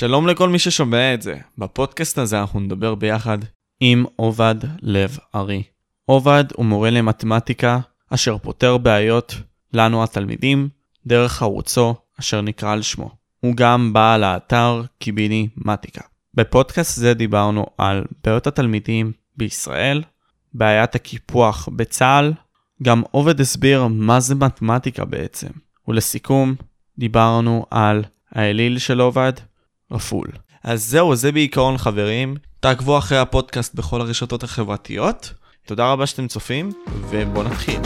שלום 0.00 0.26
לכל 0.26 0.48
מי 0.48 0.58
ששומע 0.58 1.14
את 1.14 1.22
זה. 1.22 1.36
בפודקאסט 1.58 2.18
הזה 2.18 2.40
אנחנו 2.40 2.60
נדבר 2.60 2.94
ביחד 2.94 3.38
עם 3.80 4.04
עובד 4.16 4.54
לב 4.82 5.18
ארי. 5.34 5.62
עובד 6.06 6.44
הוא 6.54 6.66
מורה 6.66 6.90
למתמטיקה 6.90 7.78
אשר 8.10 8.38
פותר 8.38 8.78
בעיות 8.78 9.34
לנו 9.72 10.04
התלמידים 10.04 10.68
דרך 11.06 11.42
ערוצו 11.42 11.94
אשר 12.20 12.40
נקרא 12.40 12.72
על 12.72 12.82
שמו. 12.82 13.10
הוא 13.40 13.56
גם 13.56 13.92
בעל 13.92 14.24
האתר 14.24 14.82
קיביני 14.98 15.48
מתיקה. 15.56 16.02
בפודקאסט 16.34 16.96
זה 16.96 17.14
דיברנו 17.14 17.66
על 17.78 18.04
בעיות 18.24 18.46
התלמידים 18.46 19.12
בישראל, 19.36 20.02
בעיית 20.54 20.94
הקיפוח 20.94 21.68
בצה"ל, 21.76 22.32
גם 22.82 23.02
עובד 23.10 23.40
הסביר 23.40 23.86
מה 23.86 24.20
זה 24.20 24.34
מתמטיקה 24.34 25.04
בעצם. 25.04 25.50
ולסיכום, 25.88 26.54
דיברנו 26.98 27.66
על 27.70 28.04
האליל 28.32 28.78
של 28.78 29.00
עובד, 29.00 29.32
רפול. 29.90 30.28
אז 30.64 30.84
זהו, 30.84 31.16
זה 31.16 31.32
בעיקרון 31.32 31.78
חברים. 31.78 32.36
תעקבו 32.60 32.98
אחרי 32.98 33.18
הפודקאסט 33.18 33.74
בכל 33.74 34.00
הרשתות 34.00 34.42
החברתיות. 34.42 35.32
תודה 35.66 35.92
רבה 35.92 36.06
שאתם 36.06 36.28
צופים, 36.28 36.72
ובואו 37.10 37.42
נתחיל. 37.42 37.80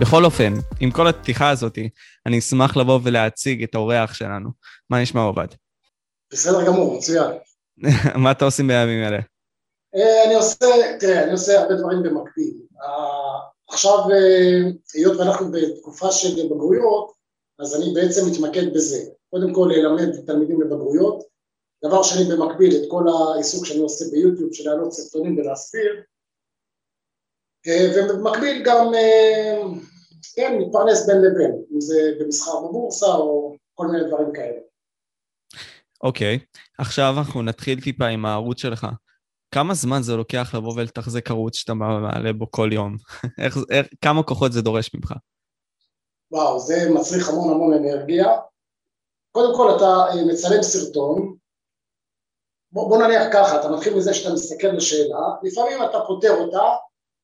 בכל 0.00 0.24
אופן, 0.24 0.52
עם 0.80 0.90
כל 0.90 1.08
הפתיחה 1.08 1.50
הזאת, 1.50 1.78
אני 2.26 2.38
אשמח 2.38 2.76
לבוא 2.76 3.00
ולהציג 3.02 3.62
את 3.62 3.74
האורח 3.74 4.14
שלנו. 4.14 4.50
מה 4.90 5.02
נשמע 5.02 5.20
עובד? 5.20 5.46
בסדר 6.32 6.66
גמור, 6.66 6.96
מצוין. 6.96 7.30
מה 8.22 8.30
אתה 8.30 8.44
עושים 8.44 8.68
בימים 8.68 9.04
אלה? 9.04 9.18
אה, 9.96 10.24
אני 10.26 10.34
עושה, 10.34 10.66
תראה, 11.00 11.24
אני 11.24 11.32
עושה 11.32 11.60
הרבה 11.60 11.74
דברים 11.74 12.02
במקביל. 12.02 12.54
אה, 12.82 13.38
עכשיו, 13.68 13.98
אה, 14.10 14.70
היות 14.94 15.16
ואנחנו 15.16 15.46
בתקופה 15.52 16.12
של 16.12 16.46
בגרויות, 16.46 17.12
אז 17.58 17.76
אני 17.76 17.94
בעצם 17.94 18.20
מתמקד 18.30 18.74
בזה. 18.74 18.98
קודם 19.30 19.54
כל 19.54 19.70
ללמד 19.72 20.26
תלמידים 20.26 20.62
לבגרויות, 20.62 21.22
דבר 21.84 22.02
שני 22.02 22.24
במקביל 22.24 22.76
את 22.76 22.90
כל 22.90 23.04
העיסוק 23.08 23.66
שאני 23.66 23.80
עושה 23.80 24.04
ביוטיוב 24.12 24.52
של 24.52 24.64
להעלות 24.64 24.92
סרטונים 24.92 25.38
ולהסביר, 25.38 26.02
ובמקביל 27.66 28.62
גם, 28.64 28.86
כן, 30.34 30.58
מתפרנס 30.58 31.06
בין 31.06 31.16
לבין, 31.16 31.62
אם 31.74 31.80
זה 31.80 32.12
במסחר 32.20 32.60
בבורסה 32.60 33.06
או 33.06 33.56
כל 33.74 33.86
מיני 33.86 34.08
דברים 34.08 34.32
כאלה. 34.34 34.58
אוקיי, 36.02 36.38
okay. 36.42 36.58
עכשיו 36.78 37.14
אנחנו 37.18 37.42
נתחיל 37.42 37.80
טיפה 37.80 38.06
עם 38.06 38.26
הערוץ 38.26 38.60
שלך. 38.60 38.86
כמה 39.54 39.74
זמן 39.74 40.02
זה 40.02 40.16
לוקח 40.16 40.54
לבוא 40.54 40.72
ולתחזק 40.76 41.30
ערוץ 41.30 41.56
שאתה 41.56 41.74
מעלה 41.74 42.32
בו 42.32 42.50
כל 42.50 42.70
יום? 42.72 42.96
איך, 43.44 43.56
איך, 43.70 43.86
כמה 44.00 44.22
כוחות 44.22 44.52
זה 44.52 44.62
דורש 44.62 44.94
ממך? 44.94 45.12
וואו, 46.30 46.58
זה 46.58 46.90
מצריך 46.94 47.28
המון 47.28 47.50
המון 47.50 47.72
אנרגיה. 47.72 48.26
קודם 49.32 49.56
כל 49.56 49.76
אתה 49.76 49.84
אה, 49.84 50.24
מצלם 50.32 50.62
סרטון, 50.62 51.36
בוא, 52.72 52.88
בוא 52.88 53.02
נניח 53.02 53.22
ככה, 53.32 53.60
אתה 53.60 53.68
מתחיל 53.68 53.94
מזה 53.94 54.14
שאתה 54.14 54.34
מסתכל 54.34 54.66
לשאלה, 54.66 55.18
לפעמים 55.42 55.82
אתה 55.82 55.98
פותר 56.06 56.30
אותה, 56.30 56.62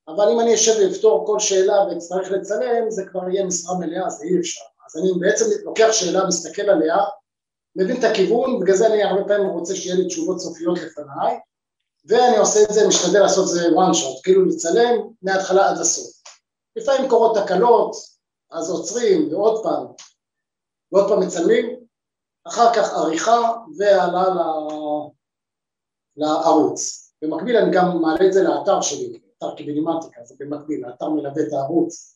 אבל 0.08 0.28
אם 0.32 0.40
אני 0.40 0.54
אשב 0.54 0.72
ואפתור 0.80 1.26
כל 1.26 1.38
שאלה 1.38 1.86
ואצטרך 1.88 2.30
לצלם, 2.30 2.90
זה 2.90 3.02
כבר 3.10 3.28
יהיה 3.28 3.44
משרה 3.44 3.78
מלאה, 3.78 4.10
זה 4.10 4.24
אי 4.24 4.40
אפשר. 4.40 4.64
אז 4.86 5.02
אני 5.02 5.12
בעצם 5.20 5.44
לוקח 5.64 5.88
שאלה, 5.92 6.26
מסתכל 6.26 6.62
עליה, 6.62 6.96
מבין 7.76 7.98
את 7.98 8.04
הכיוון, 8.04 8.60
בגלל 8.60 8.76
זה 8.76 8.86
אני 8.86 9.02
הרבה 9.02 9.24
פעמים 9.24 9.48
רוצה 9.48 9.74
שיהיה 9.74 9.96
לי 9.96 10.06
תשובות 10.06 10.40
סופיות 10.40 10.78
לפניי, 10.78 11.40
ואני 12.04 12.36
עושה 12.36 12.62
את 12.62 12.74
זה, 12.74 12.88
משתדל 12.88 13.20
לעשות 13.20 13.44
את 13.44 13.50
זה 13.50 13.68
one 13.68 13.94
shot, 13.94 14.22
כאילו 14.22 14.44
לצלם 14.44 15.08
מההתחלה 15.22 15.70
עד 15.70 15.78
הסוף. 15.78 16.22
לפעמים 16.76 17.10
קורות 17.10 17.38
תקלות, 17.38 17.96
אז 18.50 18.70
עוצרים, 18.70 19.32
ועוד 19.32 19.62
פעם, 19.62 19.86
ועוד 20.92 21.08
פעם 21.08 21.20
מצלמים, 21.20 21.84
אחר 22.46 22.74
כך 22.74 22.92
עריכה 22.92 23.52
והעלה 23.78 24.24
לערוץ. 26.16 27.10
במקביל 27.22 27.56
אני 27.56 27.70
גם 27.74 28.02
מעלה 28.02 28.26
את 28.26 28.32
זה 28.32 28.42
לאתר 28.42 28.80
שלי, 28.80 29.23
אתר 29.46 29.56
קיבינימטיקה, 29.56 30.20
זה 30.24 30.34
במקביל, 30.38 30.84
האתר 30.84 31.08
מלווה 31.08 31.42
את 31.42 31.52
הערוץ. 31.52 32.14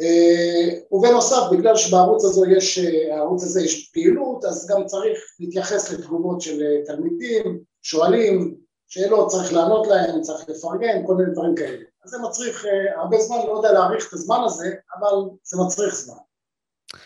אה, 0.00 0.78
ובנוסף, 0.92 1.42
בגלל 1.52 1.76
שבערוץ 1.76 2.24
הזה 2.24 2.40
יש, 2.56 2.78
אה, 2.78 3.16
הערוץ 3.16 3.42
הזה 3.42 3.62
יש 3.62 3.90
פעילות, 3.92 4.44
אז 4.44 4.66
גם 4.70 4.86
צריך 4.86 5.18
להתייחס 5.40 5.92
לתגובות 5.92 6.40
של 6.40 6.62
אה, 6.62 6.84
תלמידים, 6.86 7.60
שואלים, 7.82 8.56
שאלות, 8.88 9.28
צריך 9.28 9.52
לענות 9.52 9.86
להם, 9.86 10.20
צריך 10.20 10.48
לפרגן, 10.48 11.06
כל 11.06 11.14
מיני 11.14 11.32
דברים 11.32 11.54
כאלה. 11.54 11.84
אז 12.04 12.10
זה 12.10 12.18
מצריך 12.18 12.66
הרבה 12.96 13.20
זמן, 13.20 13.36
לא 13.46 13.56
יודע 13.56 13.72
להעריך 13.72 14.08
את 14.08 14.12
הזמן 14.12 14.40
הזה, 14.44 14.74
אבל 14.98 15.14
זה 15.42 15.56
מצריך 15.66 15.94
זמן. 15.94 16.14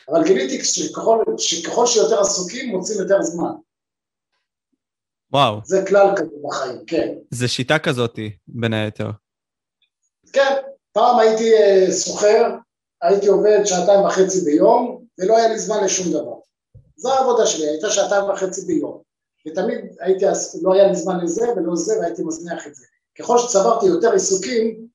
אבל 0.09 0.25
גיליתי 0.25 0.65
שככל, 0.65 1.25
שככל 1.39 1.87
שיותר 1.87 2.21
עסוקים, 2.21 2.69
מוצאים 2.69 3.01
יותר 3.01 3.23
זמן. 3.23 3.53
וואו. 5.33 5.61
זה 5.65 5.85
כלל 5.89 6.07
כזה 6.17 6.37
בחיים, 6.45 6.79
כן. 6.87 7.15
זה 7.31 7.49
שיטה 7.49 7.79
כזאתי, 7.79 8.37
בין 8.49 8.73
היתר. 8.73 9.11
כן, 10.33 10.55
פעם 10.93 11.19
הייתי 11.19 11.51
סוחר, 11.93 12.55
הייתי 13.03 13.27
עובד 13.27 13.65
שעתיים 13.65 14.01
וחצי 14.05 14.41
ביום, 14.41 15.05
ולא 15.19 15.37
היה 15.37 15.49
לי 15.49 15.59
זמן 15.59 15.85
לשום 15.85 16.13
דבר. 16.13 16.35
זו 16.97 17.13
העבודה 17.13 17.47
שלי, 17.47 17.69
הייתה 17.69 17.91
שעתיים 17.91 18.25
וחצי 18.25 18.67
ביום. 18.67 19.01
ותמיד 19.49 19.79
הייתי, 20.01 20.25
לא 20.63 20.75
היה 20.75 20.89
לי 20.89 20.95
זמן 20.95 21.25
לזה 21.25 21.47
ולא 21.57 21.77
זה, 21.77 21.99
והייתי 22.01 22.23
מזניח 22.25 22.67
את 22.67 22.75
זה. 22.75 22.85
ככל 23.19 23.39
שצברתי 23.39 23.87
יותר 23.87 24.13
עיסוקים, 24.13 24.87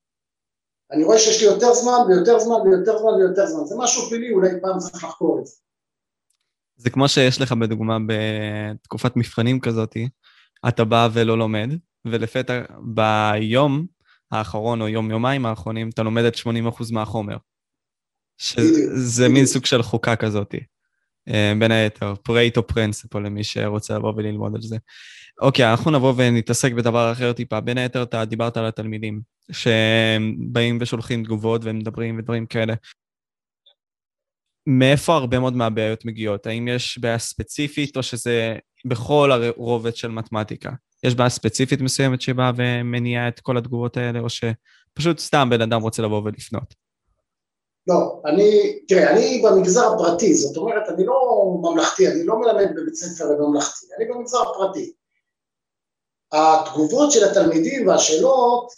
אני 0.92 1.04
רואה 1.04 1.18
שיש 1.18 1.42
לי 1.42 1.48
יותר 1.48 1.74
זמן 1.74 1.98
ויותר 2.08 2.38
זמן 2.38 2.54
ויותר 2.54 2.98
זמן 2.98 3.10
ויותר 3.12 3.46
זמן. 3.46 3.64
זה 3.64 3.74
משהו 3.78 4.08
פלילי, 4.08 4.32
אולי 4.32 4.50
פעם 4.62 4.78
צריך 4.78 5.04
לחקור 5.04 5.38
את 5.40 5.46
זה. 5.46 5.56
זה 6.76 6.90
כמו 6.90 7.08
שיש 7.08 7.40
לך 7.40 7.52
בדוגמה 7.52 7.98
בתקופת 8.06 9.16
מבחנים 9.16 9.60
כזאתי, 9.60 10.08
אתה 10.68 10.84
בא 10.84 11.08
ולא 11.12 11.38
לומד, 11.38 11.70
ולפתע 12.04 12.62
ביום 12.80 13.86
האחרון 14.30 14.80
או 14.80 14.88
יום-יומיים 14.88 15.46
האחרונים 15.46 15.88
אתה 15.88 16.02
לומד 16.02 16.24
את 16.24 16.36
80% 16.36 16.92
מהחומר. 16.92 17.36
שזה 18.38 19.28
מין 19.28 19.46
סוג 19.46 19.64
של 19.64 19.82
חוקה 19.82 20.16
כזאת, 20.16 20.54
אה, 21.28 21.52
בין 21.58 21.70
היתר, 21.70 22.14
Pareto 22.22 22.66
principle 22.66 23.18
למי 23.18 23.44
שרוצה 23.44 23.98
לבוא 23.98 24.12
וללמוד 24.16 24.54
על 24.54 24.62
זה. 24.62 24.76
אוקיי, 25.40 25.70
אנחנו 25.70 25.90
נבוא 25.90 26.14
ונתעסק 26.16 26.72
בדבר 26.72 27.12
אחר 27.12 27.32
טיפה. 27.32 27.60
בין 27.60 27.78
היתר, 27.78 28.02
אתה 28.02 28.24
דיברת 28.24 28.56
על 28.56 28.66
התלמידים, 28.66 29.20
שבאים 29.50 30.78
ושולחים 30.80 31.24
תגובות 31.24 31.60
ומדברים 31.64 32.18
ודברים 32.18 32.46
כאלה. 32.46 32.74
מאיפה 34.66 35.14
הרבה 35.14 35.38
מאוד 35.38 35.56
מהבעיות 35.56 36.04
מגיעות? 36.04 36.46
האם 36.46 36.68
יש 36.68 36.98
בעיה 36.98 37.18
ספציפית, 37.18 37.96
או 37.96 38.02
שזה 38.02 38.56
בכל 38.84 39.32
הרובד 39.32 39.96
של 39.96 40.08
מתמטיקה? 40.08 40.70
יש 41.04 41.14
בעיה 41.14 41.30
ספציפית 41.30 41.80
מסוימת 41.80 42.20
שבאה 42.20 42.50
ומניעה 42.56 43.28
את 43.28 43.40
כל 43.40 43.56
התגובות 43.56 43.96
האלה, 43.96 44.20
או 44.20 44.26
שפשוט 44.28 45.18
סתם 45.18 45.48
בן 45.50 45.60
אדם 45.60 45.82
רוצה 45.82 46.02
לבוא 46.02 46.22
ולפנות? 46.24 46.74
לא, 47.86 48.22
אני, 48.26 48.78
תראה, 48.88 49.10
אני 49.10 49.42
במגזר 49.44 49.92
הפרטי, 49.94 50.34
זאת 50.34 50.56
אומרת, 50.56 50.88
אני 50.88 51.06
לא 51.06 51.44
ממלכתי, 51.62 52.08
אני 52.08 52.24
לא 52.24 52.40
מלמד 52.40 52.70
בבית 52.76 52.94
ספר 52.94 53.24
ממלכתי, 53.40 53.86
אני 53.98 54.04
במגזר 54.04 54.38
הפרטי. 54.40 54.92
התגובות 56.32 57.12
של 57.12 57.24
התלמידים 57.30 57.88
והשאלות, 57.88 58.72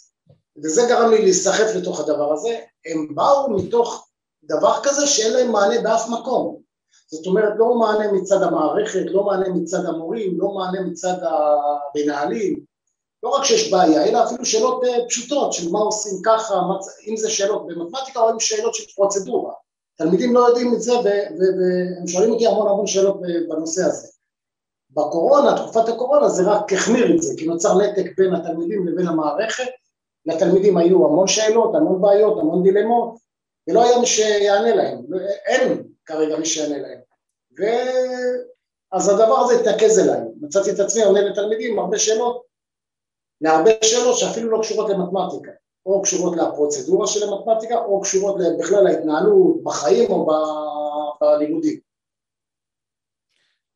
וזה 0.63 0.81
גרם 0.89 1.11
לי 1.11 1.21
להיסחף 1.21 1.75
לתוך 1.75 1.99
הדבר 1.99 2.33
הזה, 2.33 2.59
הם 2.85 3.15
באו 3.15 3.57
מתוך 3.57 4.04
דבר 4.47 4.73
כזה 4.83 5.07
שאין 5.07 5.33
להם 5.33 5.51
מענה 5.51 5.81
באף 5.81 6.09
מקום. 6.09 6.65
זאת 7.11 7.27
אומרת, 7.27 7.53
לא 7.57 7.75
מענה 7.75 8.11
מצד 8.11 8.41
המערכת, 8.41 9.05
לא 9.05 9.23
מענה 9.23 9.49
מצד 9.49 9.85
המורים, 9.85 10.39
לא 10.39 10.47
מענה 10.47 10.81
מצד 10.81 11.15
המנהלים, 11.21 12.59
לא 13.23 13.29
רק 13.29 13.43
שיש 13.43 13.71
בעיה, 13.71 14.05
אלא 14.05 14.23
אפילו 14.23 14.45
שאלות 14.45 14.83
אה, 14.83 15.05
פשוטות 15.07 15.53
של 15.53 15.71
מה 15.71 15.79
עושים 15.79 16.21
ככה, 16.25 16.61
אם 17.07 17.17
זה 17.17 17.29
שאלות 17.29 17.67
במתמטיקה 17.67 18.19
או 18.19 18.31
אם 18.31 18.39
שאלות 18.39 18.73
של 18.73 18.83
פרוצדורה. 18.95 19.53
תלמידים 19.97 20.33
לא 20.33 20.47
יודעים 20.47 20.73
את 20.73 20.81
זה 20.81 20.93
והם 20.93 22.07
שואלים 22.07 22.31
אותי 22.31 22.47
המון 22.47 22.67
המון 22.67 22.87
שאלות 22.87 23.21
בנושא 23.49 23.83
הזה. 23.83 24.07
בקורונה, 24.89 25.57
תקופת 25.57 25.89
הקורונה 25.89 26.29
זה 26.29 26.43
רק 26.51 26.73
החמיר 26.73 27.15
את 27.15 27.21
זה, 27.21 27.33
כי 27.37 27.45
נוצר 27.45 27.77
נתק 27.77 28.11
בין 28.17 28.35
התלמידים 28.35 28.87
לבין 28.87 29.07
המערכת, 29.07 29.67
לתלמידים 30.25 30.77
היו 30.77 31.05
המון 31.05 31.27
שאלות, 31.27 31.75
המון 31.75 32.01
בעיות, 32.01 32.39
המון 32.39 32.63
דילמות, 32.63 33.24
ולא 33.67 33.83
היה 33.83 33.99
מי 33.99 34.05
שיענה 34.05 34.75
להם, 34.75 34.97
אין 35.45 35.83
כרגע 36.05 36.37
מי 36.37 36.45
שיענה 36.45 36.77
להם. 36.77 36.99
ו... 37.59 37.63
אז 38.91 39.09
הדבר 39.09 39.39
הזה 39.39 39.59
התנקז 39.59 39.99
אליי, 39.99 40.19
מצאתי 40.41 40.71
את 40.71 40.79
עצמי 40.79 41.03
עונה 41.03 41.21
לתלמידים 41.21 41.79
הרבה 41.79 41.99
שאלות 41.99 42.43
להרבה 43.41 43.71
שאלות 43.83 44.17
שאפילו 44.17 44.51
לא 44.51 44.61
קשורות 44.61 44.89
למתמטיקה, 44.89 45.51
או 45.85 46.01
קשורות 46.01 46.37
לפרוצדורה 46.37 47.07
של 47.07 47.19
המתמטיקה, 47.23 47.75
או 47.77 48.01
קשורות 48.01 48.35
בכלל 48.59 48.83
להתנהלות 48.83 49.63
בחיים 49.63 50.11
או 50.11 50.27
בלימודים. 51.21 51.79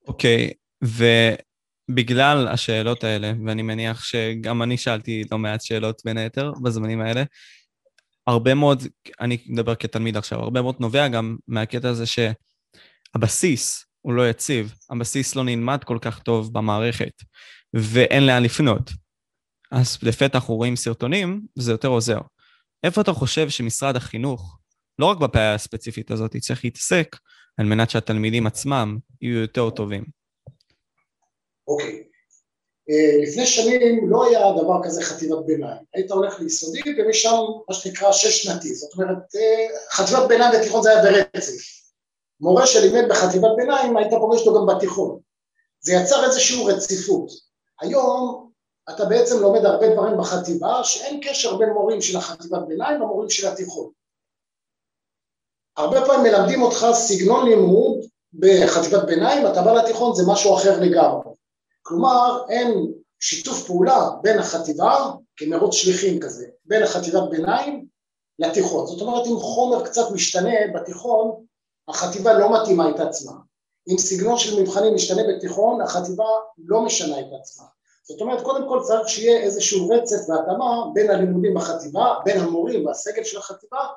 אוקיי, 0.07 0.53
okay, 0.83 0.89
ובגלל 1.89 2.47
השאלות 2.47 3.03
האלה, 3.03 3.31
ואני 3.45 3.61
מניח 3.61 4.03
שגם 4.03 4.63
אני 4.63 4.77
שאלתי 4.77 5.23
לא 5.31 5.37
מעט 5.37 5.61
שאלות 5.61 6.01
בין 6.05 6.17
היתר 6.17 6.51
בזמנים 6.63 7.01
האלה, 7.01 7.23
הרבה 8.29 8.53
מאוד, 8.53 8.83
אני 9.21 9.37
מדבר 9.45 9.75
כתלמיד 9.75 10.17
עכשיו, 10.17 10.39
הרבה 10.39 10.61
מאוד 10.61 10.75
נובע 10.79 11.07
גם 11.07 11.37
מהקטע 11.47 11.89
הזה 11.89 12.05
שהבסיס 12.05 13.85
הוא 14.01 14.13
לא 14.13 14.29
יציב, 14.29 14.73
הבסיס 14.89 15.35
לא 15.35 15.43
נלמד 15.43 15.83
כל 15.83 15.97
כך 16.01 16.19
טוב 16.19 16.53
במערכת, 16.53 17.13
ואין 17.73 18.25
לאן 18.25 18.43
לפנות. 18.43 18.91
אז 19.71 19.97
לפתע 20.03 20.37
אנחנו 20.37 20.55
רואים 20.55 20.75
סרטונים, 20.75 21.41
וזה 21.57 21.71
יותר 21.71 21.87
עוזר. 21.87 22.19
איפה 22.83 23.01
אתה 23.01 23.13
חושב 23.13 23.49
שמשרד 23.49 23.95
החינוך, 23.95 24.59
לא 24.99 25.05
רק 25.05 25.17
בפעיה 25.17 25.53
הספציפית 25.53 26.11
הזאת, 26.11 26.37
צריך 26.37 26.63
להתעסק 26.63 27.15
על 27.57 27.65
מנת 27.65 27.89
שהתלמידים 27.89 28.47
עצמם 28.47 28.97
יהיו 29.21 29.39
יותר 29.39 29.69
טובים? 29.69 30.03
אוקיי. 31.67 31.87
אה, 31.87 32.08
לפני 33.21 33.45
שנים 33.45 34.09
לא 34.09 34.25
היה 34.25 34.51
דבר 34.63 34.83
כזה 34.83 35.01
חטיבת 35.01 35.45
ביניים, 35.45 35.77
היית 35.93 36.11
הולך 36.11 36.39
ליסודי 36.39 36.81
ומשם 36.97 37.35
מה 37.69 37.75
שנקרא 37.75 38.11
שש 38.11 38.43
שנתי, 38.43 38.75
זאת 38.75 38.93
אומרת 38.93 39.35
אה, 39.35 39.67
חטיבת 39.91 40.27
ביניים 40.27 40.59
ותיכון 40.59 40.81
זה 40.81 40.89
היה 40.89 41.03
ברצף, 41.03 41.61
מורה 42.39 42.67
שלימד 42.67 43.09
בחטיבת 43.09 43.51
ביניים 43.57 43.97
היית 43.97 44.11
פוגש 44.11 44.47
אותו 44.47 44.59
גם 44.59 44.75
בתיכון, 44.75 45.19
זה 45.79 45.93
יצר 45.93 46.25
איזושהי 46.25 46.65
רציפות, 46.67 47.31
היום 47.81 48.49
אתה 48.89 49.05
בעצם 49.05 49.39
לומד 49.39 49.65
הרבה 49.65 49.93
דברים 49.93 50.17
בחטיבה 50.17 50.83
שאין 50.83 51.21
קשר 51.23 51.57
בין 51.57 51.69
מורים 51.69 52.01
של 52.01 52.17
החטיבת 52.17 52.61
ביניים 52.67 53.01
למורים 53.01 53.29
של 53.29 53.47
התיכון, 53.47 53.91
הרבה 55.77 56.05
פעמים 56.05 56.33
מלמדים 56.33 56.61
אותך 56.61 56.85
סגנון 56.93 57.49
לימוד 57.49 57.99
בחטיבת 58.33 59.03
ביניים, 59.03 59.47
אתה 59.47 59.61
בא 59.61 59.73
לתיכון 59.73 60.15
זה 60.15 60.23
משהו 60.27 60.55
אחר 60.55 60.79
לגמרי 60.79 61.38
כלומר 61.89 62.45
אין 62.49 62.93
שיתוף 63.19 63.67
פעולה 63.67 64.09
בין 64.21 64.39
החטיבה, 64.39 65.11
כמרוץ 65.37 65.73
שליחים 65.73 66.19
כזה, 66.19 66.47
בין 66.65 66.83
החטיבת 66.83 67.29
ביניים 67.29 67.85
לתיכון. 68.39 68.87
זאת 68.87 69.01
אומרת 69.01 69.27
אם 69.27 69.35
חומר 69.39 69.85
קצת 69.85 70.11
משתנה 70.11 70.53
בתיכון, 70.75 71.45
החטיבה 71.87 72.33
לא 72.33 72.61
מתאימה 72.61 72.89
את 72.89 72.99
עצמה. 72.99 73.31
אם 73.91 73.97
סגנון 73.97 74.37
של 74.37 74.61
מבחנים 74.61 74.95
משתנה 74.95 75.21
בתיכון, 75.29 75.81
החטיבה 75.81 76.25
לא 76.57 76.81
משנה 76.81 77.19
את 77.19 77.25
עצמה. 77.39 77.65
זאת 78.03 78.21
אומרת 78.21 78.43
קודם 78.43 78.69
כל 78.69 78.79
צריך 78.83 79.09
שיהיה 79.09 79.39
איזשהו 79.39 79.89
רצף 79.89 80.29
והתאמה 80.29 80.83
בין 80.93 81.09
הלימודים 81.09 81.53
בחטיבה, 81.53 82.15
בין 82.25 82.39
המורים 82.39 82.85
והסגל 82.85 83.23
של 83.23 83.37
החטיבה 83.37 83.87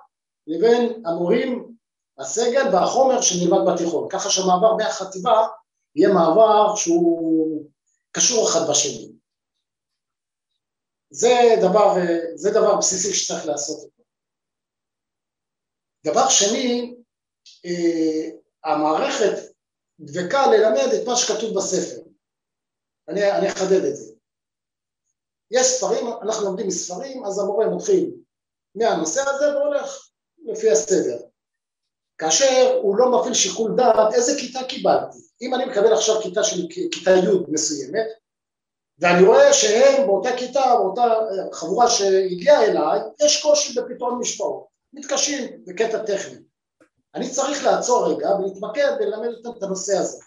לבין 0.47 1.03
המורים, 1.07 1.73
הסגל 2.19 2.75
והחומר 2.75 3.21
שנלמד 3.21 3.73
בתיכון, 3.73 4.09
ככה 4.09 4.31
שהמעבר 4.31 4.77
מהחטיבה 4.77 5.47
יהיה 5.97 6.15
מעבר 6.15 6.75
שהוא 6.77 7.63
קשור 8.13 8.49
אחד 8.49 8.61
בשני. 8.71 9.13
זה 11.11 11.35
דבר, 11.61 11.95
זה 12.35 12.51
דבר 12.51 12.77
בסיסי 12.79 13.15
שצריך 13.15 13.47
לעשות 13.47 13.85
אותו. 13.85 14.03
דבר 16.05 16.29
שני, 16.29 16.95
אה, 17.65 18.31
המערכת 18.65 19.53
דבקה 20.01 20.47
ללמד 20.47 20.93
את 20.95 21.09
מה 21.09 21.17
שכתוב 21.17 21.57
בספר. 21.57 22.03
אני, 23.09 23.33
אני 23.33 23.49
אחדד 23.49 23.85
את 23.89 23.97
זה. 23.97 24.13
יש 25.51 25.67
ספרים, 25.67 26.07
אנחנו 26.23 26.45
לומדים 26.45 26.67
מספרים, 26.67 27.25
אז 27.25 27.39
המורה 27.39 27.77
מתחיל 27.77 28.15
מהנושא 28.75 29.21
הזה 29.21 29.57
והולך 29.57 30.11
לפי 30.45 30.71
הסדר. 30.71 31.32
כאשר 32.19 32.79
הוא 32.83 32.97
לא 32.97 33.11
מפעיל 33.11 33.35
שיקול 33.35 33.77
דעת 33.77 34.15
איזה 34.15 34.33
כיתה 34.41 34.65
קיבלתי. 34.69 35.19
אם 35.43 35.55
אני 35.55 35.65
מקבל 35.65 35.93
עכשיו 35.93 36.21
כיתה 36.23 36.45
של 36.45 36.67
כיתה 36.69 37.11
י' 37.11 37.29
מסוימת, 37.49 38.07
ואני 38.99 39.27
רואה 39.27 39.53
שהם 39.53 40.07
באותה 40.07 40.37
כיתה, 40.37 40.75
באותה 40.79 41.15
חבורה 41.53 41.91
שהגיעה 41.91 42.65
אליי, 42.65 43.01
יש 43.25 43.43
קושי 43.43 43.81
בפתרון 43.81 44.19
משוואות, 44.19 44.67
מתקשים 44.93 45.63
בקטע 45.67 45.99
טכני. 45.99 46.39
אני 47.15 47.31
צריך 47.31 47.65
לעצור 47.65 48.09
רגע 48.09 48.31
ולהתמקד 48.37 48.97
וללמד 49.01 49.29
אותם 49.29 49.59
את 49.59 49.63
הנושא 49.63 49.97
הזה. 49.97 50.19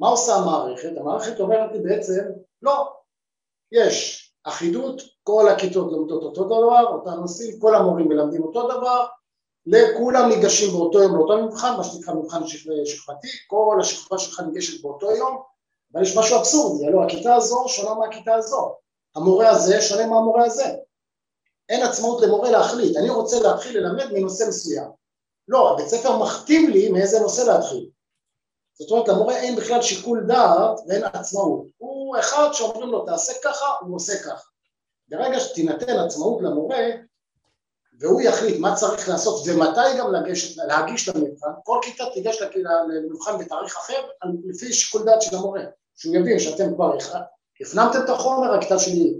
מה 0.00 0.08
עושה 0.08 0.34
המערכת? 0.34 0.90
המערכת 0.96 1.40
אומרת 1.40 1.72
לי 1.72 1.78
בעצם, 1.78 2.22
לא, 2.62 2.92
יש 3.72 4.28
אחידות, 4.44 5.02
כל 5.22 5.48
הכיתות 5.48 5.92
לומדות 5.92 6.22
אותו 6.22 6.44
דבר, 6.44 6.84
אותם 6.86 7.20
נושאים, 7.20 7.60
כל 7.60 7.74
המורים 7.74 8.08
מלמדים 8.08 8.42
אותו 8.42 8.68
דבר, 8.68 9.06
לכולם 9.70 10.28
ניגשים 10.28 10.70
באותו 10.70 11.02
יום 11.02 11.14
לאותו 11.16 11.46
מבחן, 11.46 11.76
מה 11.76 11.84
שנקרא 11.84 12.14
מבחן 12.14 12.46
שכבתי, 12.84 13.28
כל 13.46 13.78
השכבה 13.80 14.18
שלך 14.18 14.40
ניגשת 14.40 14.82
באותו 14.82 15.10
יום, 15.10 15.42
אבל 15.92 16.02
יש 16.02 16.16
משהו 16.16 16.38
אבסורדי, 16.38 16.86
הלוא 16.86 17.04
הכיתה 17.04 17.34
הזו 17.34 17.64
שונה 17.68 17.94
מהכיתה 17.94 18.34
הזו, 18.34 18.74
המורה 19.16 19.48
הזה 19.48 19.80
שונה 19.80 20.06
מהמורה 20.06 20.44
הזה. 20.44 20.74
אין 21.68 21.82
עצמאות 21.82 22.22
למורה 22.22 22.50
להחליט, 22.50 22.96
אני 22.96 23.10
רוצה 23.10 23.40
להתחיל 23.40 23.78
ללמד 23.78 24.12
מנושא 24.12 24.44
מסוים. 24.48 24.88
לא, 25.48 25.72
הבית 25.72 25.88
ספר 25.88 26.18
מכתיב 26.18 26.70
לי 26.70 26.88
מאיזה 26.92 27.20
נושא 27.20 27.40
להתחיל. 27.40 27.90
זאת 28.78 28.90
אומרת, 28.90 29.08
למורה 29.08 29.36
אין 29.36 29.56
בכלל 29.56 29.82
שיקול 29.82 30.24
דעת 30.26 30.80
ואין 30.86 31.04
עצמאות. 31.04 31.66
הוא 31.78 32.16
אחד 32.18 32.48
שאומרים 32.52 32.88
לו 32.88 33.06
תעשה 33.06 33.32
ככה, 33.44 33.66
הוא 33.80 33.96
עושה 33.96 34.18
ככה. 34.18 34.48
ברגע 35.08 35.40
שתינתן 35.40 35.98
עצמאות 35.98 36.42
למורה, 36.42 36.78
והוא 37.98 38.20
יחליט 38.20 38.60
מה 38.60 38.74
צריך 38.74 39.08
לעשות 39.08 39.46
ומתי 39.46 39.98
גם 39.98 40.12
לגשת, 40.12 40.56
להגיש 40.56 41.08
למבחן, 41.08 41.48
כל 41.64 41.78
כיתה 41.82 42.04
תיגש 42.14 42.42
למבחן 42.88 43.38
בתאריך 43.38 43.76
אחר 43.76 44.08
לפי 44.44 44.72
שיקול 44.72 45.04
דעת 45.04 45.22
של 45.22 45.36
המורה, 45.36 45.62
שהוא 45.96 46.16
יבין 46.16 46.38
שאתם 46.38 46.74
כבר 46.74 46.96
הפנמתם 47.60 47.98
את 48.04 48.08
החומר, 48.08 48.54
הכיתה 48.54 48.78
שלי 48.78 49.14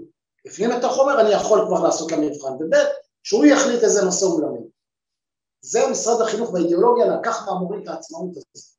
הפנים 0.46 0.72
את 0.72 0.84
החומר, 0.84 1.20
אני 1.20 1.30
יכול 1.30 1.64
כבר 1.66 1.82
לעשות 1.82 2.12
למבחן, 2.12 2.52
וב' 2.52 2.74
שהוא 3.22 3.44
יחליט 3.44 3.82
איזה 3.82 4.04
נושא 4.04 4.26
הוא 4.26 4.40
מלמד. 4.40 4.66
זה 5.60 5.78
משרד 5.90 6.20
החינוך 6.20 6.50
באידיאולוגיה 6.50 7.06
לקח 7.06 7.46
מהמורים 7.46 7.82
את 7.82 7.88
העצמאות 7.88 8.30
הזאת. 8.30 8.78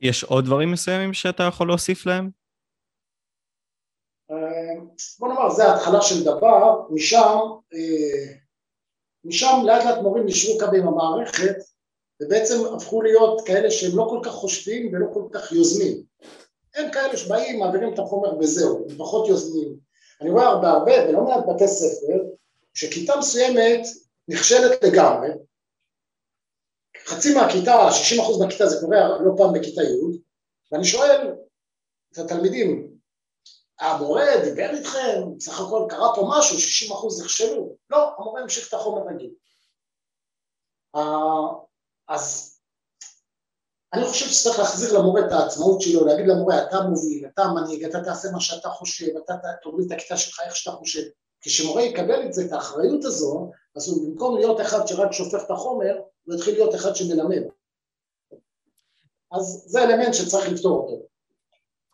יש 0.00 0.24
עוד 0.24 0.44
דברים 0.44 0.72
מסוימים 0.72 1.14
שאתה 1.14 1.42
יכול 1.42 1.68
להוסיף 1.68 2.06
להם? 2.06 2.41
בוא 5.18 5.28
נאמר, 5.28 5.50
זה 5.50 5.64
ההתחלה 5.64 6.02
של 6.02 6.24
דבר, 6.24 6.80
משם, 6.90 7.38
אה, 7.74 8.34
משם 9.24 9.60
לאט 9.64 9.84
לאט 9.84 9.98
מורים 10.02 10.26
נשרו 10.26 10.58
קו 10.58 10.76
עם 10.76 10.88
המערכת 10.88 11.56
ובעצם 12.22 12.54
הפכו 12.76 13.02
להיות 13.02 13.46
כאלה 13.46 13.70
שהם 13.70 13.98
לא 13.98 14.06
כל 14.10 14.20
כך 14.24 14.32
חושבים 14.32 14.92
ולא 14.92 15.06
כל 15.14 15.24
כך 15.32 15.52
יוזמים. 15.52 16.02
הם 16.74 16.92
כאלה 16.92 17.16
שבאים, 17.16 17.58
מעבירים 17.58 17.94
את 17.94 17.98
החומר 17.98 18.38
וזהו, 18.38 18.86
הם 18.90 18.96
פחות 18.98 19.28
יוזמים. 19.28 19.76
אני 20.20 20.30
רואה 20.30 20.46
הרבה 20.46 20.70
הרבה, 20.70 20.92
ולא 21.08 21.24
מעט 21.24 21.44
בתי 21.48 21.68
ספר, 21.68 22.18
שכיתה 22.74 23.12
מסוימת 23.18 23.80
נכשלת 24.28 24.84
לגמרי, 24.84 25.28
חצי 27.06 27.34
מהכיתה, 27.34 27.88
60% 27.90 28.38
מהכיתה 28.40 28.66
זה 28.66 28.80
קורה 28.80 29.18
לא 29.18 29.32
פעם 29.36 29.52
בכיתה 29.52 29.82
י', 29.82 30.18
ואני 30.72 30.84
שואל 30.84 31.34
את 32.12 32.18
התלמידים, 32.18 32.91
המורה 33.82 34.24
דיבר 34.44 34.70
איתכם, 34.70 35.22
בסך 35.36 35.60
הכל 35.60 35.86
קרה 35.88 36.14
פה 36.14 36.28
משהו, 36.28 36.58
60 36.58 36.92
אחוז 36.92 37.22
נכשלו. 37.22 37.76
לא, 37.90 38.10
המורה 38.18 38.40
המשיך 38.40 38.68
את 38.68 38.74
החומר 38.74 39.02
רגיל. 39.14 39.30
אז 42.08 42.52
אני 43.92 44.04
חושב 44.04 44.26
שצריך 44.28 44.58
להחזיר 44.58 44.98
למורה 44.98 45.26
את 45.26 45.32
העצמאות 45.32 45.80
שלו, 45.80 46.06
להגיד 46.06 46.26
למורה, 46.26 46.62
אתה 46.62 46.80
מוביל, 46.80 47.26
אתה 47.26 47.42
מנהיג, 47.48 47.84
אתה 47.84 48.04
תעשה 48.04 48.30
מה 48.32 48.40
שאתה 48.40 48.68
חושב, 48.68 49.06
אתה 49.24 49.34
תוריד 49.62 49.92
את 49.92 49.98
הכיתה 49.98 50.16
שלך 50.16 50.40
איך 50.44 50.56
שאתה 50.56 50.76
חושב. 50.76 51.02
כשמורה 51.40 51.82
יקבל 51.82 52.26
את 52.26 52.32
זה, 52.32 52.44
את 52.46 52.52
האחריות 52.52 53.04
הזו, 53.04 53.50
אז 53.76 53.88
הוא 53.88 54.08
במקום 54.08 54.36
להיות 54.36 54.60
אחד 54.60 54.86
שרק 54.86 55.12
שופך 55.12 55.42
את 55.46 55.50
החומר, 55.50 55.96
הוא 56.24 56.34
יתחיל 56.34 56.54
להיות 56.54 56.74
אחד 56.74 56.96
שמלמד. 56.96 57.42
אז 59.32 59.64
זה 59.66 59.82
אלמנט 59.82 60.14
שצריך 60.14 60.48
לפתור 60.48 60.78
אותו. 60.78 61.11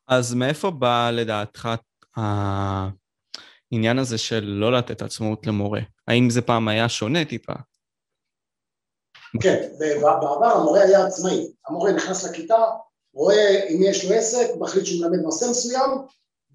אז 0.08 0.34
מאיפה 0.34 0.70
בא 0.70 1.10
לדעתך 1.10 1.68
העניין 2.16 3.98
הזה 3.98 4.18
של 4.18 4.44
לא 4.44 4.72
לתת 4.72 5.02
עצמאות 5.02 5.46
למורה? 5.46 5.80
האם 6.08 6.30
זה 6.30 6.42
פעם 6.42 6.68
היה 6.68 6.88
שונה 6.88 7.24
טיפה? 7.24 7.52
כן, 9.40 9.68
בעבר 9.78 10.46
המורה 10.46 10.82
היה 10.82 11.06
עצמאי. 11.06 11.52
המורה 11.68 11.92
נכנס 11.92 12.24
לכיתה, 12.24 12.64
רואה 13.14 13.60
אם 13.70 13.82
יש 13.82 14.04
לו 14.04 14.14
עסק, 14.14 14.46
מחליט 14.58 14.84
שהוא 14.86 15.00
מלמד 15.00 15.18
נושא 15.22 15.44
מסוים, 15.50 15.90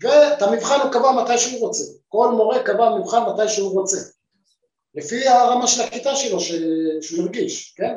ואת 0.01 0.41
המבחן 0.41 0.79
הוא 0.83 0.91
קבע 0.91 1.11
מתי 1.11 1.37
שהוא 1.37 1.59
רוצה. 1.59 1.83
כל 2.07 2.31
מורה 2.31 2.63
קבע 2.63 2.97
מבחן 2.97 3.21
מתי 3.33 3.49
שהוא 3.49 3.79
רוצה. 3.79 3.97
לפי 4.95 5.27
הרמה 5.27 5.67
של 5.67 5.81
הכיתה 5.81 6.15
שלו 6.15 6.39
ש... 6.39 6.51
שהוא 7.01 7.23
הרגיש, 7.23 7.73
כן? 7.77 7.95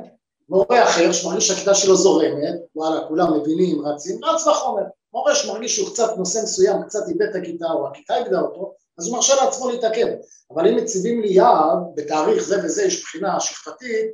מורה 0.49 0.83
אחר 0.83 1.13
שמרגיש 1.13 1.49
שהכיתה 1.49 1.75
שלו 1.75 1.97
זורמת, 1.97 2.55
וואלה, 2.75 3.09
כולם 3.09 3.41
מבינים, 3.41 3.87
רצים, 3.87 4.25
רץ 4.25 4.47
לחומר. 4.47 4.83
מורה 5.17 5.35
שמרגיש 5.35 5.77
שהוא 5.77 5.89
קצת 5.89 6.17
נושא 6.17 6.39
מסוים, 6.43 6.83
קצת 6.83 7.09
איבד 7.09 7.23
את 7.23 7.35
הכיתה 7.35 7.67
או 7.67 7.89
הכיתה 7.89 8.17
איבדה 8.17 8.41
אותו, 8.41 8.75
אז 8.99 9.07
הוא 9.07 9.17
מרשה 9.17 9.35
לעצמו 9.35 9.71
להתעכב. 9.71 10.07
אבל 10.51 10.69
אם 10.69 10.77
מציבים 10.77 11.21
לי 11.21 11.29
יעד, 11.29 11.79
בתאריך 11.95 12.43
זה 12.43 12.65
וזה 12.65 12.83
יש 12.83 13.03
בחינה 13.03 13.41
שכבתית, 13.41 14.07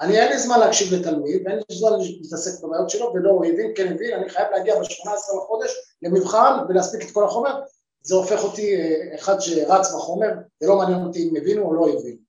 אני 0.00 0.18
אין 0.18 0.28
לי 0.28 0.38
זמן 0.38 0.60
להקשיב 0.60 0.94
לתלמיד, 0.94 1.42
ואין 1.44 1.56
לי 1.56 1.76
זמן 1.76 1.90
להתעסק 1.98 2.64
בבעיות 2.64 2.90
שלו, 2.90 3.12
ולא 3.14 3.30
הוא 3.30 3.44
הבין, 3.44 3.72
כן 3.76 3.92
הבין, 3.92 4.14
אני 4.14 4.28
חייב 4.28 4.48
להגיע 4.50 4.78
ב-18 4.78 5.36
לחודש 5.36 5.70
למבחן 6.02 6.58
ולהספיק 6.68 7.02
את 7.02 7.10
כל 7.10 7.24
החומר, 7.24 7.60
זה 8.02 8.14
הופך 8.14 8.44
אותי 8.44 8.76
אה, 8.76 9.14
אחד 9.14 9.40
שרץ 9.40 9.94
בחומר, 9.94 10.30
זה 10.60 10.68
לא 10.68 10.76
מעניין 10.76 11.04
אותי 11.04 11.28
אם 11.28 11.36
הבינו 11.36 11.62
או 11.62 11.74
לא 11.74 11.88
הבינו. 11.88 12.26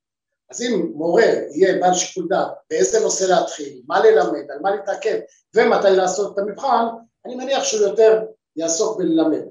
אז 0.51 0.61
אם 0.61 0.91
מורה 0.95 1.23
יהיה 1.51 1.81
בעל 1.81 1.93
שיקול 1.93 2.27
דעת 2.29 2.51
באיזה 2.69 2.99
נושא 2.99 3.23
להתחיל, 3.23 3.81
מה 3.87 3.99
ללמד, 3.99 4.51
על 4.51 4.59
מה 4.61 4.75
להתעכב 4.75 5.17
ומתי 5.55 5.91
לעשות 5.95 6.33
את 6.33 6.39
המבחן, 6.39 6.85
אני 7.27 7.35
מניח 7.35 7.63
שהוא 7.63 7.81
יותר 7.81 8.23
יעסוק 8.55 8.99
בללמד. 8.99 9.43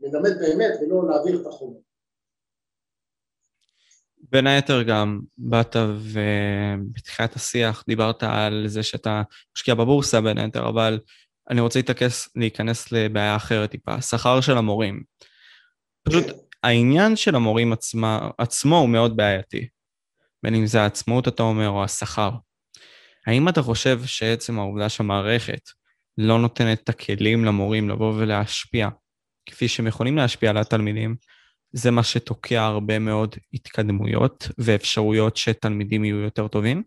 ללמד 0.00 0.38
באמת 0.40 0.70
ולא 0.80 1.08
להעביר 1.08 1.40
את 1.40 1.46
החומר. 1.46 1.78
בין 4.18 4.46
היתר 4.46 4.82
גם 4.82 5.20
באת 5.38 5.76
ובתחילת 5.76 7.36
השיח 7.36 7.84
דיברת 7.88 8.22
על 8.22 8.64
זה 8.66 8.82
שאתה 8.82 9.22
משקיע 9.56 9.74
בבורסה 9.74 10.20
בין 10.20 10.38
היתר, 10.38 10.68
אבל 10.68 11.00
אני 11.50 11.60
רוצה 11.60 11.78
להתעקס, 11.78 12.28
להיכנס 12.36 12.92
לבעיה 12.92 13.36
אחרת 13.36 13.70
טיפה, 13.70 13.94
השכר 13.94 14.40
של 14.40 14.56
המורים. 14.56 15.02
פשוט 16.02 16.26
העניין 16.62 17.16
של 17.16 17.34
המורים 17.34 17.72
עצמה, 17.72 18.30
עצמו 18.38 18.78
הוא 18.78 18.88
מאוד 18.88 19.16
בעייתי, 19.16 19.68
בין 20.42 20.54
אם 20.54 20.66
זה 20.66 20.80
העצמאות 20.80 21.28
אתה 21.28 21.42
אומר 21.42 21.68
או 21.68 21.84
השכר. 21.84 22.30
האם 23.26 23.48
אתה 23.48 23.62
חושב 23.62 24.04
שעצם 24.04 24.58
העובדה 24.58 24.88
שהמערכת 24.88 25.68
לא 26.18 26.38
נותנת 26.38 26.82
את 26.84 26.88
הכלים 26.88 27.44
למורים 27.44 27.88
לבוא 27.88 28.12
ולהשפיע, 28.16 28.88
כפי 29.46 29.68
שהם 29.68 29.86
יכולים 29.86 30.16
להשפיע 30.16 30.50
על 30.50 30.58
התלמידים, 30.58 31.16
זה 31.72 31.90
מה 31.90 32.02
שתוקע 32.02 32.62
הרבה 32.62 32.98
מאוד 32.98 33.34
התקדמויות 33.54 34.48
ואפשרויות 34.58 35.36
שתלמידים 35.36 36.04
יהיו 36.04 36.16
יותר 36.16 36.48
טובים? 36.48 36.82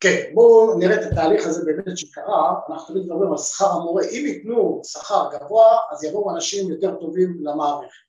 כן, 0.00 0.30
בואו 0.34 0.78
נראה 0.78 0.94
את 0.94 1.12
התהליך 1.12 1.46
הזה 1.46 1.64
באמת 1.66 1.98
שקרה, 1.98 2.54
אנחנו 2.70 2.94
תמיד 2.94 3.06
מדברים 3.06 3.32
על 3.32 3.38
שכר 3.38 3.70
המורה, 3.70 4.02
אם 4.02 4.24
ייתנו 4.26 4.82
שכר 4.84 5.28
גבוה 5.32 5.78
אז 5.90 6.04
יבואו 6.04 6.34
אנשים 6.34 6.70
יותר 6.70 6.94
טובים 7.00 7.38
למערכת. 7.42 8.08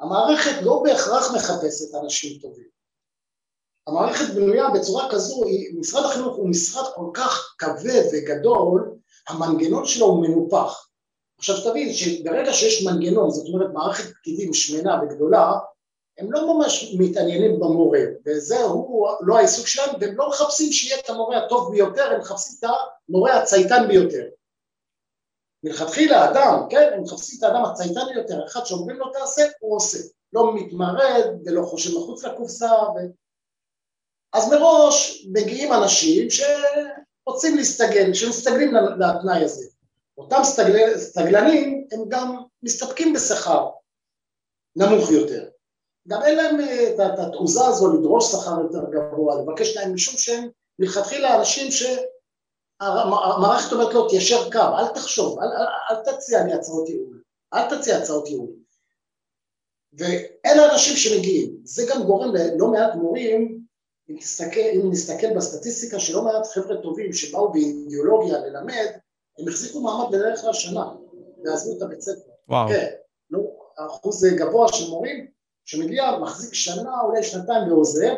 המערכת 0.00 0.62
לא 0.62 0.82
בהכרח 0.84 1.34
מחפשת 1.34 1.94
אנשים 2.02 2.38
טובים. 2.40 2.77
המערכת 3.88 4.34
בנויה 4.34 4.70
בצורה 4.70 5.08
כזו, 5.10 5.42
משרד 5.78 6.04
החינוך 6.04 6.36
הוא 6.36 6.48
משרד 6.48 6.84
כל 6.94 7.10
כך 7.14 7.54
כבד 7.58 8.02
וגדול, 8.12 8.94
המנגנון 9.28 9.84
שלו 9.84 10.06
הוא 10.06 10.22
מנופח. 10.22 10.88
עכשיו 11.38 11.56
תבין 11.64 11.92
שברגע 11.92 12.52
שיש 12.52 12.86
מנגנון, 12.86 13.30
זאת 13.30 13.46
אומרת 13.48 13.70
מערכת 13.72 14.12
פקידים 14.14 14.54
שמנה 14.54 15.00
וגדולה, 15.02 15.52
הם 16.18 16.32
לא 16.32 16.54
ממש 16.54 16.96
מתעניינים 16.98 17.60
במורה, 17.60 18.00
וזהו 18.26 19.06
לא 19.20 19.36
העיסוק 19.36 19.66
שלהם, 19.66 19.90
והם 20.00 20.16
לא 20.16 20.28
מחפשים 20.28 20.72
שיהיה 20.72 21.00
את 21.00 21.10
המורה 21.10 21.44
הטוב 21.44 21.70
ביותר, 21.70 22.12
הם 22.12 22.20
מחפשים 22.20 22.56
את 22.58 22.70
המורה 23.08 23.42
הצייתן 23.42 23.84
ביותר. 23.88 24.24
מלכתחילה 25.64 26.30
אדם, 26.30 26.66
כן, 26.70 26.90
הם 26.94 27.02
מחפשים 27.02 27.38
את 27.38 27.44
האדם 27.44 27.64
הצייתן 27.64 28.00
ביותר, 28.14 28.46
אחד 28.46 28.64
שאומרים 28.64 28.96
לו 28.96 29.12
תעשה, 29.12 29.42
הוא 29.60 29.76
עושה, 29.76 29.98
לא 30.32 30.54
מתמרד 30.54 31.24
ולא 31.44 31.62
חושב 31.62 31.98
מחוץ 31.98 32.24
לקופסה. 32.24 32.72
אז 34.32 34.52
מראש 34.52 35.26
מגיעים 35.32 35.72
אנשים 35.72 36.28
שרוצים 36.30 37.56
להסתגל, 37.56 38.14
שמסתגלים 38.14 38.74
לתנאי 38.74 39.44
הזה. 39.44 39.66
אותם 40.18 40.40
סתגל, 40.44 40.98
סתגלנים 40.98 41.86
הם 41.92 42.00
גם 42.08 42.36
מסתפקים 42.62 43.12
בשכר 43.12 43.68
נמוך 44.76 45.10
יותר. 45.10 45.48
גם 46.08 46.22
אין 46.22 46.36
להם 46.36 46.60
אה, 46.60 47.12
את 47.12 47.18
התעוזה 47.18 47.66
הזו 47.66 47.92
לדרוש 47.92 48.32
שכר 48.32 48.60
יותר 48.60 48.90
גבוה, 48.90 49.42
לבקש 49.42 49.76
להם 49.76 49.94
משום 49.94 50.14
שהם 50.18 50.48
מלכתחילה 50.78 51.38
אנשים 51.38 51.70
שהמערכת 52.80 53.72
אומרת 53.72 53.94
לו 53.94 54.08
תיישר 54.08 54.50
קו, 54.50 54.78
אל 54.78 54.88
תחשוב, 54.94 55.38
אל, 55.38 55.48
אל, 55.48 55.66
אל 55.90 55.96
תציע 56.04 56.44
לי 56.44 56.52
הצעות 56.52 56.88
ייעול, 56.88 57.22
אל 57.54 57.76
תציע 57.76 57.96
הצעות 57.96 58.28
ייעול. 58.28 58.50
ואלה 59.92 60.62
האנשים 60.62 60.96
שמגיעים, 60.96 61.56
זה 61.64 61.86
גם 61.90 62.02
גורם 62.02 62.34
ללא 62.34 62.66
מעט 62.66 62.94
מורים, 62.94 63.57
אם, 64.10 64.16
תסתכל, 64.18 64.60
אם 64.74 64.90
נסתכל 64.90 65.34
בסטטיסטיקה 65.36 66.00
שלא 66.00 66.24
מעט 66.24 66.46
חבר'ה 66.46 66.76
טובים 66.82 67.12
שבאו 67.12 67.52
באידיאולוגיה 67.52 68.38
ללמד, 68.38 68.86
הם 69.38 69.48
החזיקו 69.48 69.80
מעמד 69.80 70.08
בדרך 70.08 70.40
כלל 70.40 70.52
שנה, 70.52 70.84
ועזבו 71.44 71.76
את 71.76 71.82
הבית 71.82 72.00
ספר. 72.00 72.30
וואו. 72.48 72.68
כן, 72.68 72.86
לא, 73.30 73.40
אחוז 73.86 74.24
גבוה 74.24 74.72
של 74.72 74.90
מורים 74.90 75.26
שמגיע, 75.64 76.18
מחזיק 76.22 76.54
שנה, 76.54 77.00
אולי 77.04 77.22
שנתיים 77.22 77.72
ועוזר, 77.72 78.14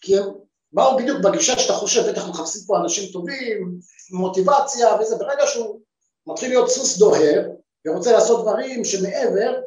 כי 0.00 0.18
הם 0.18 0.24
באו 0.72 0.96
בדיוק 0.96 1.18
בגישה 1.20 1.58
שאתה 1.58 1.72
חושב, 1.72 2.10
בטח 2.10 2.28
מחפשים 2.28 2.62
פה 2.66 2.76
אנשים 2.76 3.12
טובים, 3.12 3.78
מוטיבציה 4.12 4.88
וזה, 5.00 5.16
ברגע 5.16 5.46
שהוא 5.46 5.80
מתחיל 6.26 6.48
להיות 6.48 6.68
סוס 6.68 6.98
דוהר 6.98 7.48
ורוצה 7.86 8.12
לעשות 8.12 8.42
דברים 8.42 8.84
שמעבר, 8.84 9.60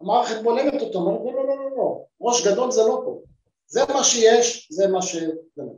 המערכת 0.00 0.42
בולמת 0.42 0.82
אותו, 0.82 0.98
אומרת 0.98 1.20
לא, 1.24 1.32
לא, 1.32 1.48
לא, 1.48 1.56
לא, 1.56 1.76
לא, 1.76 2.04
ראש 2.20 2.46
גדול 2.46 2.70
זה 2.70 2.82
לא 2.82 3.02
פה, 3.04 3.22
זה 3.66 3.80
מה 3.94 4.04
שיש, 4.04 4.68
זה 4.70 4.88
מה 4.88 5.02
ש... 5.02 5.16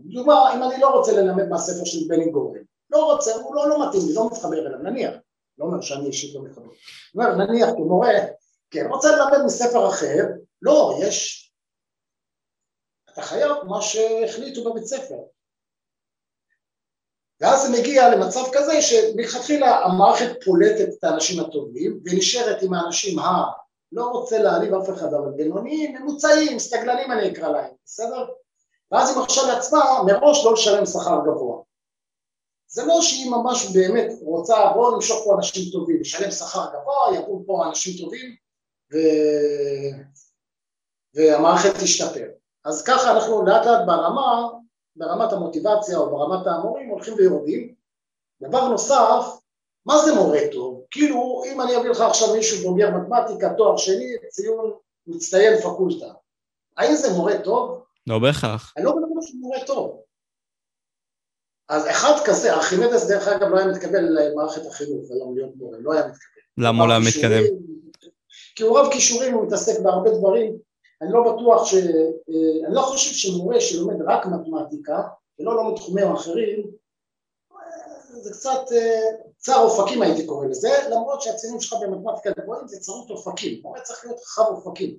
דוגמה, 0.05 0.55
אם 0.55 0.63
אני 0.63 0.81
לא 0.81 0.89
רוצה 0.89 1.13
ללמד 1.13 1.49
מהספר 1.49 1.85
של 1.85 1.99
בני 2.09 2.31
גורן, 2.31 2.61
לא 2.91 3.13
רוצה, 3.13 3.35
הוא 3.35 3.55
לא, 3.55 3.69
לא 3.69 3.89
מתאים 3.89 4.03
לי, 4.09 4.15
לא 4.15 4.27
מתחבר 4.27 4.67
אליו, 4.67 4.79
נניח, 4.79 5.15
לא 5.59 5.65
אומר 5.65 5.81
שאני 5.81 6.07
אישית 6.07 6.35
לא 6.35 6.43
מתחבר, 6.43 6.69
אומר 7.15 7.47
נניח 7.47 7.69
כמורה, 7.71 8.13
כן, 8.71 8.87
רוצה 8.91 9.09
ללמד 9.17 9.45
מספר 9.45 9.89
אחר, 9.89 10.25
לא, 10.63 10.99
יש, 11.03 11.45
אתה 13.13 13.23
חייב 13.23 13.53
מה 13.67 13.83
שהחליטו 13.83 14.65
בבית 14.65 14.85
ספר. 14.85 15.19
ואז 17.41 17.63
זה 17.63 17.81
מגיע 17.81 18.11
למצב 18.15 18.41
כזה 18.53 18.83
שמלכתחילה 18.83 19.85
המערכת 19.85 20.45
פולטת 20.45 20.89
את 20.99 21.05
האנשים 21.05 21.41
הטובים 21.41 22.01
ונשארת 22.05 22.63
עם 22.63 22.75
האנשים 22.75 23.19
ה... 23.19 23.45
לא 23.95 24.05
רוצה 24.05 24.39
להעליב 24.39 24.75
אף 24.75 24.91
אחד, 24.91 25.15
אבל 25.15 25.31
בינוניים, 25.37 25.95
ממוצעים, 25.95 26.59
סטגלנים 26.59 27.13
אני 27.13 27.33
אקרא 27.33 27.49
להם, 27.49 27.71
בסדר? 27.85 28.27
ואז 28.93 29.09
היא 29.09 29.19
מרשה 29.19 29.43
לעצמה 29.47 30.03
מראש 30.07 30.45
לא 30.45 30.53
לשלם 30.53 30.87
שכר 30.87 31.19
גבוה. 31.27 31.63
זה 32.67 32.85
לא 32.85 33.01
שהיא 33.01 33.31
ממש 33.31 33.77
באמת 33.77 34.13
רוצה, 34.23 34.73
בואו 34.75 34.95
נמשוך 34.95 35.25
פה 35.25 35.35
אנשים 35.37 35.73
טובים, 35.73 36.01
לשלם 36.01 36.31
שכר 36.31 36.67
גבוה, 36.69 37.19
יבואו 37.19 37.43
פה 37.47 37.67
אנשים 37.67 38.05
טובים 38.05 38.37
ו... 38.93 38.97
והמערכת 41.15 41.75
תשתפר. 41.83 42.27
אז 42.65 42.83
ככה 42.83 43.13
אנחנו 43.13 43.47
לאט 43.47 43.67
לאט 43.67 43.87
ברמה, 43.87 44.49
ברמת 44.97 45.33
המוטיבציה 45.33 45.99
או 45.99 46.11
ברמת 46.11 46.47
המורים 46.47 46.89
הולכים 46.89 47.15
ויורדים. 47.15 47.75
דבר 48.43 48.69
נוסף, 48.69 49.44
מה 49.87 49.99
זה 50.05 50.15
מורה 50.15 50.41
טוב? 50.53 50.85
כאילו 50.91 51.43
אם 51.47 51.61
אני 51.61 51.77
אביא 51.77 51.91
לך 51.91 52.01
עכשיו 52.01 52.35
מישהו 52.35 52.69
בוגר 52.69 52.91
מתמטיקה, 52.91 53.55
תואר 53.57 53.77
שני, 53.77 54.17
ציון 54.29 54.73
מצטיין 55.07 55.61
פקולטה, 55.61 56.13
האם 56.77 56.95
זה 56.95 57.13
מורה 57.13 57.39
טוב? 57.45 57.85
לא 58.07 58.19
בהכרח. 58.19 58.73
אני 58.77 58.85
לא 58.85 58.91
בטוח 58.91 59.27
שהוא 59.27 59.41
מורה 59.41 59.59
טוב. 59.67 60.01
אז 61.69 61.91
אחד 61.91 62.13
כזה, 62.25 62.55
ארכימדס 62.55 63.07
דרך 63.09 63.29
אגב 63.29 63.49
לא 63.49 63.59
היה 63.59 63.67
מתקבל 63.67 64.01
למערכת 64.01 64.67
החינוך 64.67 65.11
היום 65.11 65.37
להיות 65.37 65.57
מורה, 65.57 65.79
לא 65.81 65.93
היה 65.93 66.03
מתקבל. 66.03 66.43
למה 66.59 66.83
הוא 66.83 66.89
לא 66.89 66.93
היה 66.93 67.03
מתקדם? 67.09 67.43
כי 68.57 68.63
הוא 68.63 68.79
רב 68.79 68.93
כישורים, 68.93 69.35
הוא 69.35 69.47
מתעסק 69.47 69.81
בהרבה 69.81 70.11
דברים, 70.11 70.57
אני 71.03 71.13
לא 71.13 71.33
בטוח 71.33 71.67
ש... 71.67 71.75
אה, 71.75 72.67
אני 72.67 72.75
לא 72.75 72.81
חושב 72.81 73.15
שמורה 73.15 73.61
שלומד 73.61 74.03
רק 74.07 74.27
מתמטיקה, 74.27 75.03
ולא 75.39 75.55
לומד 75.55 75.77
תחומים 75.77 76.13
אחרים, 76.13 76.71
זה 78.23 78.31
קצת 78.31 78.73
אה, 78.73 79.11
צר 79.45 79.59
אופקים 79.59 80.03
הייתי 80.03 80.27
קורא 80.27 80.47
לזה, 80.47 80.71
למרות 80.91 81.23
שהציונים 81.23 81.61
שלך 81.61 81.79
במתמטיקה 81.83 82.43
גבוהים 82.43 82.69
זה 82.69 82.81
צרות 82.81 83.11
אופקים, 83.11 83.61
מורה 83.63 83.81
צריך 83.81 84.05
להיות 84.05 84.21
חכם 84.21 84.43
אופקים. 84.43 84.97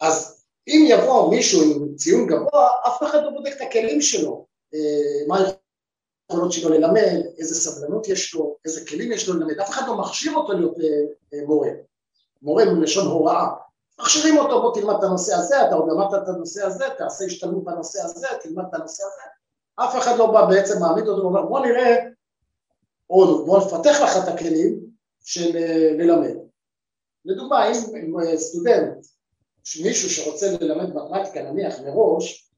אז 0.00 0.44
אם 0.68 0.84
יבוא 0.88 1.30
מישהו 1.30 1.62
עם 1.62 1.96
ציון 1.96 2.26
גבוה, 2.26 2.68
אף 2.86 3.02
אחד 3.02 3.22
לא 3.24 3.30
בודק 3.30 3.52
את 3.56 3.60
הכלים 3.60 4.00
שלו, 4.00 4.46
אה, 4.74 5.26
מה 5.28 5.38
היכולות 6.30 6.52
שלו 6.52 6.68
ללמד, 6.68 7.20
איזה 7.38 7.54
סבלנות 7.54 8.08
יש 8.08 8.34
לו, 8.34 8.56
איזה 8.64 8.86
כלים 8.86 9.12
יש 9.12 9.28
לו 9.28 9.34
ללמד, 9.34 9.60
אף 9.60 9.70
אחד 9.70 9.82
לא 9.86 9.96
מכשיר 9.96 10.34
אותו 10.34 10.52
להיות 10.52 10.74
מורה, 11.46 11.68
מורה 12.42 12.64
מלשון 12.64 13.06
הוראה, 13.06 13.46
מכשירים 14.00 14.38
אותו, 14.38 14.62
בוא 14.62 14.74
תלמד 14.74 14.94
את 14.98 15.02
הנושא 15.02 15.34
הזה, 15.34 15.66
אתה 15.66 15.74
עוד 15.74 15.88
למדת 15.90 16.22
את 16.22 16.28
הנושא 16.28 16.66
הזה, 16.66 16.84
תעשה 16.98 17.24
השתלמות 17.24 17.64
בנושא 17.64 18.02
הזה, 18.02 18.26
תלמד 18.42 18.64
את 18.68 18.74
הנושא 18.74 19.02
הזה. 19.06 19.22
אף 19.76 19.96
אחד 19.98 20.16
לא 20.18 20.32
בא 20.32 20.44
בעצם 20.44 20.80
מעמיד 20.80 21.08
אותו 21.08 21.22
ואומר 21.22 21.42
בוא 21.42 21.60
נראה, 21.60 21.96
או 23.10 23.46
בוא 23.46 23.58
נפתח 23.58 24.00
לך 24.02 24.24
את 24.24 24.28
הכלים 24.28 24.80
של 25.24 25.56
אה, 25.56 25.90
ללמד. 25.98 26.34
לדוגמה, 27.24 27.70
אם, 27.70 28.20
אה, 28.20 28.38
סטודנט, 28.38 29.06
מישהו 29.82 30.10
שרוצה 30.10 30.46
ללמד 30.60 30.94
מתמטיקה 30.94 31.42
נניח 31.42 31.80
מראש, 31.80 32.50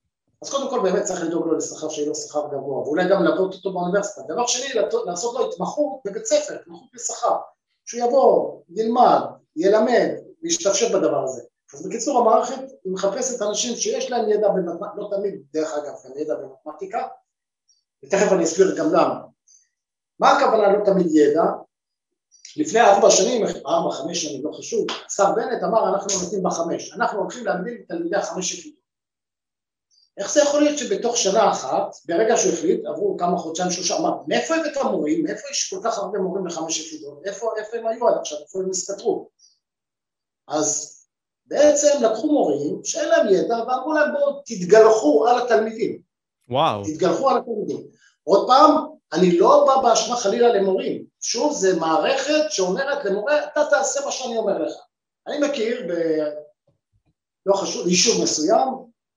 אז 0.42 0.50
קודם 0.50 0.70
כל 0.70 0.80
באמת 0.82 1.02
צריך 1.02 1.22
לדאוג 1.22 1.46
לו 1.46 1.56
לשכר 1.56 1.88
שיהיה 1.88 2.08
לו 2.08 2.14
שכר 2.14 2.46
גבוה, 2.46 2.78
ואולי 2.82 3.08
גם 3.10 3.22
לעבוד 3.22 3.54
אותו 3.54 3.72
באוניברסיטה. 3.72 4.22
דבר 4.28 4.46
שני, 4.46 4.80
לעשות 5.06 5.34
לו 5.34 5.48
התמחות 5.48 6.00
בבית 6.04 6.26
ספר, 6.26 6.54
התמחות 6.54 6.88
בשכר. 6.94 7.36
שהוא 7.84 8.08
יבוא, 8.08 8.60
ילמד, 8.68 9.20
ילמד, 9.56 10.08
להשתפשף 10.42 10.94
בדבר 10.94 11.24
הזה. 11.24 11.42
אז 11.74 11.86
בקיצור 11.86 12.18
המערכת 12.18 12.60
מחפשת 12.84 13.42
אנשים 13.42 13.76
שיש 13.76 14.10
להם 14.10 14.30
ידע 14.30 14.48
במתמטיקה, 14.48 14.86
לא 14.96 15.10
תמיד 15.16 15.42
דרך 15.52 15.72
אגב, 15.72 15.94
גם 16.04 16.18
ידע 16.18 16.34
במתמטיקה, 16.34 17.06
ותכף 18.04 18.32
אני 18.32 18.44
אסביר 18.44 18.76
גם 18.78 18.86
למה. 18.92 19.31
מה 20.20 20.30
הכוונה 20.30 20.72
לא 20.72 20.84
תמיד 20.84 21.06
ידע? 21.10 21.42
לפני 22.56 22.80
ארבע 22.80 23.10
שנים, 23.10 23.44
ארבע, 23.66 23.90
חמש 23.90 24.24
שנים, 24.24 24.44
לא 24.44 24.52
חשוב, 24.52 24.86
השר 25.06 25.32
בנט 25.32 25.62
אמר 25.62 25.88
אנחנו 25.88 26.22
נותנים 26.22 26.42
בחמש, 26.42 26.92
אנחנו 26.92 27.18
הולכים 27.18 27.46
להגדיל 27.46 27.74
את 27.74 27.88
תלמידי 27.88 28.16
החמש 28.16 28.54
יחידות. 28.54 28.82
איך 30.18 30.32
זה 30.32 30.40
יכול 30.40 30.60
להיות 30.60 30.78
שבתוך 30.78 31.16
שנה 31.16 31.52
אחת, 31.52 31.96
ברגע 32.04 32.36
שהוא 32.36 32.52
החליט, 32.52 32.86
עברו 32.86 33.16
כמה 33.18 33.38
חודשיים, 33.38 33.70
שלושה, 33.70 33.96
אמר, 33.96 34.16
מאיפה 34.26 34.54
הבאת 34.54 34.76
המורים, 34.76 35.24
מאיפה 35.24 35.42
יש 35.50 35.74
כל 35.74 35.80
כך 35.84 35.98
הרבה 35.98 36.18
מורים 36.18 36.46
לחמש 36.46 36.80
יחידות, 36.80 37.26
איפה, 37.26 37.50
איפה 37.56 37.76
הם 37.76 37.86
היו 37.86 38.08
עד 38.08 38.14
עכשיו, 38.20 38.38
איפה 38.38 38.58
הם 38.58 38.70
הסתתרו? 38.70 39.28
אז 40.48 40.98
בעצם 41.46 42.02
לקחו 42.02 42.26
מורים 42.26 42.84
שאין 42.84 43.08
להם 43.08 43.26
ידע 43.28 43.54
ואמרו 43.54 43.92
להם 43.92 44.12
בואו 44.12 44.42
תתגלחו 44.44 45.26
על 45.26 45.42
התלמידים. 45.42 46.00
וואו. 46.48 46.82
תתגלחו 46.84 47.30
על 47.30 47.36
התלמידים. 47.36 47.86
עוד 48.24 48.46
פעם, 48.46 48.91
אני 49.12 49.38
לא 49.38 49.64
בא 49.66 49.82
בהשוואה 49.82 50.20
חלילה 50.20 50.48
למורים, 50.48 51.04
שוב 51.20 51.52
זה 51.52 51.76
מערכת 51.80 52.50
שאומרת 52.50 53.04
למורה 53.04 53.44
אתה 53.44 53.64
תעשה 53.70 54.04
מה 54.04 54.10
שאני 54.10 54.38
אומר 54.38 54.58
לך. 54.58 54.72
אני 55.26 55.48
מכיר 55.48 55.86
ב... 55.88 55.92
לא 57.46 57.54
חשוב, 57.54 57.88
יישוב 57.88 58.22
מסוים, 58.22 58.68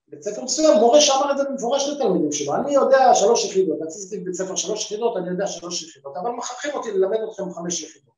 בית 0.08 0.24
ספר 0.24 0.44
מסוים, 0.44 0.78
מורה 0.78 1.02
שאמר 1.02 1.32
את 1.32 1.38
זה 1.38 1.44
במפורש 1.44 1.90
לתלמידים 1.90 2.32
שלו, 2.32 2.56
אני 2.56 2.74
יודע 2.74 3.14
שלוש 3.14 3.46
יחידות, 3.46 3.78
רציתי 3.82 4.20
בבית 4.20 4.34
ספר 4.34 4.56
שלוש 4.56 4.86
יחידות, 4.86 5.18
אני 5.18 5.30
יודע 5.30 5.48
שלוש 5.48 5.84
יחידות, 5.84 6.18
אבל 6.18 6.32
מכריחים 6.32 6.72
אותי 6.74 6.92
ללמד 6.92 7.18
אתכם 7.30 7.54
חמש 7.54 7.84
יחידות. 7.84 8.16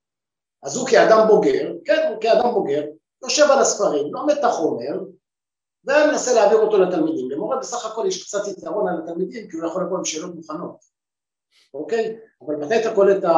אז 0.63 0.77
הוא 0.77 0.88
כאדם 0.88 1.27
בוגר, 1.27 1.74
כן, 1.86 2.12
הוא 2.13 2.22
כאדם 2.22 2.53
בוגר, 2.53 2.84
יושב 3.24 3.46
על 3.51 3.60
הספרים, 3.60 4.13
לומד 4.13 4.38
את 4.38 4.43
החומר, 4.43 5.00
ומנסה 5.86 6.34
להעביר 6.34 6.60
אותו 6.60 6.77
לתלמידים. 6.77 7.31
למורה 7.31 7.57
בסך 7.57 7.86
הכל 7.86 8.05
יש 8.07 8.24
קצת 8.24 8.48
יתרון 8.48 8.88
על 8.88 9.03
התלמידים, 9.03 9.50
כי 9.50 9.57
הוא 9.57 9.65
יכול 9.65 9.84
לבוא 9.84 9.98
עם 9.98 10.05
שאלות 10.05 10.36
מוכנות, 10.36 10.97
אוקיי? 11.74 12.20
אבל 12.46 12.56
מתי 12.56 12.82
אתה 12.82 12.96
קולט 12.96 13.18
את 13.18 13.30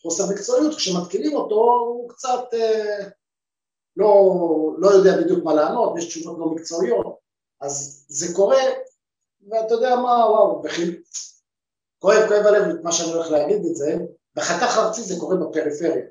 החוסר 0.00 0.24
מקצועיות? 0.32 0.74
כשמתקינים 0.74 1.36
אותו 1.36 1.54
הוא 1.54 2.08
קצת 2.10 2.44
אה, 2.54 3.08
לא, 3.96 4.14
לא 4.78 4.88
יודע 4.88 5.10
בדיוק 5.20 5.44
מה 5.44 5.54
לענות, 5.54 5.98
יש 5.98 6.06
תשובות 6.06 6.38
לא 6.38 6.46
מקצועיות, 6.46 7.18
אז 7.60 8.04
זה 8.08 8.34
קורה, 8.34 8.62
ואתה 9.48 9.74
יודע 9.74 9.96
מה, 9.96 10.30
וואו, 10.30 10.62
בכי... 10.62 10.82
כואב, 11.98 12.28
כואב 12.28 12.46
הלב 12.46 12.74
את 12.74 12.84
מה 12.84 12.92
שאני 12.92 13.12
הולך 13.12 13.30
להגיד 13.30 13.66
את 13.70 13.76
זה, 13.76 13.96
בחתך 14.34 14.78
ארצי 14.78 15.02
זה 15.02 15.14
קורה 15.20 15.36
בפריפריה. 15.36 16.06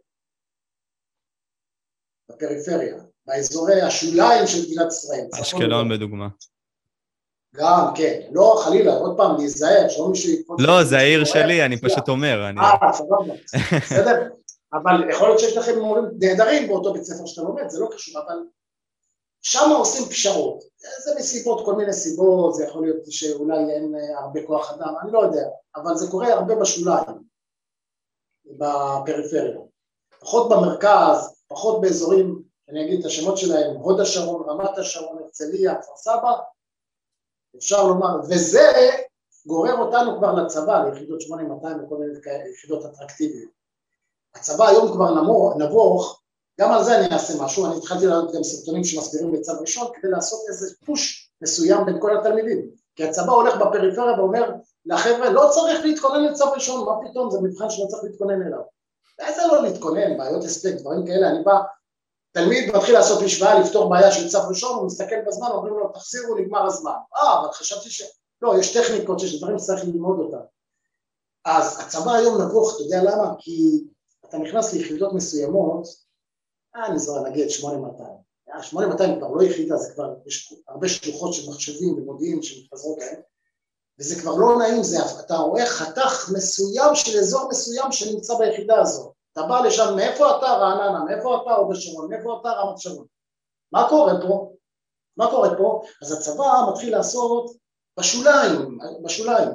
בפריפריה, 2.29 3.03
באזורי 3.25 3.81
השוליים 3.81 4.47
של 4.47 4.57
מדינת 4.65 4.87
ישראל. 4.87 5.27
אשקלון 5.41 5.89
בדוגמה. 5.89 6.27
גם, 7.57 7.91
כן, 7.95 8.21
לא 8.31 8.61
חלילה, 8.65 8.93
עוד 8.93 9.17
פעם, 9.17 9.35
להיזהר, 9.37 9.89
שלא 9.89 10.09
מישהו 10.09 10.31
יקפוץ... 10.31 10.61
לא, 10.61 10.83
זה 10.83 10.97
העיר 10.97 11.25
שלי, 11.25 11.65
אני 11.65 11.81
פשוט 11.81 12.09
אומר. 12.09 12.51
אה, 12.57 12.93
סבבה, 12.93 13.33
בסדר? 13.77 14.29
אבל 14.73 15.09
יכול 15.09 15.27
להיות 15.27 15.39
שיש 15.39 15.57
לכם 15.57 15.79
מורים 15.79 16.03
נהדרים 16.19 16.67
באותו 16.67 16.93
בית 16.93 17.03
ספר 17.03 17.25
שאתה 17.25 17.41
לומד, 17.41 17.69
זה 17.69 17.79
לא 17.79 17.89
קשור, 17.91 18.21
אבל 18.21 18.35
שם 19.41 19.69
עושים 19.77 20.05
פשרות. 20.05 20.63
זה 21.05 21.11
מסיבות, 21.17 21.65
כל 21.65 21.75
מיני 21.75 21.93
סיבות, 21.93 22.55
זה 22.55 22.65
יכול 22.65 22.81
להיות 22.85 22.97
שאולי 23.09 23.57
אין 23.57 23.95
אה, 23.95 24.19
הרבה 24.19 24.39
כוח 24.47 24.73
אדם, 24.73 24.93
אני 25.01 25.11
לא 25.11 25.19
יודע, 25.19 25.47
אבל 25.75 25.95
זה 25.95 26.11
קורה 26.11 26.33
הרבה 26.33 26.55
בשוליים, 26.55 27.27
בפריפריה. 28.45 29.59
פחות 30.19 30.49
במרכז, 30.49 31.43
פחות 31.47 31.81
באזורים, 31.81 32.41
אני 32.69 32.85
אגיד 32.85 32.99
את 32.99 33.05
השמות 33.05 33.37
שלהם, 33.37 33.75
הוד 33.75 33.99
השרון, 33.99 34.49
רמת 34.49 34.77
השרון, 34.77 35.17
הרצליה, 35.23 35.75
כפר 35.75 35.95
סבא, 35.95 36.31
אפשר 37.57 37.87
לומר, 37.87 38.19
וזה 38.29 38.71
גורר 39.47 39.77
אותנו 39.77 40.17
כבר 40.17 40.33
לצבא, 40.33 40.83
ליחידות 40.83 41.21
8200 41.21 41.83
וכל 41.83 41.95
מיני 41.97 42.13
יחידות 42.53 42.85
אטרקטיביות. 42.85 43.51
הצבא 44.35 44.67
היום 44.67 44.91
כבר 44.91 45.23
נבוך, 45.57 46.21
גם 46.59 46.71
על 46.71 46.83
זה 46.83 46.99
אני 46.99 47.13
אעשה 47.13 47.43
משהו, 47.43 47.65
אני 47.65 47.77
התחלתי 47.77 48.05
לעלות 48.05 48.35
גם 48.35 48.43
סרטונים 48.43 48.83
שמסבירים 48.83 49.31
בצו 49.31 49.51
ראשון 49.61 49.87
כדי 49.93 50.11
לעשות 50.11 50.39
איזה 50.47 50.75
פוש 50.85 51.31
מסוים 51.41 51.85
בין 51.85 51.97
כל 52.01 52.17
התלמידים, 52.17 52.69
כי 52.95 53.03
הצבא 53.03 53.31
הולך 53.31 53.55
בפריפריה 53.55 54.19
ואומר 54.19 54.51
לחבר'ה 54.85 55.29
לא 55.29 55.49
צריך 55.51 55.85
להתכונן 55.85 56.23
לצו 56.23 56.51
ראשון, 56.51 56.85
מה 56.85 57.09
פתאום, 57.09 57.31
זה 57.31 57.41
מבחן 57.41 57.69
שלא 57.69 57.85
צריך 57.85 58.03
להתכונן 58.03 58.41
אליו. 58.47 58.61
איזה 59.19 59.41
לא 59.47 59.61
להתכונן, 59.61 60.17
בעיות 60.17 60.43
הספק, 60.43 60.73
דברים 60.79 61.05
כאלה, 61.05 61.29
אני 61.29 61.43
בא, 61.43 61.59
תלמיד 62.37 62.75
מתחיל 62.75 62.93
לעשות 62.93 63.23
משוואה, 63.23 63.59
לפתור 63.59 63.89
בעיה 63.89 64.11
של 64.11 64.29
צו 64.29 64.37
ראשון, 64.49 64.75
הוא 64.75 64.85
מסתכל 64.85 65.15
בזמן, 65.27 65.47
אומרים 65.47 65.73
לו 65.73 65.89
תחזירו, 65.93 66.35
נגמר 66.35 66.65
הזמן. 66.65 66.91
אה, 67.15 67.39
אבל 67.39 67.51
חשבתי 67.51 67.89
ש... 67.89 68.03
לא, 68.41 68.59
יש 68.59 68.77
טכניקות, 68.77 69.23
יש 69.23 69.37
דברים 69.37 69.59
שצריך 69.59 69.83
ללמוד 69.83 70.19
אותם. 70.19 70.45
אז 71.45 71.79
הצבא 71.79 72.11
היום 72.11 72.41
נבוך, 72.41 72.75
אתה 72.75 72.83
יודע 72.83 73.03
למה? 73.03 73.33
כי 73.39 73.83
אתה 74.25 74.37
נכנס 74.37 74.73
ליחידות 74.73 75.13
מסוימות, 75.13 75.87
אה, 76.75 76.85
אני 76.85 76.99
זוכר, 76.99 77.21
נגיד 77.21 77.49
8200. 77.49 78.27
8200 78.61 79.19
כבר 79.19 79.27
לא 79.27 79.43
יחידה, 79.43 79.77
זה 79.77 79.93
כבר, 79.93 80.13
יש 80.25 80.53
הרבה 80.67 80.87
שלוחות 80.87 81.33
של 81.33 81.49
מחשבים 81.49 81.93
ומודיעין 81.93 82.41
שמתפזרות 82.41 82.97
להם, 82.99 83.19
וזה 83.99 84.21
כבר 84.21 84.35
לא 84.35 84.57
נעים, 84.57 84.83
זה, 84.83 84.97
אתה 85.19 85.35
רואה 85.35 85.65
חתך 85.65 86.29
מסוים 86.33 86.95
של 86.95 87.19
אזור 87.19 87.49
מסוים 87.49 87.91
שנמצא 87.91 88.33
ביחידה 88.37 88.81
הזאת. 88.81 89.16
אתה 89.37 89.45
בא 89.45 89.59
לשם, 89.59 89.95
מאיפה 89.95 90.37
אתה 90.37 90.45
רעננה, 90.45 91.03
מאיפה 91.03 91.41
אתה 91.41 91.51
הוד 91.51 91.75
השרון, 91.75 92.09
מאיפה 92.09 92.37
אתה 92.41 92.49
רמת 92.49 92.77
שרון. 92.77 93.05
מה 93.71 93.89
קורה 93.89 94.13
פה? 94.21 94.53
מה 95.17 95.27
קורה 95.29 95.57
פה? 95.57 95.81
אז 96.01 96.11
הצבא 96.11 96.65
מתחיל 96.71 96.91
לעשות 96.91 97.55
בשוליים, 97.99 98.77
בשוליים, 99.03 99.49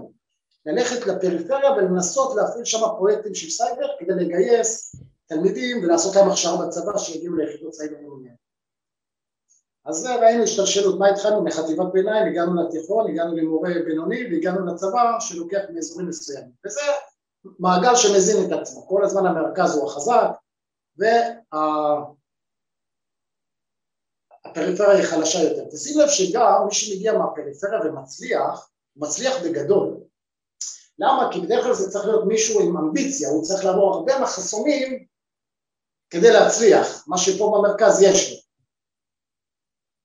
ללכת 0.66 1.06
לפריפריה 1.06 1.70
ולנסות 1.72 2.36
להפעיל 2.36 2.64
שם 2.64 2.78
פרויקטים 2.96 3.34
של 3.34 3.50
סייבר 3.50 3.86
כדי 3.98 4.12
לגייס 4.14 4.96
תלמידים 5.26 5.84
ולעשות 5.84 6.16
להם 6.16 6.30
הכשרה 6.30 6.66
בצבא 6.66 6.98
שיגיעו 6.98 7.36
ליחידות 7.36 7.74
סייבר 7.74 7.96
מעוניין. 8.00 8.34
אז 9.84 10.06
ראינו 10.06 10.42
השתלשלות, 10.42 10.98
מה 10.98 11.08
התחלנו? 11.08 11.44
מחטיבת 11.44 11.92
ביניים, 11.92 12.26
הגענו 12.32 12.62
לתיכון, 12.62 13.10
הגענו 13.10 13.36
למורה 13.36 13.70
בינוני 13.84 14.24
והגענו 14.24 14.66
לצבא 14.66 15.20
שלוקח 15.20 15.60
מאזורים 15.74 16.08
מסוימים. 16.08 16.52
וזה 16.66 16.80
מעגל 17.44 17.96
שמזין 17.96 18.46
את 18.46 18.52
עצמו, 18.60 18.88
כל 18.88 19.04
הזמן 19.04 19.26
המרכז 19.26 19.76
הוא 19.76 19.90
החזק 19.90 20.30
והפריפריה 24.46 24.96
היא 24.96 25.06
חלשה 25.06 25.38
יותר. 25.38 25.64
תשים 25.70 26.00
לב 26.00 26.08
שגם 26.08 26.66
מי 26.66 26.74
שמגיע 26.74 27.18
מהפריפריה 27.18 27.80
ומצליח, 27.84 28.70
הוא 28.94 29.06
מצליח 29.08 29.42
בגדול. 29.44 30.00
למה? 30.98 31.28
כי 31.32 31.40
בדרך 31.40 31.64
כלל 31.64 31.74
זה 31.74 31.90
צריך 31.90 32.06
להיות 32.06 32.24
מישהו 32.26 32.60
עם 32.60 32.76
אמביציה, 32.76 33.28
הוא 33.28 33.44
צריך 33.44 33.64
לעבור 33.64 33.94
הרבה 33.94 34.18
מחסומים 34.18 35.06
כדי 36.10 36.32
להצליח, 36.32 37.04
מה 37.06 37.18
שפה 37.18 37.52
במרכז 37.58 38.02
יש 38.02 38.30
לו. 38.30 38.36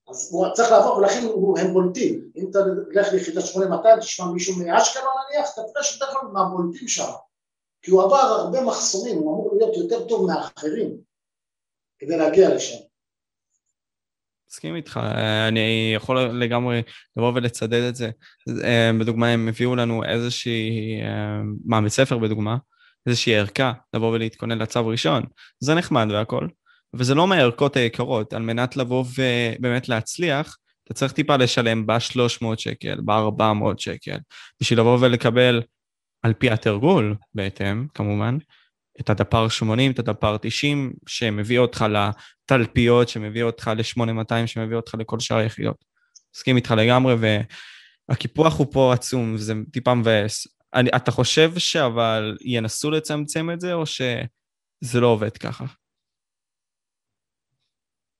אז 0.09 0.29
הוא 0.31 0.47
צריך 0.53 0.71
לעבור, 0.71 0.97
ולכן 0.97 1.19
הם 1.59 1.73
בולטים. 1.73 2.31
אם 2.35 2.49
אתה 2.49 2.59
תלך 2.93 3.13
ליחידת 3.13 3.45
8200, 3.45 3.99
תשמע 3.99 4.25
מישהו 4.25 4.55
מאשקלון 4.55 5.13
נניח, 5.29 5.53
אתה 5.53 5.61
תראה 5.73 5.83
שאתה 5.83 6.05
יכול 6.05 6.29
מהבולטים 6.33 6.87
שם. 6.87 7.11
כי 7.81 7.91
הוא 7.91 8.03
עבר 8.03 8.15
הרבה 8.15 8.61
מחסומים, 8.61 9.15
הוא 9.15 9.21
אמור 9.21 9.55
להיות 9.57 9.77
יותר 9.77 10.07
טוב 10.07 10.27
מאחרים 10.27 10.97
כדי 11.99 12.17
להגיע 12.17 12.55
לשם. 12.55 12.77
מסכים 14.49 14.75
איתך, 14.75 14.99
אני 15.47 15.91
יכול 15.95 16.17
לגמרי 16.19 16.81
לבוא 17.17 17.31
ולצדד 17.35 17.81
את 17.89 17.95
זה. 17.95 18.09
בדוגמה, 18.99 19.27
הם 19.27 19.47
הביאו 19.47 19.75
לנו 19.75 20.03
איזושהי, 20.03 21.01
מה, 21.65 21.81
בית 21.81 21.91
ספר 21.91 22.17
בדוגמה, 22.17 22.57
איזושהי 23.07 23.35
ערכה 23.35 23.73
לבוא 23.93 24.11
ולהתכונן 24.11 24.57
לצו 24.57 24.87
ראשון. 24.87 25.23
זה 25.59 25.75
נחמד 25.75 26.07
והכל, 26.11 26.47
וזה 26.93 27.15
לא 27.15 27.27
מהערכות 27.27 27.75
היקרות, 27.75 28.33
על 28.33 28.41
מנת 28.41 28.77
לבוא 28.77 29.05
ובאמת 29.17 29.89
להצליח, 29.89 30.57
אתה 30.83 30.93
צריך 30.93 31.11
טיפה 31.11 31.35
לשלם 31.35 31.87
ב-300 31.87 32.45
שקל, 32.57 32.99
ב-400 33.05 33.77
שקל, 33.77 34.17
בשביל 34.61 34.79
לבוא 34.79 34.97
ולקבל, 35.01 35.61
על 36.27 36.33
פי 36.33 36.49
התרגול 36.49 37.15
בהתאם, 37.33 37.87
כמובן, 37.93 38.37
את 38.99 39.09
הדפ"ר 39.09 39.49
80, 39.49 39.91
את 39.91 39.99
הדפ"ר 39.99 40.37
90, 40.37 40.93
שמביא 41.07 41.59
אותך 41.59 41.85
לתלפיות, 41.89 43.09
שמביא 43.09 43.43
אותך 43.43 43.71
ל-8200, 43.77 44.47
שמביא 44.47 44.75
אותך 44.75 44.95
לכל 44.99 45.19
שאר 45.19 45.37
היחידות. 45.37 45.85
מסכים 46.35 46.55
איתך 46.55 46.73
לגמרי, 46.77 47.15
והקיפוח 48.09 48.57
הוא 48.57 48.67
פה 48.71 48.93
עצום, 48.93 49.35
וזה 49.35 49.53
טיפה 49.71 49.93
מבאס. 49.93 50.47
אתה 50.95 51.11
חושב 51.11 51.57
שאבל 51.57 52.37
ינסו 52.41 52.91
לצמצם 52.91 53.49
את 53.53 53.61
זה, 53.61 53.73
או 53.73 53.85
שזה 53.85 54.99
לא 54.99 55.07
עובד 55.07 55.37
ככה? 55.37 55.65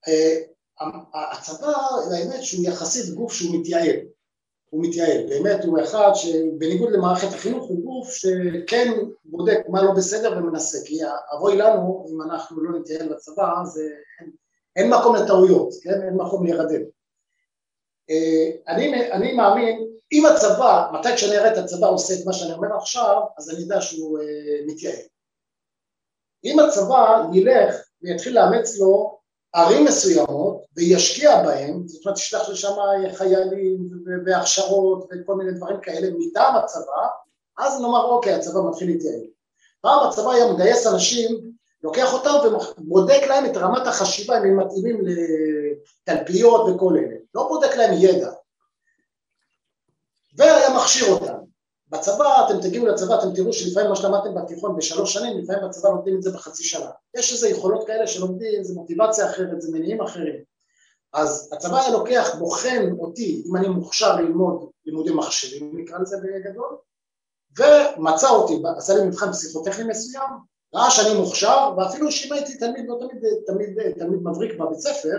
אה, 0.08 0.36
הצבא, 1.32 1.72
האמת 2.14 2.42
שהוא 2.44 2.64
יחסית 2.68 3.14
גוף 3.14 3.32
שהוא 3.32 3.60
מתייעל, 3.60 3.96
הוא 4.70 4.84
מתייעל, 4.84 5.26
באמת 5.28 5.64
הוא 5.64 5.80
אחד 5.80 6.10
שבניגוד 6.14 6.92
למערכת 6.92 7.34
החינוך 7.34 7.64
הוא 7.64 7.84
גוף 7.84 8.10
שכן 8.10 8.92
בודק 9.24 9.58
מה 9.68 9.82
לא 9.82 9.92
בסדר 9.92 10.38
ומנסה, 10.38 10.78
כי 10.84 10.98
אבוי 11.36 11.56
לנו 11.56 12.06
אם 12.10 12.22
אנחנו 12.22 12.62
לא 12.64 12.80
נתייעל 12.80 13.08
בצבא, 13.08 13.52
אז 13.62 13.80
אין, 14.20 14.30
אין 14.76 14.90
מקום 14.90 15.16
לטעויות, 15.16 15.68
כן? 15.82 16.02
אין 16.02 16.14
מקום 16.14 16.44
להירדם. 16.44 16.82
אה, 18.10 18.74
אני, 18.74 19.10
אני 19.12 19.32
מאמין, 19.32 19.86
אם 20.12 20.26
הצבא, 20.26 20.90
מתי 20.92 21.08
כשאני 21.16 21.38
אראה 21.38 21.52
את 21.52 21.58
הצבא 21.58 21.88
עושה 21.88 22.14
את 22.14 22.26
מה 22.26 22.32
שאני 22.32 22.52
אומר 22.52 22.76
עכשיו, 22.76 23.22
אז 23.38 23.50
אני 23.50 23.60
יודע 23.60 23.80
שהוא 23.80 24.18
אה, 24.18 24.24
מתייעל. 24.66 25.02
אם 26.44 26.58
הצבא 26.60 27.22
ילך 27.32 27.74
ויתחיל 28.02 28.34
לאמץ 28.34 28.78
לו 28.78 29.17
ערים 29.52 29.84
מסוימות 29.84 30.64
וישקיע 30.76 31.42
בהם, 31.42 31.82
זאת 31.86 32.06
אומרת 32.06 32.18
ישלח 32.18 32.48
לשם 32.48 32.72
חיילים 33.14 33.88
והכשרות 34.26 35.08
וכל 35.10 35.34
מיני 35.34 35.52
דברים 35.52 35.80
כאלה 35.82 36.08
מטעם 36.18 36.56
הצבא, 36.56 37.06
אז 37.58 37.80
נאמר 37.80 38.04
אוקיי 38.04 38.34
הצבא 38.34 38.60
מתחיל 38.68 38.88
להתייעל. 38.88 39.24
פעם 39.80 40.08
הצבא 40.08 40.30
היה 40.30 40.52
מגייס 40.52 40.86
אנשים, 40.86 41.52
לוקח 41.82 42.12
אותם 42.12 42.30
ובודק 42.78 43.22
להם 43.28 43.46
את 43.46 43.56
רמת 43.56 43.86
החשיבה 43.86 44.38
אם 44.38 44.44
הם 44.44 44.60
מתאימים 44.60 45.00
לתלפיות 46.06 46.60
וכל 46.68 46.96
אלה, 46.96 47.16
לא 47.34 47.48
בודק 47.48 47.76
להם 47.76 47.94
ידע, 47.98 48.32
והיה 50.36 50.76
מכשיר 50.76 51.08
אותם. 51.08 51.47
בצבא, 51.90 52.46
אתם 52.46 52.60
תגיעו 52.60 52.86
לצבא, 52.86 53.18
אתם 53.18 53.34
תראו 53.34 53.52
שלפעמים 53.52 53.90
מה 53.90 53.96
שלמדתם 53.96 54.34
בתיכון 54.34 54.76
בשלוש 54.76 55.12
שנים, 55.12 55.38
לפעמים 55.38 55.68
בצבא 55.68 55.88
לומדים 55.88 56.16
את 56.16 56.22
זה 56.22 56.30
בחצי 56.30 56.64
שנה. 56.64 56.90
יש 57.16 57.32
איזה 57.32 57.48
יכולות 57.48 57.86
כאלה 57.86 58.06
שלומדים, 58.06 58.64
זה 58.64 58.74
מוטיבציה 58.74 59.30
אחרת, 59.30 59.60
זה 59.60 59.72
מניעים 59.72 60.00
אחרים. 60.00 60.42
אז 61.12 61.50
הצבא 61.52 61.80
היה 61.80 61.90
לוקח, 61.90 62.34
בוחן 62.38 62.90
אותי, 62.98 63.42
אם 63.46 63.56
אני 63.56 63.68
מוכשר 63.68 64.16
ללמוד 64.16 64.70
לימודי 64.86 65.10
מחשבים, 65.14 65.72
נקרא 65.74 65.98
לזה 65.98 66.16
בגדול, 66.16 66.76
ומצא 67.58 68.28
אותי, 68.28 68.62
עשה 68.76 68.94
לי 68.94 69.02
מבחן 69.02 69.32
פסיכוטכני 69.32 69.84
מסוים, 69.84 70.30
ראה 70.74 70.90
שאני 70.90 71.14
מוכשר, 71.14 71.70
ואפילו 71.76 72.12
שאם 72.12 72.32
הייתי 72.32 72.58
תלמיד, 72.58 72.84
לא 72.88 72.96
תמיד, 73.00 73.22
תמיד, 73.46 73.68
תלמיד 73.98 74.20
מבריק 74.22 74.60
בבית 74.60 74.78
ספר, 74.78 75.16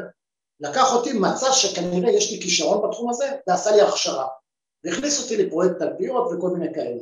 לקח 0.60 0.94
אותי, 0.94 1.14
מצא 1.14 1.52
שכנראה 1.52 2.12
יש 2.12 2.32
לי 2.32 2.42
כישרון 2.42 2.90
בתחום 2.90 3.10
הזה, 3.10 3.32
ועשה 3.48 3.72
לי 3.72 3.82
הכשרה. 3.82 4.28
והכניס 4.84 5.24
אותי 5.24 5.46
לפרויקט 5.46 5.76
תלפיות 5.80 6.32
וכל 6.32 6.50
מיני 6.50 6.74
כאלה. 6.74 7.02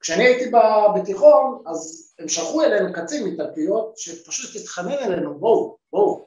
כשאני 0.00 0.24
הייתי 0.24 0.50
בתיכון, 0.96 1.62
אז 1.66 2.12
הם 2.18 2.28
שלחו 2.28 2.62
אלינו 2.62 2.92
קצין 2.92 3.28
מתלפיות, 3.28 3.96
שפשוט 3.96 4.60
התחנן 4.60 4.92
אלינו, 4.92 5.38
בואו, 5.38 5.76
בואו, 5.92 6.26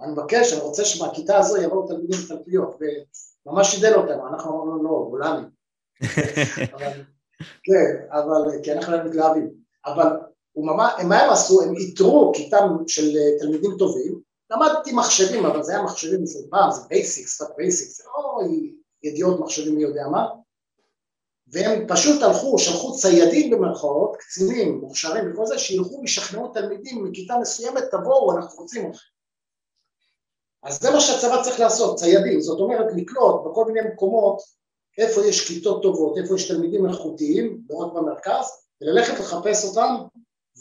אני 0.00 0.12
מבקש, 0.12 0.52
אני 0.52 0.60
רוצה 0.60 0.84
שמהכיתה 0.84 1.38
הזו 1.38 1.62
יבואו 1.62 1.86
תלמידים 1.86 2.20
מתלפיות, 2.24 2.78
וממש 3.46 3.68
שידל 3.68 3.94
אותנו, 3.94 4.28
אנחנו 4.28 4.50
אמרנו 4.50 4.82
לא, 4.82 5.06
גולני. 5.10 5.46
כן, 7.66 8.06
אבל, 8.10 8.62
כי 8.62 8.72
אנחנו 8.72 8.92
היינו 8.94 9.08
מתלהבים, 9.08 9.50
אבל 9.86 10.06
מה 10.56 11.18
הם 11.18 11.30
עשו, 11.30 11.62
הם 11.62 11.76
איתרו 11.76 12.32
כיתה 12.34 12.58
של 12.86 13.10
תלמידים 13.40 13.70
טובים, 13.78 14.20
למדתי 14.50 14.92
מחשבים, 14.92 15.46
אבל 15.46 15.62
זה 15.62 15.72
היה 15.72 15.82
מחשבים 15.82 16.22
מסוים 16.22 16.50
פעם, 16.50 16.70
זה 16.70 16.80
Basics, 16.88 17.38
שפת 17.38 17.56
Basics, 17.56 17.96
זה 17.96 18.04
לא 18.06 18.40
ידיעות 19.04 19.40
מחשבים 19.40 19.74
מי 19.74 19.82
יודע 19.82 20.06
מה, 20.10 20.26
והם 21.46 21.86
פשוט 21.88 22.22
הלכו, 22.22 22.58
שלחו 22.58 22.96
ציידים 22.96 23.50
במרכאות, 23.50 24.16
קצינים, 24.16 24.78
מוכשרים 24.80 25.32
וכל 25.32 25.46
זה, 25.46 25.58
שילכו 25.58 25.98
וישכנעו 26.00 26.48
תלמידים 26.48 27.04
מכיתה 27.04 27.34
מסוימת, 27.40 27.82
תבואו, 27.90 28.36
אנחנו 28.36 28.62
רוצים 28.62 28.90
אתכם. 28.90 29.06
אז 30.62 30.80
זה 30.80 30.90
מה 30.90 31.00
שהצבא 31.00 31.42
צריך 31.42 31.60
לעשות, 31.60 31.96
ציידים, 31.96 32.40
זאת 32.40 32.60
אומרת 32.60 32.86
לקלוט 32.96 33.44
בכל 33.44 33.64
מיני 33.64 33.88
מקומות 33.88 34.42
איפה 34.98 35.26
יש 35.26 35.48
כיתות 35.48 35.82
טובות, 35.82 36.18
איפה 36.18 36.34
יש 36.34 36.48
תלמידים 36.48 36.86
איכותיים, 36.86 37.60
לא 37.70 37.76
רק 37.76 37.92
במרכז, 37.92 38.46
וללכת 38.80 39.20
לחפש 39.20 39.64
אותם 39.64 39.94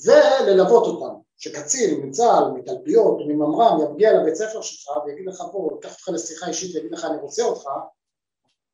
וללוות 0.05 0.83
אותם. 0.83 1.15
שקצין 1.37 2.05
מצה"ל, 2.05 2.51
מתלפיות 2.51 3.17
מממר"ם 3.27 3.77
יגיע 3.93 4.13
לבית 4.13 4.35
ספר 4.35 4.61
שלך 4.61 4.97
ויגיד 5.05 5.25
לך 5.27 5.41
בוא, 5.51 5.71
ייקח 5.73 5.91
אותך 5.91 6.09
לשיחה 6.09 6.47
אישית 6.47 6.75
ויגיד 6.75 6.91
לך 6.91 7.05
אני 7.05 7.17
רוצה 7.17 7.43
אותך, 7.43 7.69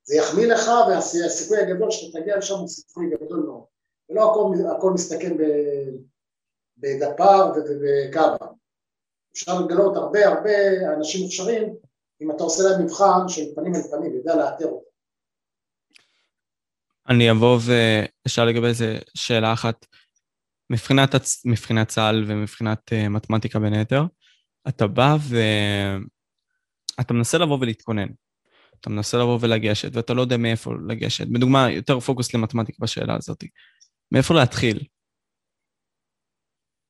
זה 0.09 0.15
יחמיא 0.15 0.47
לך 0.47 0.69
והסיכוי 0.87 1.57
הגדול 1.57 1.91
שאתה 1.91 2.19
תגיע 2.19 2.37
לשם 2.37 2.53
הוא 2.53 2.67
סיכוי 2.67 3.09
גדול 3.09 3.39
מאוד. 3.39 3.63
ולא 4.09 4.31
הכל, 4.31 4.77
הכל 4.77 4.91
מסתכם 4.91 5.37
בדפ"ר 6.77 7.51
ובקב"א. 7.55 8.45
אפשר 9.33 9.61
לגלות 9.61 9.95
הרבה 9.95 10.27
הרבה 10.27 10.51
אנשים 10.97 11.21
מוכשרים 11.23 11.75
אם 12.21 12.31
אתה 12.31 12.43
עושה 12.43 12.63
להם 12.63 12.85
מבחן 12.85 13.27
של 13.27 13.41
פנים 13.55 13.75
אל 13.75 13.81
פנים, 13.91 14.15
יודע 14.15 14.35
לאתר 14.35 14.65
אותם. 14.65 14.89
אני 17.09 17.31
אבוא 17.31 17.59
ואשאל 17.65 18.45
לגבי 18.45 18.73
זה 18.73 18.97
שאלה 19.15 19.53
אחת. 19.53 19.85
מבחינת, 20.69 21.09
מבחינת 21.45 21.87
צה"ל 21.87 22.25
ומבחינת 22.27 22.79
uh, 22.93 23.09
מתמטיקה 23.09 23.59
בין 23.59 23.73
היתר, 23.73 24.03
אתה 24.67 24.87
בא 24.87 25.17
ואתה 26.97 27.13
מנסה 27.13 27.37
לבוא 27.37 27.57
ולהתכונן. 27.61 28.07
אתה 28.81 28.89
מנסה 28.89 29.17
לבוא 29.17 29.37
ולגשת, 29.41 29.95
ואתה 29.95 30.13
לא 30.13 30.21
יודע 30.21 30.37
מאיפה 30.37 30.71
לגשת. 30.87 31.27
בדוגמה, 31.27 31.71
יותר 31.71 31.99
פוקוס 31.99 32.33
למתמטיקה 32.33 32.77
בשאלה 32.81 33.15
הזאת. 33.15 33.43
מאיפה 34.11 34.33
להתחיל? 34.33 34.83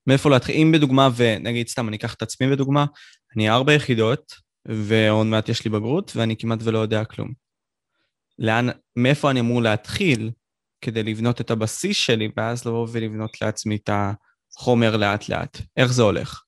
מאיפה 0.07 0.29
להתחיל? 0.29 0.55
אם 0.55 0.71
בדוגמה, 0.71 1.09
ונגיד 1.15 1.67
סתם, 1.67 1.87
אני 1.87 1.97
אקח 1.97 2.13
את 2.13 2.21
עצמי 2.21 2.51
בדוגמה, 2.51 2.85
אני 3.35 3.49
ארבע 3.49 3.73
יחידות, 3.73 4.33
ועוד 4.65 5.27
מעט 5.27 5.49
יש 5.49 5.65
לי 5.65 5.71
בגרות, 5.71 6.11
ואני 6.15 6.35
כמעט 6.37 6.59
ולא 6.63 6.79
יודע 6.79 7.05
כלום. 7.05 7.33
לאן, 8.39 8.67
מאיפה 8.95 9.31
אני 9.31 9.39
אמור 9.39 9.61
להתחיל 9.61 10.31
כדי 10.81 11.03
לבנות 11.03 11.41
את 11.41 11.51
הבסיס 11.51 11.97
שלי, 11.97 12.29
ואז 12.37 12.65
לבוא 12.65 12.87
ולבנות 12.91 13.41
לעצמי 13.41 13.75
את 13.75 13.89
החומר 14.55 14.97
לאט-לאט? 14.97 15.57
איך 15.77 15.91
זה 15.91 16.01
הולך? 16.01 16.43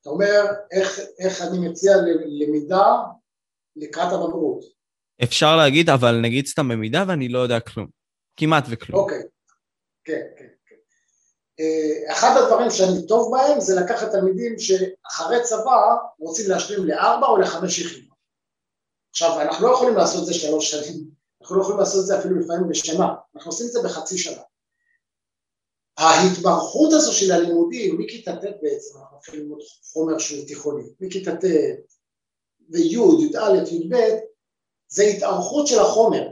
אתה 0.00 0.10
אומר, 0.10 0.44
איך, 0.72 0.98
איך 1.18 1.42
אני 1.42 1.68
מציע 1.68 1.92
למידה 2.26 2.94
לקראת 3.76 4.12
הבגרות. 4.12 4.64
אפשר 5.22 5.56
להגיד, 5.56 5.90
אבל 5.90 6.20
נגיד 6.20 6.46
סתם 6.46 6.68
במידה 6.68 7.04
ואני 7.08 7.28
לא 7.28 7.38
יודע 7.38 7.60
כלום. 7.60 7.86
כמעט 8.36 8.64
וכלום. 8.70 9.00
אוקיי, 9.00 9.22
כן, 10.04 10.20
כן, 10.38 10.46
כן. 10.66 10.74
אה, 11.60 12.12
אחד 12.12 12.36
הדברים 12.36 12.70
שאני 12.70 13.06
טוב 13.06 13.32
בהם 13.32 13.60
זה 13.60 13.80
לקחת 13.80 14.10
תלמידים 14.10 14.58
שאחרי 14.58 15.42
צבא 15.42 15.96
רוצים 16.18 16.50
להשלים 16.50 16.84
לארבע 16.84 17.26
או 17.26 17.36
לחמש 17.36 17.78
יחידות. 17.78 18.14
עכשיו, 19.10 19.40
אנחנו 19.40 19.66
לא 19.66 19.72
יכולים 19.72 19.96
לעשות 19.96 20.20
את 20.20 20.26
זה 20.26 20.34
שלוש 20.34 20.70
שנים, 20.70 21.04
אנחנו 21.42 21.56
לא 21.56 21.62
יכולים 21.62 21.80
לעשות 21.80 22.00
את 22.00 22.06
זה 22.06 22.18
אפילו 22.18 22.40
לפעמים 22.40 22.68
בשנה, 22.68 23.08
אנחנו 23.36 23.50
עושים 23.50 23.66
את 23.66 23.72
זה 23.72 23.80
בחצי 23.84 24.18
שנה. 24.18 24.42
ההתברכות 25.98 26.92
הזו 26.92 27.12
של 27.12 27.32
הלימודים, 27.32 27.98
מכיתה 27.98 28.36
ט' 28.36 28.44
בעצם, 28.62 28.98
אנחנו 28.98 29.16
מתחילים 29.16 29.42
ללמוד 29.42 29.60
חומר 29.92 30.18
שהוא 30.18 30.46
תיכוני, 30.46 30.82
מכיתה 31.00 31.36
ט', 31.36 31.44
וי', 32.70 32.96
י"א, 33.22 33.72
י"ב, 33.72 33.96
זה 34.88 35.02
התארכות 35.02 35.66
של 35.66 35.80
החומר. 35.80 36.28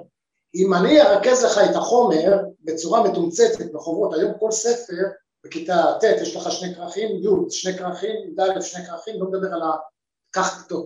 אם 0.54 0.74
אני 0.74 1.00
ארכז 1.00 1.44
לך 1.44 1.58
את 1.70 1.76
החומר 1.76 2.38
בצורה 2.60 3.10
מתומצתת 3.10 3.72
בחוברות, 3.72 4.14
היום 4.14 4.32
כל 4.40 4.50
ספר 4.50 5.02
בכיתה 5.44 5.84
ט' 6.00 6.04
יש 6.22 6.36
לך 6.36 6.52
שני 6.52 6.74
כרכים, 6.74 7.08
י', 7.08 7.50
שני 7.50 7.78
כרכים, 7.78 8.16
י"א, 8.38 8.60
שני 8.60 8.86
כרכים, 8.86 9.20
לא 9.20 9.26
מדבר 9.26 9.54
על 9.54 9.62
ה... 9.62 9.72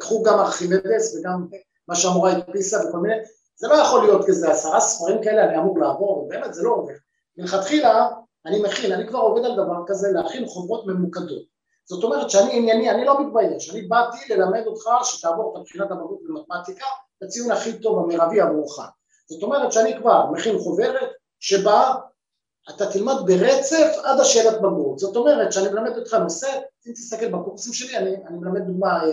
קחו 0.01 0.23
גם 0.23 0.39
ארכימדס 0.39 1.17
וגם 1.17 1.47
מה 1.89 1.97
שהמורה 1.97 2.33
הדפיסה 2.33 2.89
וכל 2.89 2.99
מיני, 2.99 3.15
זה 3.57 3.69
לא 3.69 3.75
יכול 3.75 4.03
להיות 4.03 4.27
כזה 4.27 4.51
עשרה 4.51 4.81
ספרים 4.81 5.23
כאלה 5.23 5.45
אני 5.45 5.59
אמור 5.59 5.79
לעבור, 5.79 6.29
באמת 6.29 6.55
זה 6.55 6.63
לא 6.63 6.71
עובד. 6.71 6.95
מלכתחילה 7.37 8.09
אני 8.47 8.63
מכין, 8.63 8.93
אני 8.93 9.09
כבר 9.09 9.19
עובד 9.19 9.45
על 9.45 9.53
דבר 9.53 9.85
כזה, 9.87 10.09
להכין 10.13 10.47
חוברות 10.47 10.87
ממוקדות. 10.87 11.56
זאת 11.89 12.05
אומרת 12.05 12.31
שאני 12.31 12.57
ענייני, 12.57 12.91
אני 12.91 13.05
לא 13.05 13.27
מתבייש, 13.27 13.71
אני 13.71 13.83
באתי 13.83 14.35
ללמד 14.35 14.67
אותך 14.67 14.91
שתעבור 15.03 15.53
את 15.53 15.61
הבחינת 15.61 15.91
הבגרות 15.91 16.21
במתמטיקה 16.29 16.87
בציון 17.23 17.51
הכי 17.51 17.79
טוב 17.79 17.99
המרבי 17.99 18.41
עבורך. 18.41 18.79
זאת 19.29 19.43
אומרת 19.43 19.73
שאני 19.73 19.99
כבר 19.99 20.31
מכין 20.31 20.59
חוברת 20.59 21.11
שבה 21.41 21.95
אתה 22.71 22.93
תלמד 22.93 23.15
ברצף 23.27 23.97
עד 24.05 24.21
השאלת 24.21 24.59
בגרות. 24.59 24.99
זאת 24.99 25.17
אומרת 25.17 25.53
שאני 25.53 25.69
מלמד 25.69 25.99
אותך 25.99 26.15
נושא, 26.15 26.49
אם 26.87 26.93
תסתכל 26.93 27.29
בקורסים 27.29 27.73
שלי, 27.73 27.97
אני, 27.97 28.17
אני 28.27 28.39
מלמד 28.39 28.61
דוגמה, 28.61 29.05
אה, 29.05 29.11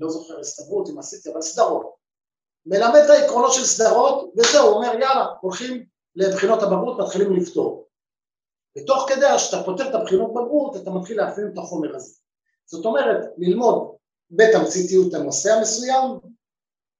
לא 0.00 0.08
זוכר 0.08 0.40
הסתברות 0.40 0.88
אם 0.88 0.98
עשיתי, 0.98 1.32
אבל 1.32 1.42
סדרות. 1.42 1.94
מלמד 2.66 3.00
את 3.04 3.10
העקרונות 3.10 3.52
של 3.52 3.64
סדרות, 3.64 4.32
וזהו, 4.36 4.68
אומר 4.68 4.86
יאללה, 4.86 5.26
הולכים 5.40 5.84
לבחינות 6.16 6.62
הבגרות, 6.62 6.98
מתחילים 6.98 7.36
לפתור. 7.36 7.83
ותוך 8.78 9.08
כדי 9.08 9.26
שאתה 9.38 9.62
פותר 9.62 9.88
את 9.88 9.94
הבחינות 9.94 10.30
בגרות, 10.30 10.76
אתה 10.76 10.90
מתחיל 10.90 11.16
להפעיל 11.16 11.46
את 11.52 11.58
החומר 11.58 11.96
הזה. 11.96 12.14
זאת 12.66 12.84
אומרת, 12.84 13.24
ללמוד 13.38 13.94
בתמציתיות 14.30 15.14
הנושא 15.14 15.52
המסוים, 15.52 16.18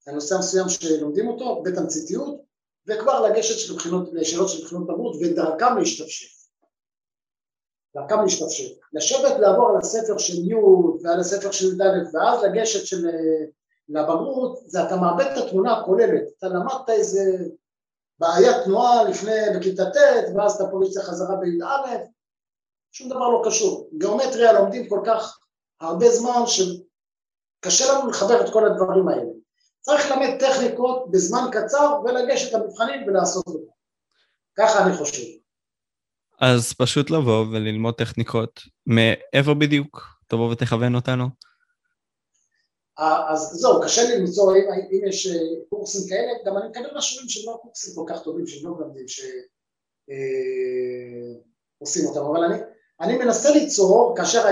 הנושא 0.06 0.34
המסוים 0.34 0.68
שלומדים 0.68 1.28
אותו, 1.28 1.62
בתמציתיות, 1.62 2.40
וכבר 2.86 3.20
לגשת 3.20 3.58
של 3.58 3.74
בחינות, 3.74 4.08
לשאלות 4.12 4.48
של 4.48 4.64
בחינות 4.64 4.86
בגרות, 4.86 5.16
ודרכם 5.20 5.78
להשתפשף. 5.78 6.34
דרכם 7.94 8.22
להשתפשף. 8.22 8.74
לשבת 8.92 9.40
לעבור 9.40 9.68
על 9.70 9.76
הספר 9.76 10.18
של 10.18 10.34
י' 10.34 10.54
ועל 11.02 11.20
הספר 11.20 11.50
של 11.50 11.66
י"א, 11.66 12.16
ואז 12.16 12.42
לגשת 12.42 12.86
של, 12.86 13.06
לבגרות, 13.88 14.58
זה 14.66 14.84
אתה 14.86 14.96
מאבד 14.96 15.24
את 15.32 15.44
התמונה 15.44 15.78
הכוללת. 15.78 16.22
אתה 16.38 16.48
למדת 16.48 16.88
איזה 16.88 17.20
בעיית 18.18 18.56
תנועה 18.64 19.04
לפני, 19.04 19.40
בכיתה 19.56 19.84
ט', 19.84 20.36
ואז 20.36 20.54
אתה 20.54 20.64
פוגש 20.70 20.88
את 20.88 20.92
זה 20.92 21.02
חזרה 21.02 21.36
בי"א, 21.36 21.96
שום 22.92 23.08
דבר 23.08 23.28
לא 23.28 23.42
קשור. 23.46 23.90
גיאומטריה 23.98 24.52
לומדים 24.52 24.88
כל 24.88 25.00
כך 25.06 25.38
הרבה 25.80 26.10
זמן 26.10 26.40
שקשה 26.46 27.92
לנו 27.92 28.10
לחבר 28.10 28.40
את 28.46 28.52
כל 28.52 28.66
הדברים 28.66 29.08
האלה. 29.08 29.30
צריך 29.80 30.10
ללמד 30.10 30.38
טכניקות 30.40 31.10
בזמן 31.10 31.50
קצר 31.52 32.00
ולגשת 32.04 32.52
למבחנים 32.52 33.02
ולעשות 33.06 33.44
זה. 33.48 33.58
ככה 34.58 34.86
אני 34.86 34.96
חושב. 34.96 35.22
אז 36.40 36.72
פשוט 36.72 37.10
לבוא 37.10 37.46
וללמוד 37.46 37.94
טכניקות. 37.94 38.60
מאיפה 38.86 39.54
בדיוק? 39.54 40.00
תבוא 40.26 40.52
ותכוון 40.52 40.94
אותנו. 40.94 41.28
אז 42.98 43.50
זהו, 43.52 43.80
קשה 43.82 44.02
לי 44.02 44.18
למצוא, 44.18 44.56
אם, 44.56 44.62
אם 44.92 45.00
יש 45.08 45.26
אה, 45.26 45.40
קורסים 45.68 46.08
כאלה, 46.08 46.32
גם 46.44 46.56
אני 46.58 46.68
מקבל 46.68 46.96
משהו 46.96 47.28
שהם 47.28 47.52
לא 47.52 47.58
קורסים 47.62 47.94
כל 47.94 48.04
כך 48.08 48.22
טובים, 48.22 48.46
שהם 48.46 48.70
לא 48.70 48.76
מלמדים, 48.76 49.08
שעושים 49.08 49.34
אה, 52.04 52.08
אותם, 52.08 52.20
אבל 52.20 52.44
אני, 52.44 52.58
אני 53.00 53.18
מנסה 53.18 53.50
ליצור, 53.50 54.14
כאשר 54.16 54.46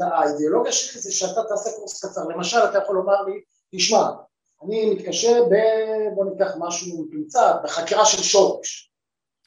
האידיאולוגיה 0.00 0.72
שלי 0.72 1.00
זה 1.00 1.12
שאתה 1.12 1.40
תעשה 1.48 1.70
קורס 1.76 2.04
קצר, 2.04 2.24
למשל 2.24 2.58
אתה 2.58 2.78
יכול 2.78 2.96
לומר 2.96 3.22
לי, 3.22 3.40
תשמע, 3.74 4.08
אני 4.62 4.94
מתקשר 4.94 5.44
ב... 5.44 5.54
בוא 6.14 6.24
ניקח 6.24 6.52
משהו 6.58 7.04
מתומצת, 7.04 7.56
בחקירה 7.64 8.04
של 8.04 8.22
שורש, 8.22 8.92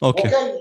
אוקיי. 0.02 0.24
Okay. 0.24 0.28
אוקיי? 0.28 0.58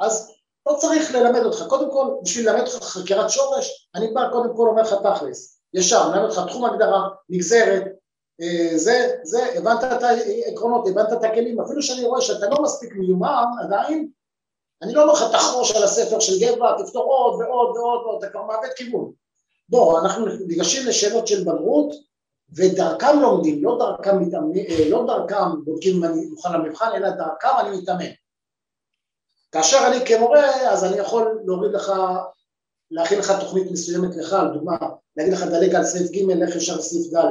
אז 0.00 0.30
לא 0.66 0.76
צריך 0.76 1.14
ללמד 1.14 1.40
אותך, 1.44 1.64
קודם 1.68 1.90
כל, 1.92 2.06
בשביל 2.22 2.50
ללמד 2.50 2.68
אותך 2.68 2.84
חקירת 2.84 3.30
שורש, 3.30 3.90
אני 3.94 4.12
בא 4.14 4.28
קודם 4.32 4.56
כל 4.56 4.68
אומר 4.68 4.82
לך 4.82 4.94
תכלס, 4.94 5.59
ישר, 5.74 6.10
מלמד 6.10 6.24
אותך 6.24 6.40
תחום 6.48 6.64
הגדרה, 6.64 7.08
נגזרת, 7.28 7.84
אה, 8.40 8.78
זה, 8.78 9.10
זה, 9.22 9.58
הבנת 9.58 9.84
את 9.84 10.02
העקרונות, 10.02 10.88
הבנת 10.88 11.12
את 11.12 11.24
הכלים, 11.24 11.60
אפילו 11.60 11.82
שאני 11.82 12.04
רואה 12.04 12.20
שאתה 12.20 12.46
לא 12.48 12.62
מספיק 12.62 12.94
מיומן 12.94 13.44
עדיין, 13.64 14.08
אני 14.82 14.94
לא 14.94 15.02
אומר 15.02 15.12
לך 15.12 15.24
תחרוש 15.32 15.76
על 15.76 15.82
הספר 15.82 16.20
של 16.20 16.32
גבע, 16.40 16.82
תפתור 16.82 17.02
עוד 17.02 17.40
ועוד 17.40 17.76
ועוד 17.76 18.24
אתה 18.24 18.32
כבר 18.32 18.42
מאבד 18.42 18.72
כיוון. 18.76 19.12
בוא, 19.68 20.00
אנחנו 20.00 20.26
ניגשים 20.26 20.86
לשאלות 20.86 21.26
של 21.26 21.44
בגרות, 21.44 21.94
ודרכם 22.56 23.20
לומדים, 23.20 23.64
לא 23.64 23.76
דרכם, 23.78 24.22
מתאמנים, 24.22 24.66
אה, 24.70 24.88
לא 24.88 25.04
דרכם 25.06 25.64
בודקים 25.64 25.96
אם 25.96 26.04
אני 26.04 26.26
מוכן 26.26 26.52
למבחן, 26.52 26.90
אלא 26.94 27.10
דרכם 27.10 27.48
אני 27.60 27.78
מתאמן. 27.78 28.10
כאשר 29.52 29.78
אני 29.86 30.06
כמורה, 30.06 30.70
אז 30.72 30.84
אני 30.84 30.96
יכול 30.96 31.40
להוריד 31.44 31.72
לך, 31.72 31.92
להכין 32.90 33.18
לך 33.18 33.32
תוכנית 33.40 33.70
מסוימת 33.70 34.16
לך, 34.16 34.36
לדוגמה, 34.50 34.76
להגיד 35.16 35.32
לך 35.32 35.42
דלג 35.42 35.74
על 35.74 35.84
סעיף 35.84 36.10
ג', 36.10 36.30
לך 36.30 36.56
ישר 36.56 36.76
לסעיף 36.76 37.14
ד', 37.14 37.24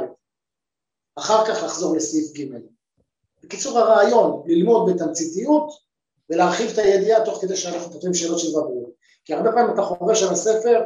אחר 1.15 1.45
כך 1.45 1.63
לחזור 1.63 1.95
לסעיף 1.95 2.38
ג'. 2.38 2.58
בקיצור 3.43 3.80
הרעיון, 3.80 4.43
ללמוד 4.45 4.91
בתמציתיות 4.93 5.69
ולהרחיב 6.30 6.69
את 6.72 6.78
הידיעה 6.78 7.26
תוך 7.26 7.41
כדי 7.41 7.56
שאנחנו 7.56 7.91
פותרים 7.91 8.13
שאלות 8.13 8.39
של 8.39 8.50
בגרות. 8.50 8.89
כי 9.26 9.34
הרבה 9.34 9.52
פעמים 9.52 9.74
אתה 9.74 9.82
חורש 9.82 10.24
על 10.24 10.30
הספר 10.30 10.82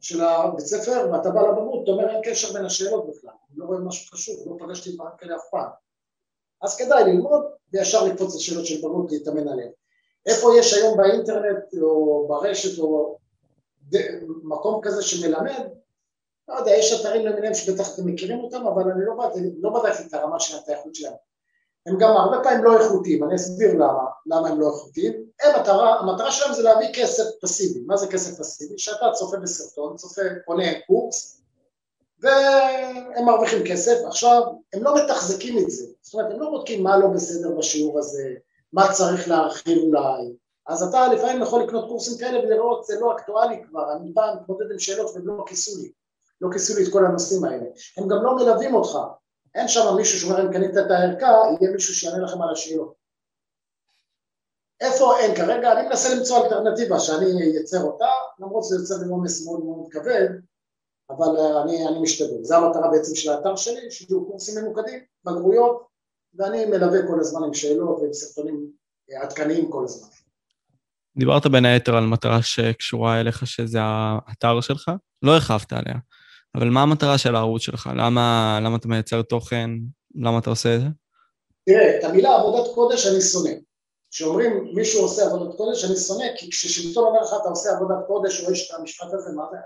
של 0.00 0.20
הבית 0.20 0.66
ספר 0.66 1.08
ואתה 1.12 1.30
בא 1.30 1.40
לבגרות, 1.40 1.82
אתה 1.84 1.90
אומר 1.90 2.08
אין 2.08 2.20
קשר 2.24 2.52
בין 2.52 2.64
השאלות 2.64 3.06
בכלל, 3.08 3.30
אני 3.50 3.58
לא 3.58 3.64
רואה 3.64 3.78
משהו 3.78 4.10
חשוב, 4.12 4.36
לא 4.46 4.66
פגשתי 4.66 4.92
דברים 4.92 5.10
כאלה 5.18 5.36
אף 5.36 5.42
פעם. 5.50 5.68
אז 6.62 6.76
כדאי 6.76 7.04
ללמוד 7.04 7.42
וישר 7.72 8.04
לקפוץ 8.04 8.36
לשאלות 8.36 8.66
של 8.66 8.78
בגרות, 8.78 9.12
להתאמן 9.12 9.48
עליהן. 9.48 9.70
איפה 10.26 10.50
יש 10.58 10.74
היום 10.74 10.96
באינטרנט 10.96 11.74
או 11.82 12.26
ברשת 12.28 12.78
או 12.78 13.18
מקום 14.42 14.80
כזה 14.82 15.02
שמלמד, 15.02 15.68
לא 16.48 16.54
יודע, 16.54 16.70
יש 16.70 17.00
אתרים 17.00 17.26
למיניהם 17.26 17.54
שבטח 17.54 17.94
אתם 17.94 18.06
מכירים 18.06 18.38
אותם, 18.38 18.66
אבל 18.66 18.90
אני 18.90 19.04
לא, 19.04 19.14
לא 19.60 19.70
בדקתי 19.70 20.02
את 20.08 20.14
הרמה 20.14 20.40
של 20.40 20.56
האיכות 20.66 20.94
שלהם. 20.94 21.12
הם 21.86 21.98
גם 21.98 22.10
הרבה 22.10 22.36
פעמים 22.42 22.64
לא 22.64 22.80
איכותיים, 22.80 23.24
אני 23.24 23.34
אסביר 23.34 23.74
למה, 23.74 24.04
למה 24.26 24.48
הם 24.48 24.60
לא 24.60 24.66
איכותיים. 24.66 25.12
הם, 25.42 25.54
המטרה, 25.54 25.98
המטרה 25.98 26.30
שלהם 26.30 26.54
זה 26.54 26.62
להביא 26.62 26.88
כסף 26.94 27.24
פסיבי. 27.40 27.80
מה 27.86 27.96
זה 27.96 28.06
כסף 28.06 28.38
פסיבי? 28.38 28.78
שאתה 28.78 29.06
צופה 29.14 29.36
בסרטון, 29.36 29.96
צופה, 29.96 30.22
קונה 30.44 30.80
קורס, 30.86 31.40
והם 32.20 33.24
מרוויחים 33.24 33.62
כסף. 33.66 33.96
עכשיו, 34.06 34.42
הם 34.72 34.82
לא 34.82 34.94
מתחזקים 34.96 35.58
את 35.58 35.70
זה. 35.70 35.86
זאת 36.02 36.14
אומרת, 36.14 36.32
הם 36.32 36.40
לא 36.40 36.50
בודקים 36.50 36.82
מה 36.82 36.98
לא 36.98 37.06
בסדר 37.06 37.50
בשיעור 37.58 37.98
הזה, 37.98 38.34
מה 38.72 38.92
צריך 38.92 39.28
להרחיב 39.28 39.78
אולי. 39.78 40.32
אז 40.68 40.82
אתה 40.82 41.12
לפעמים 41.12 41.42
יכול 41.42 41.62
לקנות 41.62 41.88
קורסים 41.88 42.18
כאלה 42.18 42.38
ולראות, 42.38 42.84
זה 42.84 43.00
לא 43.00 43.16
אקטואלי 43.16 43.62
כבר, 43.68 43.92
אני 43.92 44.12
בא, 44.12 44.34
מתמודד 44.40 44.70
עם 44.72 44.78
שאלות 44.78 45.10
והם 45.14 45.26
לא 45.26 45.44
כיסו 45.46 45.82
לי. 45.82 45.92
לא 46.40 46.48
כיסו 46.52 46.76
לי 46.76 46.86
את 46.86 46.92
כל 46.92 47.06
הנושאים 47.06 47.44
האלה. 47.44 47.64
הם 47.96 48.08
גם 48.08 48.22
לא 48.22 48.36
מלווים 48.36 48.74
אותך. 48.74 48.98
אין 49.54 49.68
שם 49.68 49.96
מישהו 49.96 50.20
שאומר 50.20 50.46
אם 50.46 50.52
קנית 50.52 50.70
את 50.70 50.90
הערכה, 50.90 51.26
יהיה 51.26 51.72
מישהו 51.72 51.94
שיענה 51.94 52.18
לכם 52.18 52.42
על 52.42 52.50
השאלות. 52.52 52.94
איפה 54.80 55.18
אין 55.18 55.34
כרגע? 55.36 55.72
אני 55.72 55.88
מנסה 55.88 56.14
למצוא 56.14 56.44
אלטרנטיבה 56.44 57.00
שאני 57.00 57.42
אייצר 57.42 57.82
אותה, 57.82 58.08
למרות 58.38 58.64
שזה 58.64 58.76
יוצר 58.76 58.94
לי 59.04 59.10
עומס 59.10 59.46
מאוד 59.46 59.64
מאוד 59.64 59.88
כבד, 59.90 60.28
אבל 61.10 61.36
אה, 61.36 61.62
אני, 61.62 61.88
אני 61.88 61.98
משתדל. 61.98 62.44
זו 62.44 62.54
המטרה 62.54 62.90
בעצם 62.90 63.14
של 63.14 63.32
האתר 63.32 63.56
שלי, 63.56 63.90
שיהיו 63.90 64.26
קורסים 64.26 64.64
ממוקדים, 64.64 65.00
בגרויות, 65.24 65.86
ואני 66.34 66.64
מלווה 66.64 67.06
כל 67.06 67.20
הזמן 67.20 67.44
עם 67.44 67.54
שאלות 67.54 67.98
ועם 68.00 68.12
סרטונים 68.12 68.72
אה, 69.10 69.22
עדכניים 69.22 69.70
כל 69.70 69.84
הזמן. 69.84 70.08
דיברת 71.18 71.46
בין 71.46 71.64
היתר 71.64 71.96
על 71.96 72.06
מטרה 72.06 72.42
שקשורה 72.42 73.20
אליך, 73.20 73.46
שזה 73.46 73.78
האתר 73.82 74.60
שלך, 74.60 74.90
לא 75.22 75.32
הרחבת 75.32 75.72
עליה. 75.72 75.94
אבל 76.54 76.68
מה 76.68 76.82
המטרה 76.82 77.18
של 77.18 77.36
הערוץ 77.36 77.62
שלך? 77.62 77.90
למה, 77.96 78.58
למה 78.62 78.76
אתה 78.76 78.88
מייצר 78.88 79.22
תוכן? 79.22 79.70
למה 80.14 80.38
אתה 80.38 80.50
עושה 80.50 80.74
את 80.74 80.80
זה? 80.80 80.86
תראה, 81.66 81.98
את 81.98 82.04
המילה 82.04 82.34
עבודת 82.34 82.74
קודש 82.74 83.06
אני 83.06 83.20
שונא. 83.20 83.50
כשאומרים 84.10 84.70
מישהו 84.74 85.02
עושה 85.02 85.26
עבודת 85.26 85.56
קודש 85.56 85.84
אני 85.84 85.96
שונא, 85.96 86.24
כי 86.36 86.50
כששלטון 86.50 87.04
אומר 87.04 87.22
לך 87.22 87.32
אתה 87.40 87.48
עושה 87.48 87.70
עבודת 87.76 87.98
קודש 88.06 88.44
או 88.44 88.52
יש 88.52 88.70
את 88.70 88.78
המשפט 88.78 89.06
הזה, 89.12 89.36
מה 89.36 89.44
זה? 89.50 89.56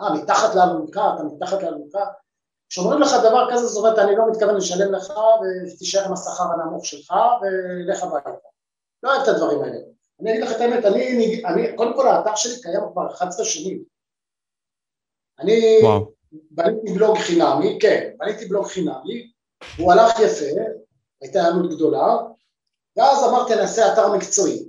אה, 0.00 0.14
מתחת 0.14 0.54
לאלונקה, 0.54 1.14
אתה 1.14 1.22
מתחת 1.22 1.62
לאלונקה? 1.62 2.04
כשאומרים 2.68 3.00
לך 3.00 3.12
דבר 3.24 3.48
כזה, 3.52 3.66
זאת 3.66 3.84
אומרת, 3.84 3.98
אני 3.98 4.16
לא 4.16 4.24
מתכוון 4.30 4.56
לשלם 4.56 4.92
לך 4.92 5.12
ותישאר 5.74 6.04
עם 6.04 6.12
השכר 6.12 6.44
הנמוך 6.52 6.86
שלך 6.86 7.14
ולך 7.42 8.02
הביתה. 8.02 8.30
לא 9.02 9.14
אוהב 9.14 9.22
את 9.22 9.28
הדברים 9.28 9.62
האלה. 9.62 9.91
אני 10.22 10.32
אגיד 10.32 10.42
לך 10.42 10.56
את 10.56 10.60
האמת, 10.60 10.84
אני, 10.84 11.42
אני, 11.44 11.76
קודם 11.76 11.94
כל 11.94 12.08
האתר 12.08 12.34
שלי 12.34 12.62
קיים 12.62 12.80
כבר 12.92 13.12
11 13.12 13.44
שנים. 13.44 13.82
אני, 15.38 15.78
וואו. 15.82 16.12
בניתי 16.50 16.92
בלוג 16.92 17.18
חינמי, 17.18 17.78
כן, 17.80 18.10
בניתי 18.16 18.46
בלוג 18.46 18.66
חינמי, 18.66 19.32
הוא 19.78 19.92
הלך 19.92 20.20
יפה, 20.20 20.60
הייתה 21.20 21.44
עלות 21.44 21.70
גדולה, 21.74 22.16
ואז 22.96 23.24
אמרתי 23.28 23.54
נעשה 23.54 23.92
אתר 23.92 24.16
מקצועי. 24.16 24.68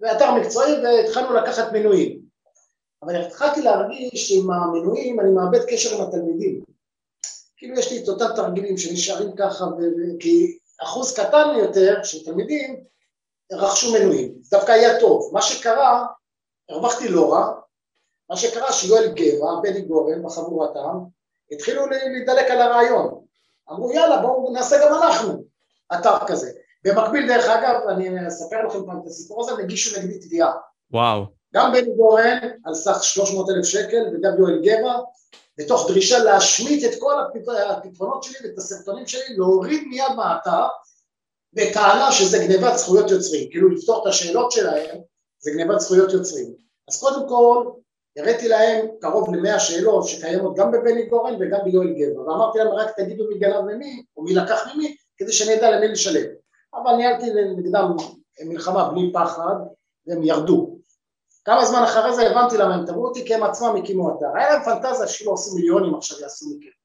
ואתר 0.00 0.34
מקצועי 0.34 0.72
והתחלנו 0.72 1.34
לקחת 1.34 1.72
מנויים. 1.72 2.20
אבל 3.02 3.16
התחלתי 3.16 3.62
להרגיש 3.62 4.28
שעם 4.28 4.50
המנויים 4.50 5.20
אני 5.20 5.30
מאבד 5.30 5.64
קשר 5.68 5.96
עם 5.96 6.08
התלמידים. 6.08 6.64
כאילו 7.56 7.78
יש 7.78 7.92
לי 7.92 8.02
את 8.02 8.08
אותם 8.08 8.28
תרגילים 8.36 8.76
שנשארים 8.76 9.36
ככה, 9.36 9.64
כי 10.20 10.58
אחוז 10.82 11.14
קטן 11.14 11.48
יותר 11.58 12.02
של 12.02 12.24
תלמידים 12.24 12.84
רכשו 13.52 13.92
מנויים. 13.92 14.34
זה 14.40 14.56
דווקא 14.56 14.72
היה 14.72 15.00
טוב. 15.00 15.30
מה 15.32 15.42
שקרה, 15.42 16.06
הרווחתי 16.68 17.08
לא 17.08 17.32
רע, 17.32 17.52
מה 18.30 18.36
שקרה 18.36 18.72
שיואל 18.72 19.12
גבע, 19.14 19.60
בני 19.62 19.80
גורן 19.80 20.26
וחבורתם, 20.26 20.98
התחילו 21.52 21.86
להידלק 21.86 22.50
על 22.50 22.60
הרעיון. 22.60 23.20
אמרו 23.70 23.92
יאללה 23.92 24.22
בואו 24.22 24.52
נעשה 24.52 24.76
גם 24.84 24.94
אנחנו 24.94 25.44
אתר 25.94 26.26
כזה. 26.26 26.50
במקביל 26.84 27.28
דרך 27.28 27.48
אגב, 27.48 27.88
אני 27.88 28.28
אספר 28.28 28.66
לכם 28.66 28.86
פעם 28.86 29.00
את 29.02 29.06
הסיפור 29.06 29.40
הזה, 29.40 29.52
הם 29.52 29.60
הגישו 29.60 30.00
נגדי 30.00 30.18
תביעה. 30.18 30.52
וואו. 30.90 31.24
גם 31.54 31.72
בני 31.72 31.94
גורן 31.96 32.38
על 32.64 32.74
סך 32.74 33.04
300 33.04 33.50
אלף 33.50 33.64
שקל 33.64 34.02
וגם 34.12 34.30
יואל 34.38 34.62
גבע, 34.62 34.98
בתוך 35.58 35.88
דרישה 35.88 36.18
להשמיט 36.18 36.84
את 36.84 37.00
כל 37.00 37.14
הפתרונות 37.70 38.22
שלי 38.22 38.48
ואת 38.48 38.58
הסרטונים 38.58 39.06
שלי, 39.06 39.36
להוריד 39.36 39.82
מיד 39.88 40.12
מהאתר, 40.16 40.66
בטענה 41.52 42.12
שזה 42.12 42.38
גנבת 42.38 42.76
זכויות 42.76 43.10
יוצרים, 43.10 43.50
כאילו 43.50 43.68
לפתור 43.68 44.02
את 44.02 44.06
השאלות 44.06 44.52
שלהם 44.52 44.98
זה 45.38 45.50
גנבת 45.50 45.80
זכויות 45.80 46.12
יוצרים. 46.12 46.54
אז 46.88 47.00
קודם 47.00 47.28
כל, 47.28 47.70
הראיתי 48.16 48.48
להם 48.48 48.86
קרוב 49.00 49.34
למאה 49.34 49.60
שאלות 49.60 50.08
שקיימות 50.08 50.56
גם 50.56 50.72
בבני 50.72 51.06
גורן 51.06 51.34
וגם 51.40 51.58
ביואל 51.64 51.94
גבע, 51.98 52.20
ואמרתי 52.20 52.58
להם 52.58 52.68
רק 52.68 52.90
תגידו 52.96 53.24
מי 53.28 53.38
גנב 53.38 53.60
ממי, 53.60 54.04
או 54.16 54.22
מי 54.22 54.34
לקח 54.34 54.66
ממי, 54.74 54.96
כדי 55.16 55.32
שאני 55.32 55.54
אדע 55.54 55.70
למי 55.70 55.88
לשלם. 55.88 56.26
אבל 56.74 56.96
ניהלתי 56.96 57.26
נגדם 57.56 57.96
מלחמה 58.44 58.90
בלי 58.90 59.12
פחד, 59.12 59.54
והם 60.06 60.22
ירדו. 60.22 60.76
כמה 61.44 61.64
זמן 61.64 61.82
אחרי 61.82 62.14
זה 62.14 62.30
הבנתי 62.30 62.56
למה 62.56 62.74
הם 62.74 62.86
תבעו 62.86 63.06
אותי, 63.06 63.26
כי 63.26 63.34
הם 63.34 63.42
עצמם 63.42 63.76
הקימו 63.76 64.10
אתר. 64.10 64.26
היה 64.34 64.50
להם 64.50 64.62
פנטזיה 64.62 65.06
שלא 65.06 65.30
עושים 65.30 65.54
מיליונים 65.54 65.94
עכשיו 65.94 66.20
יעשו 66.20 66.46
מכם. 66.50 66.79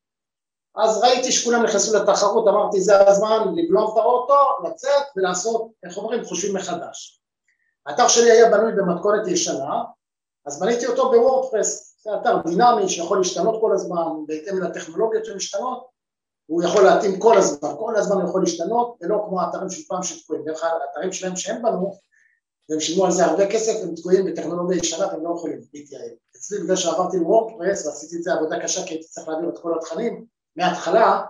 אז 0.77 0.97
ראיתי 1.03 1.31
שכולם 1.31 1.63
נכנסו 1.63 1.97
לתחרות, 1.97 2.47
אמרתי 2.47 2.81
זה 2.81 3.07
הזמן 3.07 3.53
לבלום 3.55 3.91
את 3.93 3.97
האוטו, 3.97 4.67
לצאת 4.67 5.03
ולעשות, 5.15 5.71
איך 5.83 5.97
אומרים, 5.97 6.25
חושבים 6.25 6.55
מחדש. 6.55 7.21
האתר 7.85 8.07
שלי 8.07 8.31
היה 8.31 8.49
בנוי 8.49 8.71
במתכונת 8.71 9.27
ישנה, 9.27 9.83
אז 10.45 10.59
בניתי 10.59 10.87
אותו 10.87 11.11
בוורדפרס, 11.11 11.97
זה 12.03 12.09
אתר 12.15 12.37
דינמי 12.45 12.89
שיכול 12.89 13.17
להשתנות 13.17 13.61
כל 13.61 13.73
הזמן 13.73 14.07
בהתאם 14.27 14.63
לטכנולוגיות 14.63 15.25
שמשתנות, 15.25 15.87
הוא 16.45 16.63
יכול 16.63 16.83
להתאים 16.83 17.19
כל 17.19 17.37
הזמן, 17.37 17.69
כל 17.79 17.95
הזמן 17.95 18.15
הוא 18.15 18.29
יכול 18.29 18.41
להשתנות, 18.41 18.97
ולא 19.01 19.25
כמו 19.27 19.41
האתרים 19.41 19.69
של 19.69 19.81
פעם 19.87 20.03
שתקועים, 20.03 20.43
דרך 20.45 20.63
האתרים 20.63 21.13
שלהם 21.13 21.35
שהם 21.35 21.61
בנו, 21.61 21.97
והם 22.69 22.79
שילמו 22.79 23.05
על 23.05 23.11
זה 23.11 23.25
הרבה 23.25 23.51
כסף, 23.51 23.83
הם 23.83 23.95
תקועים 23.95 24.25
בטכנולוגיה 24.25 24.77
ישנה, 24.77 25.05
הם 25.05 25.23
לא 25.23 25.33
יכולים 25.37 25.61
להתייעל. 25.73 26.09
אצלי 26.35 26.59
בגלל 26.59 26.75
שעברתי 26.75 27.17
לוורדפרס 27.17 27.85
ועשיתי 27.85 28.15
את 28.15 28.23
זה 28.23 28.33
עבודה 28.33 28.59
קשה 28.63 28.85
כי 28.85 28.93
הייתי 28.93 29.07
צריך 29.07 29.27
להעביר 29.27 29.49
את 29.49 29.57
כל 29.57 29.73
התכנים 29.77 30.25
מההתחלה, 30.55 31.21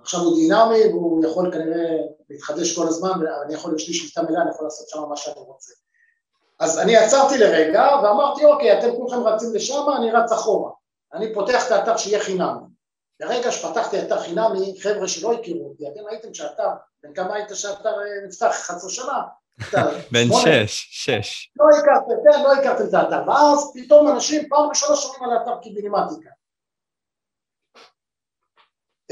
עכשיו 0.00 0.20
הוא 0.20 0.36
דינמי 0.36 0.88
והוא 0.88 1.24
יכול 1.24 1.52
כנראה 1.52 1.96
להתחדש 2.30 2.76
כל 2.76 2.88
הזמן 2.88 3.10
ואני 3.10 3.54
יכול, 3.54 3.76
יש 3.76 3.88
לי 3.88 3.94
שליטה 3.94 4.22
מלאה, 4.22 4.42
אני 4.42 4.50
יכול 4.50 4.66
לעשות 4.66 4.88
שם 4.88 5.02
מה 5.08 5.16
שאני 5.16 5.40
רוצה. 5.40 5.72
אז 6.60 6.78
אני 6.78 6.96
עצרתי 6.96 7.38
לרגע 7.38 7.88
ואמרתי 8.02 8.44
אוקיי, 8.44 8.78
אתם 8.78 8.96
כולכם 8.96 9.22
רצים 9.22 9.54
לשם, 9.54 9.82
אני 9.96 10.10
רץ 10.10 10.32
אחורה. 10.32 10.70
אני 11.14 11.34
פותח 11.34 11.66
את 11.66 11.70
האתר 11.70 11.96
שיהיה 11.96 12.20
חינם. 12.20 12.58
ברגע 13.20 13.52
שפתחתי 13.52 14.02
אתר 14.02 14.20
חינמי, 14.20 14.80
חבר'ה 14.82 15.08
שלא 15.08 15.32
הכירו 15.32 15.68
אותי, 15.68 15.84
אתם 15.88 16.00
ראיתם 16.10 16.34
שהאתר, 16.34 16.68
בן 17.02 17.14
כמה 17.14 17.34
היית 17.34 17.48
שהאתר 17.54 17.88
אה, 17.88 18.26
נפתח? 18.26 18.46
11 18.46 18.90
שנה? 18.90 19.22
בן 20.12 20.28
שש, 20.42 20.88
שש. 20.90 21.50
לא 21.56 21.66
הכרתם, 21.78 22.14
כן, 22.24 22.42
לא 22.42 22.52
הכרתם 22.52 22.88
את 22.88 22.94
האתר, 22.94 23.28
ואז 23.28 23.72
פתאום 23.74 24.08
אנשים 24.08 24.48
פעם 24.48 24.68
ראשונה 24.68 24.96
שומעים 24.96 25.24
על 25.24 25.38
האתר 25.38 25.60
קיבינימטיקה. 25.62 26.30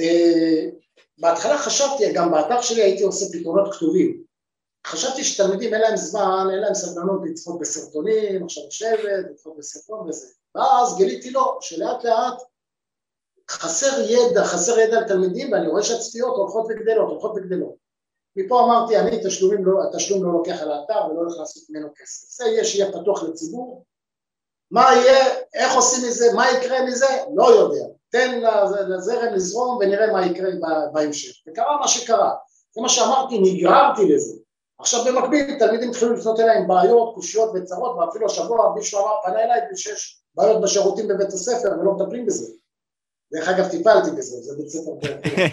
אה, 0.01 0.71
בהתחלה 1.19 1.59
חשבתי, 1.59 2.13
גם 2.13 2.31
באתר 2.31 2.61
שלי 2.61 2.83
הייתי 2.83 3.03
עושה 3.03 3.39
פתרונות 3.39 3.75
כתובים. 3.75 4.23
חשבתי 4.87 5.25
שתלמידים 5.25 5.75
אין 5.75 5.83
להם 5.83 5.97
זמן, 5.97 6.47
אין 6.51 6.59
להם 6.59 6.75
סבלנות 6.75 7.21
לצפות 7.25 7.59
בסרטונים, 7.61 8.45
עכשיו 8.45 8.63
לשבת, 8.67 9.25
לצפות 9.31 9.57
בסרטון 9.59 10.09
וזה. 10.09 10.27
ואז 10.55 10.97
גיליתי 10.97 11.31
לו 11.31 11.59
שלאט 11.61 12.05
לאט 12.05 12.43
חסר 13.51 14.01
ידע, 14.11 14.45
חסר 14.45 14.79
ידע 14.79 15.01
לתלמידים 15.01 15.53
ואני 15.53 15.69
רואה 15.69 15.83
שהצפיות 15.83 16.37
הולכות 16.37 16.67
וגדלות, 16.69 17.11
הולכות 17.11 17.33
וגדלות. 17.37 17.75
מפה 18.37 18.61
אמרתי, 18.65 18.99
אני 18.99 19.21
תשלומים 19.25 19.65
לא, 19.65 19.73
התשלום 19.89 20.25
לא 20.25 20.33
לוקח 20.33 20.63
על 20.63 20.73
האתר 20.73 21.07
ולא 21.07 21.21
הולך 21.21 21.35
לעשות 21.39 21.63
ממנו 21.71 21.89
כסף. 21.97 22.29
זה 22.29 22.45
יהיה 22.45 22.65
שיהיה 22.65 22.93
פתוח 22.93 23.23
לציבור. 23.23 23.85
מה 24.71 24.81
יהיה, 24.95 25.35
איך 25.55 25.75
עושים 25.75 26.09
מזה, 26.09 26.33
מה 26.35 26.51
יקרה 26.51 26.85
מזה, 26.87 27.07
לא 27.35 27.45
יודע. 27.45 27.85
תן 28.11 28.41
לזרם 28.89 29.35
לזרום 29.35 29.77
ונראה 29.81 30.13
מה 30.13 30.27
יקרה 30.27 30.51
בהמשך. 30.93 31.33
וקרה 31.49 31.81
מה 31.81 31.89
שקרה. 31.89 32.33
זה 32.75 32.81
מה 32.81 32.89
שאמרתי, 32.89 33.39
נגררתי 33.39 34.09
לזה. 34.09 34.35
עכשיו 34.79 35.05
במקביל 35.05 35.59
תלמידים 35.59 35.91
התחילו 35.91 36.13
לפנות 36.13 36.41
אליי 36.41 36.59
עם 36.59 36.69
בעיות, 36.69 37.15
קושיות 37.15 37.51
וצרות, 37.55 37.97
ואפילו 37.97 38.27
השבוע 38.27 38.75
מישהו 38.75 39.01
אמר, 39.01 39.15
פנה 39.25 39.45
אליי 39.45 39.61
שיש 39.77 40.23
בעיות 40.35 40.63
בשירותים 40.63 41.09
בבית 41.09 41.29
הספר 41.29 41.69
ולא 41.81 41.93
מטפלים 41.93 42.27
בזה. 42.27 42.53
דרך 43.33 43.49
אגב 43.49 43.69
טיפלתי 43.69 44.11
בזה, 44.11 44.37
זה 44.41 44.57
בית 44.57 44.69
ספר 44.69 44.91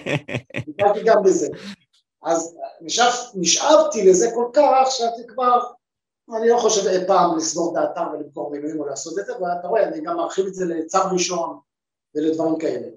טיפלתי 0.65 1.03
גם 1.05 1.23
בזה. 1.23 1.47
אז 2.23 2.57
נשאב, 2.81 3.13
נשאבתי 3.35 4.09
לזה 4.09 4.31
כל 4.33 4.49
כך 4.53 4.91
שאתי 4.91 5.27
כבר, 5.27 5.59
אני 6.37 6.49
לא 6.49 6.57
חושב 6.57 6.87
אי 6.87 7.07
פעם 7.07 7.37
לסגור 7.37 7.71
את 7.71 7.77
האתר 7.77 8.11
ולמכור 8.13 8.51
מינויים 8.51 8.79
או 8.79 8.85
לעשות 8.85 9.19
את 9.19 9.25
זה, 9.25 9.33
ואתה 9.33 9.67
רואה, 9.67 9.83
אני 9.83 10.01
גם 10.01 10.17
מרחיב 10.17 10.45
את 10.45 10.53
זה 10.53 10.65
לצו 10.65 10.99
ראשון 11.11 11.59
ולדברים 12.17 12.59
כאלה. 12.59 12.87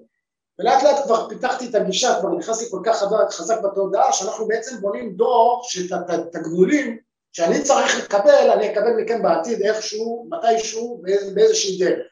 ולאט 0.59 0.83
לאט 0.83 1.05
כבר 1.05 1.29
פיתחתי 1.29 1.69
את 1.69 1.75
הגישה, 1.75 2.17
כבר 2.19 2.29
נכנסתי 2.29 2.65
כל 2.71 2.81
כך 2.85 3.03
חזק 3.31 3.61
בתודעה, 3.63 4.13
שאנחנו 4.13 4.47
בעצם 4.47 4.81
בונים 4.81 5.15
דור 5.15 5.61
שאת 5.63 6.09
התגמולים 6.09 6.97
שאני 7.33 7.63
צריך 7.63 8.03
לקבל, 8.03 8.51
אני 8.53 8.71
אקבל 8.71 8.93
מכם 9.03 9.23
בעתיד 9.23 9.61
איכשהו, 9.61 10.27
מתישהו, 10.29 11.01
באיזושהי 11.35 11.77
דרך. 11.79 12.07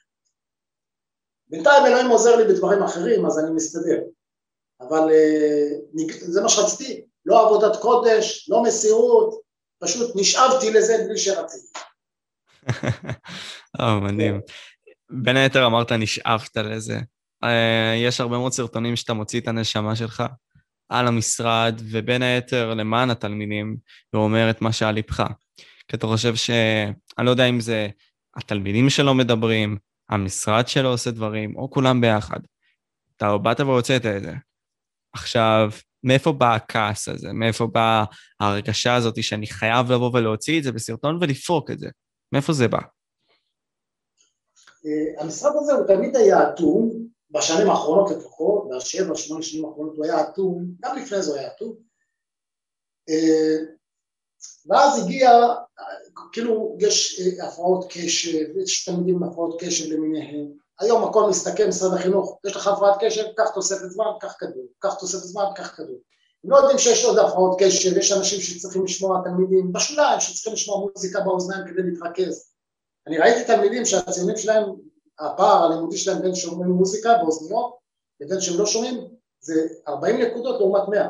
בינתיים 1.48 1.86
אלוהים 1.86 2.10
עוזר 2.10 2.36
לי 2.36 2.54
בדברים 2.54 2.84
אחרים, 2.84 3.26
אז 3.26 3.40
אני 3.40 3.52
מסתדר. 3.52 4.02
אבל 4.82 5.12
אה, 5.12 5.70
זה 6.20 6.42
מה 6.42 6.50
שרציתי, 6.50 7.06
לא 7.26 7.48
עבודת 7.48 7.82
קודש, 7.82 8.50
לא 8.50 8.64
מסירות, 8.64 9.42
פשוט 9.80 10.16
נשאבתי 10.16 10.72
לזה 10.74 11.06
בלי 11.08 11.18
שרציתי. 11.18 11.80
אה, 13.80 14.00
מדהים. 14.00 14.42
בין 15.10 15.38
היתר 15.38 15.66
אמרת 15.66 15.92
נשאבת 15.92 16.58
לזה. 16.58 17.00
אה, 17.44 17.94
יש 17.98 18.22
הרבה 18.22 18.38
מאוד 18.38 18.52
סרטונים 18.52 18.96
שאתה 18.96 19.14
מוציא 19.14 19.40
את 19.40 19.48
הנשמה 19.48 19.96
שלך 19.96 20.24
על 20.90 21.08
המשרד, 21.08 21.82
ובין 21.84 22.22
היתר 22.22 22.74
למען 22.74 23.10
התלמידים, 23.10 23.78
ואומר 24.14 24.50
את 24.50 24.62
מה 24.62 24.72
שעל 24.72 24.96
ליבך. 24.96 25.24
כי 25.88 25.96
אתה 25.96 26.08
חושב 26.08 26.36
ש... 26.36 26.50
אני 27.18 27.26
לא 27.26 27.32
יודע 27.32 27.46
אם 27.46 27.60
זה 27.60 27.88
התלמידים 28.36 28.90
שלו 28.90 29.14
מדברים, 29.14 29.78
המשרד 30.10 30.68
שלו 30.68 30.90
עושה 30.90 31.12
דברים, 31.12 31.56
או 31.56 31.70
כולם 31.70 32.02
ביחד. 32.02 32.40
אתה 33.18 33.38
באת 33.38 33.60
והוצאת 33.60 34.06
את 34.06 34.24
זה. 34.24 34.34
עכשיו, 35.14 35.72
מאיפה 36.04 36.32
בא 36.32 36.56
הכעס 36.56 37.08
הזה? 37.08 37.34
מאיפה 37.34 37.68
באה 37.68 38.04
ההרגשה 38.40 38.96
הזאת 38.96 39.24
שאני 39.24 39.48
חייב 39.48 39.92
לבוא 39.92 40.12
ולהוציא 40.14 40.58
את 40.58 40.64
זה 40.64 40.72
בסרטון 40.72 41.18
ולפרוק 41.22 41.72
את 41.72 41.80
זה? 41.80 41.90
מאיפה 42.32 42.54
זה 42.54 42.68
בא? 42.68 42.80
אה, 44.86 45.24
המשרד 45.24 45.52
הזה 45.56 45.74
הוא 45.74 45.88
תמיד 45.88 46.16
היה 46.16 46.50
אטום, 46.50 47.10
בשנים 47.32 47.70
האחרונות 47.70 48.12
לפחות, 48.12 48.70
בשבע, 48.70 49.16
שמונה 49.16 49.44
שנים 49.44 49.66
האחרונות 49.66 49.96
הוא 49.96 50.06
היה 50.06 50.22
אטום, 50.22 50.66
גם 50.80 50.98
לפני 50.98 51.22
זה 51.22 51.32
הוא 51.32 51.40
היה 51.40 51.48
אטום. 51.48 51.76
אה, 53.10 53.58
ואז 54.66 55.04
הגיע, 55.04 55.32
כאילו 56.32 56.78
יש 56.80 57.22
אה, 57.22 57.48
הפרעות 57.48 57.86
קשב, 57.90 58.58
יש 58.58 58.86
תלמידים 58.86 59.16
עם 59.16 59.24
הפרעות 59.24 59.62
קשב 59.62 59.94
למיניהם, 59.94 60.52
היום 60.80 61.04
הכל 61.04 61.30
מסתכל, 61.30 61.68
משרד 61.68 61.94
החינוך, 61.94 62.40
יש 62.46 62.56
לך 62.56 62.68
הפרעת 62.68 62.98
קשב, 63.00 63.24
קח 63.38 63.50
תוספת 63.54 63.90
זמן, 63.90 64.06
קח 64.20 64.36
כדור, 64.40 64.66
קח 64.80 64.94
תוספת 64.94 65.24
זמן, 65.24 65.44
קח 65.56 65.76
כדור. 65.76 65.98
הם 66.44 66.52
לא 66.52 66.58
יודעים 66.58 66.78
שיש 66.78 67.06
עוד 67.06 67.18
הפרעות 67.18 67.62
קשב, 67.62 67.98
יש 67.98 68.12
אנשים 68.12 68.42
שצריכים 68.42 68.84
לשמוע 68.84 69.22
תלמידים 69.24 69.74
בשוליים, 69.74 70.20
שצריכים 70.20 70.54
לשמוע 70.54 70.80
מוזיקה 70.96 71.20
באוזניים 71.20 71.62
כדי 71.68 71.82
להתרכז. 71.84 72.52
אני 73.10 73.18
ראיתי 73.18 73.44
תלמידים 73.44 73.86
שהציונים 73.86 74.38
שלהם, 74.38 74.64
הפער 75.20 75.64
הלימודי 75.64 75.98
שלהם 75.98 76.22
בין 76.22 76.36
שומעים 76.36 76.72
מוזיקה 76.72 77.14
באוזניות 77.22 77.78
לבין 78.20 78.42
שהם 78.42 78.58
לא 78.58 78.66
שומעים, 78.66 79.08
זה 79.40 79.54
40 79.88 80.22
נקודות 80.22 80.60
לעומת 80.60 80.82
100. 80.90 81.08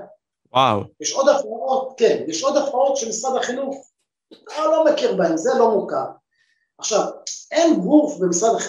וואו. 0.54 0.82
יש 1.00 1.14
עוד 1.14 1.30
הפרעות, 1.30 1.94
כן, 1.98 2.24
יש 2.28 2.44
עוד 2.44 2.58
הפרעות 2.58 2.98
שמשרד 2.98 3.38
החינוך 3.38 3.90
לא 4.58 4.86
מכיר 4.86 5.16
בהן, 5.16 5.38
זה 5.38 5.50
לא 5.60 5.72
מוכר. 5.72 6.06
עכשיו, 6.78 7.02
אין 7.52 7.82
גוף 7.82 8.18
במשרד, 8.20 8.62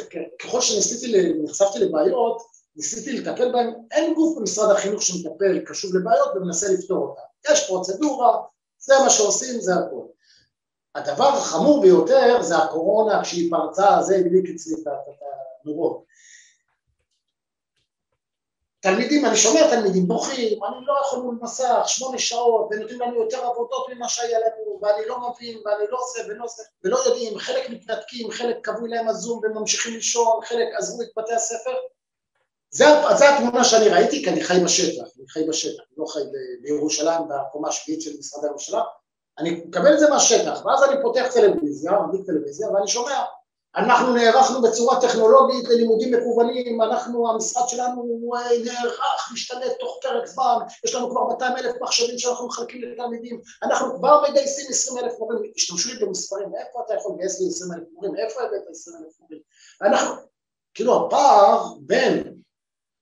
ככל 0.43 0.61
שניסיתי, 0.61 1.33
נחשפתי 1.43 1.79
לבעיות, 1.79 2.43
ניסיתי 2.77 3.12
לטפל 3.12 3.53
בהן, 3.53 3.75
אין 3.90 4.14
גוף 4.14 4.38
במשרד 4.38 4.71
החינוך 4.71 5.03
שמטפל, 5.03 5.59
קשוב 5.66 5.97
לבעיות 5.97 6.29
ומנסה 6.37 6.73
לפתור 6.73 7.07
אותן. 7.07 7.53
יש 7.53 7.66
פרוצדורה, 7.66 8.38
זה 8.79 8.95
מה 9.05 9.11
שעושים, 9.11 9.61
זה 9.61 9.75
הכול. 9.75 10.07
הדבר 10.94 11.29
החמור 11.29 11.83
ביותר 11.83 12.42
זה 12.42 12.57
הקורונה, 12.57 13.22
כשהיא 13.22 13.50
פרצה, 13.50 14.03
זה 14.03 14.16
הדליק 14.16 14.50
אצלי 14.55 14.74
את 14.83 14.87
הנורות. 15.64 16.05
תלמידים, 18.81 19.26
אני 19.26 19.37
שומע 19.37 19.70
תלמידים 19.70 20.09
בוכים, 20.09 20.64
אני 20.64 20.87
לא 20.87 20.94
יכול 21.07 21.18
מול 21.18 21.38
מסך, 21.42 21.83
שמונה 21.87 22.18
שעות, 22.18 22.68
ונותנים 22.70 23.00
לנו 23.00 23.22
יותר 23.22 23.44
עבודות 23.44 23.87
ממה 23.94 24.09
שהיה 24.09 24.38
לנו, 24.38 24.81
ואני 24.83 25.07
לא 25.07 25.18
מבין, 25.18 25.59
ואני 25.64 25.85
לא 25.90 25.98
עושה 26.00 26.22
ולא 26.29 26.44
עושה, 26.44 26.62
ולא 26.85 26.98
יודעים, 27.07 27.38
חלק 27.38 27.70
מתנתקים, 27.70 28.31
חלק 28.31 28.57
קבעו 28.62 28.87
להם 28.87 29.09
הזום 29.09 29.40
וממשיכים 29.44 29.94
לישון, 29.94 30.40
חלק 30.44 30.68
עזבו 30.79 31.03
את 31.03 31.09
בתי 31.16 31.35
הספר. 31.35 31.74
זה 32.70 33.35
התמונה 33.37 33.64
שאני 33.64 33.88
ראיתי, 33.88 34.24
כי 34.24 34.31
אני 34.31 34.40
חי 34.44 34.61
בשטח, 34.64 35.05
אני 35.18 35.29
חי 35.29 35.44
בשטח, 35.48 35.83
אני 35.88 35.96
לא 35.96 36.07
חי 36.07 36.20
בירושלים, 36.62 37.20
בקומה 37.29 37.68
השביעית 37.68 38.03
של 38.03 38.11
משרדי 38.18 38.46
הממשלה, 38.46 38.83
אני 39.40 39.50
מקבל 39.50 39.94
את 39.94 39.98
זה 39.98 40.11
מהשטח, 40.11 40.64
ואז 40.64 40.85
אני 40.85 41.03
פותח 41.03 41.26
טלוויזיה, 41.35 41.92
מדליק 41.92 42.26
טלוויזיה, 42.26 42.70
ואני 42.70 42.88
שומע 42.88 43.24
אנחנו 43.76 44.14
נערכנו 44.14 44.62
בצורה 44.62 45.00
טכנולוגית 45.00 45.68
ללימודים 45.68 46.14
מקוונים, 46.14 46.83
אנחנו, 46.83 47.31
המשרד 47.31 47.68
שלנו 47.68 48.20
נערך, 48.64 49.00
משתנה 49.33 49.66
תוך 49.81 49.98
פרק 50.03 50.26
זמן, 50.26 50.57
יש 50.85 50.94
לנו 50.94 51.11
כבר 51.11 51.24
200 51.24 51.57
אלף 51.57 51.74
מחשבים 51.81 52.18
שאנחנו 52.18 52.46
מחלקים 52.46 52.83
לתלמידים, 52.83 53.40
אנחנו 53.62 53.96
כבר 53.98 54.22
מגייסים 54.29 54.66
20 54.68 55.05
אלף 55.05 55.18
מורים, 55.18 55.53
תשתמשו 55.55 55.94
לי 55.94 56.07
במספרים, 56.07 56.48
איפה 56.59 56.81
אתה 56.87 56.94
יכול 56.94 57.12
לגייס 57.14 57.40
לי 57.40 57.48
20 57.48 57.72
אלף 57.72 57.85
מורים, 57.92 58.16
איפה 58.16 58.40
הבאת 58.40 58.62
20 58.70 58.96
אלף 58.96 59.20
מורים? 59.20 59.40
אנחנו, 59.83 60.14
כאילו 60.74 61.07
הפער 61.07 61.64
בין 61.81 62.35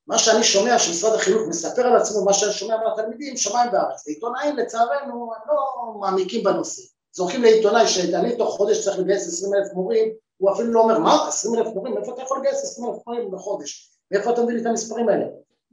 מה 0.09 0.19
שאני 0.19 0.45
שומע 0.45 0.79
שמשרד 0.79 1.15
החינוך 1.15 1.43
מספר 1.49 1.87
על 1.87 1.97
עצמו, 1.97 2.25
מה 2.25 2.33
שאני 2.33 2.53
שומע 2.53 2.77
מהתלמידים, 2.77 3.37
שמיים 3.37 3.71
בארץ. 3.73 4.07
עיתונאים 4.07 4.57
לצערנו 4.57 5.35
הם 5.35 5.43
לא 5.49 5.95
מעמיקים 6.01 6.45
בנושא. 6.45 6.83
זורקים 7.13 7.43
לעיתונאי 7.43 7.87
שאני 7.87 8.37
תוך 8.37 8.57
חודש 8.57 8.85
צריך 8.85 8.99
לגייס 8.99 9.29
20 9.29 9.55
אלף 9.55 9.73
מורים, 9.73 10.09
הוא 10.37 10.53
אפילו 10.53 10.73
לא 10.73 10.81
אומר, 10.81 10.99
מה, 10.99 11.29
20 11.29 11.55
אלף 11.55 11.67
מורים, 11.75 11.99
איפה 11.99 12.13
אתה 12.13 12.23
יכול 12.23 12.39
לגייס 12.39 12.63
20 12.63 12.89
אלף 12.89 13.07
מורים 13.07 13.31
בחודש? 13.31 13.91
מאיפה 14.11 14.31
אתה 14.31 14.43
מביא 14.43 14.55
לי 14.55 14.61
את 14.61 14.67
המספרים 14.67 15.09
האלה? 15.09 15.25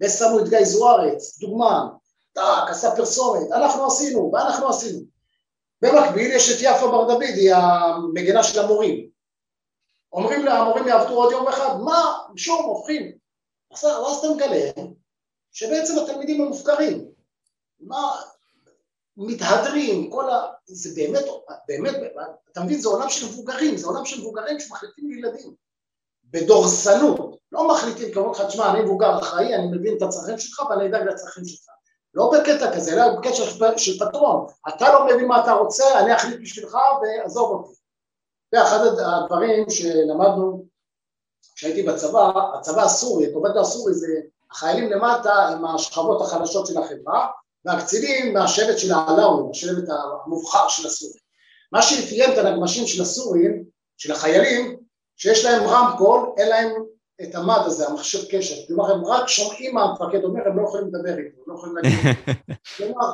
ושמו 0.01 0.39
את 0.39 0.49
גיא 0.49 0.63
זוארץ, 0.63 1.39
דוגמן, 1.39 1.87
טאק, 2.33 2.69
עשה 2.69 2.95
פרסומת, 2.95 3.51
אנחנו 3.51 3.85
עשינו, 3.85 4.31
ואנחנו 4.33 4.69
עשינו. 4.69 4.99
במקביל 5.81 6.31
יש 6.31 6.51
את 6.51 6.57
יפה 6.61 6.87
בר 6.87 7.07
דוד, 7.07 7.21
היא 7.21 7.53
המגינה 7.53 8.43
של 8.43 8.59
המורים. 8.59 9.07
אומרים 10.13 10.45
לה, 10.45 10.59
המורים 10.59 10.87
יעבדו 10.87 11.13
עוד 11.13 11.31
יום 11.31 11.47
אחד, 11.47 11.79
מה, 11.79 12.17
שום, 12.35 12.65
הופכים. 12.65 13.24
ואז 13.83 14.17
אתה 14.17 14.27
מגלה 14.35 14.71
שבעצם 15.51 15.93
התלמידים 15.99 16.41
הם 16.41 16.47
מופקרים. 16.47 17.05
מה, 17.79 18.21
מתהדרים, 19.17 20.09
כל 20.11 20.29
ה... 20.29 20.43
זה 20.65 20.89
באמת, 20.95 21.25
באמת, 21.67 21.95
אתה 22.51 22.63
מבין, 22.63 22.79
זה 22.79 22.89
עולם 22.89 23.09
של 23.09 23.25
מבוגרים, 23.25 23.77
זה 23.77 23.87
עולם 23.87 24.05
של 24.05 24.21
מבוגרים 24.21 24.59
שמחליטים 24.59 25.09
לילדים. 25.09 25.53
בדורסנות, 26.23 27.37
לא 27.51 27.67
מחליטים, 27.67 28.17
אומרים 28.17 28.31
לך, 28.31 28.41
תשמע, 28.41 28.71
אני 28.71 28.81
מבוגר 28.81 29.19
אחראי, 29.19 29.55
אני 29.55 29.67
מבין 29.77 29.97
את 29.97 30.01
הצרכים 30.01 30.39
שלך 30.39 30.59
ואני 30.59 30.87
אדאג 30.87 31.07
לצרכים 31.07 31.45
שלך. 31.45 31.65
לא 32.13 32.31
בקטע 32.33 32.75
כזה, 32.75 32.93
אלא 32.93 33.19
בקטע 33.19 33.77
של 33.77 33.99
פטרון. 33.99 34.47
אתה 34.69 34.93
לא 34.93 35.05
מבין 35.05 35.27
מה 35.27 35.43
אתה 35.43 35.51
רוצה, 35.51 35.99
אני 35.99 36.15
אחליט 36.15 36.41
בשבילך 36.41 36.77
ועזוב 37.01 37.51
אותי. 37.51 37.79
זה 38.51 38.63
אחד 38.63 38.79
הדברים 38.85 39.69
שלמדנו 39.69 40.65
כשהייתי 41.55 41.83
בצבא, 41.83 42.31
הצבא 42.53 42.83
הסורי, 42.83 43.27
הקומנדו 43.27 43.59
הסורי 43.59 43.93
זה 43.93 44.07
החיילים 44.51 44.89
למטה 44.89 45.33
הם 45.33 45.65
השכבות 45.65 46.21
החלשות 46.21 46.67
של 46.67 46.77
החברה 46.77 47.27
והקצינים 47.65 48.33
מהשבט 48.33 48.77
של 48.77 48.93
העלאווים, 48.93 49.51
השבט 49.51 49.89
המובחר 50.25 50.67
של 50.67 50.87
הסורים. 50.87 51.19
מה 51.71 51.81
שאפיין 51.81 52.33
את 52.33 52.37
הנגמשים 52.37 52.87
של 52.87 53.01
הסורים, 53.01 53.63
של 53.97 54.11
החיילים, 54.11 54.77
שיש 55.17 55.45
להם 55.45 55.63
רמקול, 55.63 56.29
אין 56.37 56.49
להם 56.49 56.71
את 57.21 57.35
המד 57.35 57.61
הזה, 57.65 57.87
המחשב 57.87 58.19
קשר. 58.31 58.55
כלומר, 58.67 58.91
הם 58.91 59.05
רק 59.05 59.27
שומעים 59.27 59.75
מה 59.75 59.83
המפקד 59.83 60.23
אומר, 60.23 60.47
הם 60.47 60.59
לא 60.59 60.63
יכולים 60.67 60.87
לדבר 60.87 61.17
איתו, 61.17 61.41
לא 61.47 61.53
יכולים 61.53 61.75
להגיד. 61.75 61.99
כלומר, 62.77 63.11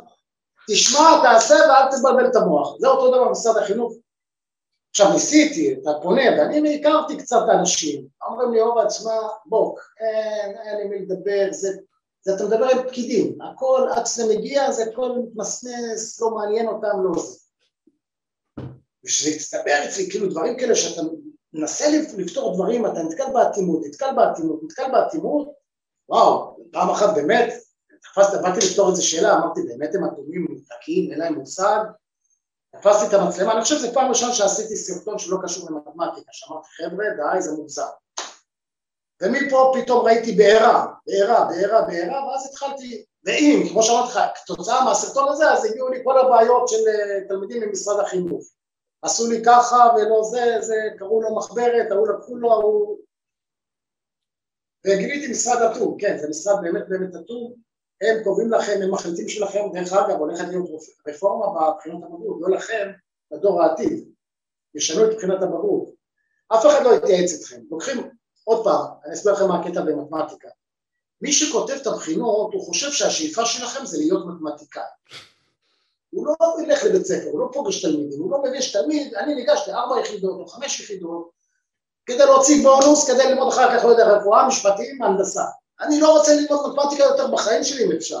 תשמע, 0.68 1.20
תעשה 1.22 1.54
ואל 1.54 1.98
תבלבל 1.98 2.26
את 2.26 2.36
המוח. 2.36 2.76
זה 2.78 2.88
אותו 2.88 3.08
דבר 3.08 3.24
במשרד 3.24 3.56
החינוך. 3.56 3.92
עכשיו 4.92 5.12
ניסיתי, 5.12 5.72
אתה 5.72 5.90
פונה, 6.02 6.22
ואני 6.38 6.80
הכרתי 6.80 7.16
קצת 7.16 7.42
אנשים, 7.60 8.06
אומרים 8.28 8.52
לי, 8.52 8.60
עובד, 8.60 8.86
תשמע, 8.88 9.12
בוק, 9.46 9.80
אין, 10.00 10.56
אין 10.58 10.76
לי 10.76 10.84
מי 10.84 11.06
לדבר, 11.06 11.48
זה, 11.50 11.68
זה 12.22 12.34
אתה 12.34 12.44
מדבר 12.44 12.68
עם 12.68 12.88
פקידים, 12.88 13.38
הכל, 13.42 13.88
עד 13.96 14.06
שזה 14.06 14.34
מגיע, 14.34 14.72
זה 14.72 14.82
הכל 14.82 15.18
מתמסמס, 15.18 16.20
לא 16.20 16.30
מעניין 16.30 16.68
אותם, 16.68 17.04
לא 17.04 17.22
זה. 17.22 17.38
ושזה 19.04 19.30
יצטבר 19.30 19.84
אצלי, 19.88 20.10
כאילו 20.10 20.28
דברים 20.28 20.58
כאלה 20.58 20.74
שאתה 20.76 21.02
מנסה 21.52 21.84
לפתור 22.16 22.54
דברים, 22.54 22.86
אתה 22.86 23.02
נתקל 23.02 23.32
באטימות, 23.32 23.80
נתקל 23.86 24.14
באטימות, 24.16 24.60
נתקל 24.64 24.92
באטימות, 24.92 25.52
וואו, 26.08 26.56
פעם 26.72 26.90
אחת 26.90 27.14
באמת, 27.14 27.52
תפסת, 28.02 28.40
באתי 28.42 28.58
לפתור 28.66 28.90
איזה 28.90 29.02
שאלה, 29.02 29.34
אמרתי, 29.34 29.60
באמת 29.62 29.94
הם 29.94 30.04
אטומים, 30.04 30.46
מנותקים, 30.50 31.10
אין 31.10 31.18
להם 31.18 31.34
מושג, 31.34 31.80
תפסתי 32.80 33.06
את 33.06 33.20
המצלמה, 33.20 33.52
אני 33.52 33.62
חושב 33.62 33.76
שזו 33.76 33.92
פעם 33.94 34.08
ראשונה 34.08 34.34
שעשיתי 34.34 34.76
סרטון 34.76 35.18
שלא 35.18 35.36
קשור 35.42 35.70
למתמטיקה, 35.70 36.30
שאמרתי, 36.32 36.68
חבר'ה, 36.68 37.04
די, 37.16 37.42
זה 37.42 37.52
מוגזם. 37.52 37.82
ומפה 39.22 39.72
פתאום 39.74 40.06
ראיתי 40.06 40.32
בעירה, 40.32 40.86
בעירה, 41.06 41.44
בעירה, 41.44 41.82
בעירה, 41.82 42.26
ואז 42.26 42.46
התחלתי, 42.46 43.04
ואם, 43.24 43.68
כמו 43.72 43.82
שאמרתי 43.82 44.08
לך, 44.08 44.20
כתוצאה 44.34 44.84
מהסרטון 44.84 45.28
הזה, 45.28 45.50
אז 45.50 45.64
הגיעו 45.64 45.88
לי 45.88 46.00
כל 46.04 46.18
הבעיות 46.18 46.68
של 46.68 46.88
אה, 46.88 47.28
תלמידים 47.28 47.62
ממשרד 47.62 48.00
החינוך. 48.00 48.44
עשו 49.02 49.30
לי 49.30 49.42
ככה 49.46 49.88
ולא 49.96 50.22
זה, 50.24 50.56
זה, 50.60 50.74
קראו 50.98 51.22
לו 51.22 51.36
מחברת, 51.36 51.90
ההוא 51.90 52.08
לקחו 52.08 52.36
לו, 52.36 52.52
ההוא... 52.52 52.98
וגיליתי 54.86 55.30
משרד 55.30 55.62
אטום, 55.62 55.96
כן, 56.00 56.18
זה 56.18 56.28
משרד 56.28 56.62
באמת 56.62 56.88
באמת 56.88 57.14
אטום, 57.14 57.54
הם 58.02 58.24
קובעים 58.24 58.52
לכם, 58.52 58.80
הם 58.82 58.90
מחליטים 58.90 59.28
שלכם, 59.28 59.60
דרך 59.72 59.92
אגב, 59.92 60.18
הולכת 60.18 60.44
להיות 60.48 60.70
רפורמה 61.08 61.46
בבחינות 61.46 62.02
הבגרות, 62.02 62.38
לא 62.40 62.50
לכם, 62.50 62.90
לדור 63.30 63.62
העתיד, 63.62 64.08
ישנו 64.74 65.04
את 65.04 65.16
בחינת 65.16 65.42
הבגרות. 65.42 65.88
אף 66.48 66.66
אחד 66.66 66.84
לא 66.84 66.94
יתייעץ 66.94 67.32
איתכם. 67.32 67.60
לוקחים, 67.70 68.10
עוד 68.44 68.64
פעם, 68.64 68.86
אני 69.04 69.14
אסביר 69.14 69.32
לכם 69.32 69.48
מה 69.48 69.60
הקטע 69.60 69.80
במתמטיקה. 69.80 70.48
מי 71.20 71.32
שכותב 71.32 71.74
את 71.82 71.86
הבחינות, 71.86 72.54
הוא 72.54 72.64
חושב 72.64 72.92
שהשאיפה 72.92 73.46
שלכם 73.46 73.86
זה 73.86 73.98
להיות 73.98 74.26
מתמטיקאי. 74.26 74.82
הוא 76.10 76.26
לא 76.26 76.34
ילך 76.62 76.84
לבית 76.84 77.06
ספר, 77.06 77.28
הוא 77.30 77.40
לא 77.40 77.48
פוגש 77.52 77.82
תלמידים, 77.82 78.20
הוא 78.20 78.30
לא 78.30 78.42
מבין 78.42 78.62
שתלמיד, 78.62 79.14
אני 79.14 79.34
ניגש 79.34 79.68
לארבע 79.68 80.00
יחידות 80.00 80.40
או 80.40 80.46
חמש 80.46 80.80
יחידות 80.80 81.30
כדי 82.06 82.24
להוציא 82.26 82.62
בונוס, 82.62 83.10
כדי 83.10 83.28
ללמוד 83.28 83.52
אחר 83.52 83.78
כך, 83.78 83.84
לא 83.84 83.90
יודע, 83.90 84.12
רפואה, 84.12 84.48
משפטים, 84.48 85.02
הנדסה. 85.02 85.44
אני 85.82 86.00
לא 86.00 86.18
רוצה 86.18 86.34
ללמוד 86.34 86.72
מתמטיקה 86.72 87.02
יותר 87.04 87.26
בחיים 87.26 87.64
שלי 87.64 87.84
אם 87.84 87.92
אפשר. 87.92 88.20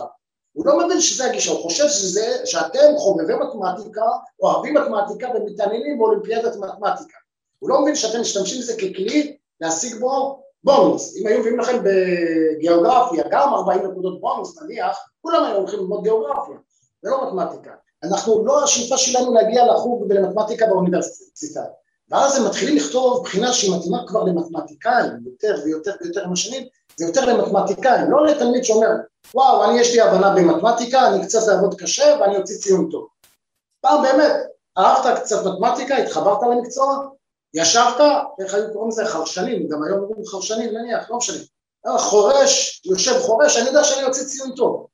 הוא 0.52 0.66
לא 0.66 0.78
מבין 0.78 1.00
שזה 1.00 1.24
הגישה, 1.24 1.52
הוא 1.52 1.62
חושב 1.62 1.88
שזה, 1.88 2.36
שאתם 2.44 2.96
חובבי 2.96 3.34
מתמטיקה, 3.34 4.02
אוהבים 4.40 4.74
מתמטיקה 4.74 5.28
ומתעניינים 5.34 5.98
באולימפיאדת 5.98 6.56
מתמטיקה. 6.56 7.16
הוא 7.58 7.70
לא 7.70 7.82
מבין 7.82 7.96
שאתם 7.96 8.20
משתמשים 8.20 8.60
בזה 8.60 8.74
ככלי 8.74 9.36
להשיג 9.60 9.94
בו 10.00 10.42
בונוס. 10.64 11.16
אם 11.16 11.26
היו 11.26 11.40
מביאים 11.40 11.58
לכם 11.58 11.82
בגיאוגרפיה 11.84 13.24
גם 13.30 13.54
40 13.54 13.86
נקודות 13.90 14.20
בונוס 14.20 14.62
נניח, 14.62 14.98
כולם 15.20 15.44
היו 15.44 15.56
הולכים 15.56 15.78
ללמוד 15.78 16.02
גיאוגרפיה, 16.02 16.56
זה 17.02 17.10
לא 17.10 17.26
מתמטיקה. 17.26 17.70
אנחנו, 18.02 18.44
לא 18.44 18.64
השאיפה 18.64 18.96
שלנו 18.96 19.34
להגיע 19.34 19.66
לחוג 19.66 20.06
ולמתמטיקה 20.08 20.66
באוניברסיטה. 20.66 21.62
ואז 22.10 22.36
הם 22.36 22.46
מתחילים 22.46 22.76
לכתוב 22.76 23.22
בחינה 23.24 23.52
שהיא 23.52 23.76
מתאימה 23.76 24.04
כבר 24.06 24.24
למתמטיקאים, 24.24 25.12
יותר 25.24 25.62
ויותר 25.64 25.92
ויותר 26.00 26.24
עם 26.24 26.32
השנים, 26.32 26.68
זה 26.96 27.06
יותר 27.06 27.24
למתמטיקאים, 27.24 28.10
לא 28.10 28.26
לתלמיד 28.26 28.64
שאומר, 28.64 28.88
וואו, 29.34 29.64
אני 29.64 29.80
יש 29.80 29.94
לי 29.94 30.00
הבנה 30.00 30.34
במתמטיקה, 30.34 31.08
אני 31.08 31.26
קצת 31.26 31.38
לעבוד 31.46 31.74
קשה 31.80 32.16
ואני 32.20 32.36
אוציא 32.36 32.58
ציון 32.58 32.88
טוב. 32.90 33.08
פעם 33.80 34.02
באמת, 34.02 34.32
אהבת 34.78 35.18
קצת 35.18 35.46
מתמטיקה, 35.46 35.96
התחברת 35.96 36.38
למקצוע, 36.42 37.08
ישבת, 37.54 38.00
איך 38.40 38.54
היו 38.54 38.72
קוראים 38.72 38.88
לזה 38.88 39.06
חרשנים, 39.06 39.68
גם 39.68 39.82
היום 39.82 39.98
אומרים 39.98 40.26
חרשנים 40.26 40.74
נניח, 40.74 41.10
לא 41.10 41.16
משנה, 41.16 41.42
חורש, 41.98 42.82
יושב 42.84 43.20
חורש, 43.20 43.56
אני 43.56 43.66
יודע 43.66 43.84
שאני 43.84 44.06
אוציא 44.06 44.24
ציון 44.24 44.54
טוב. 44.56 44.86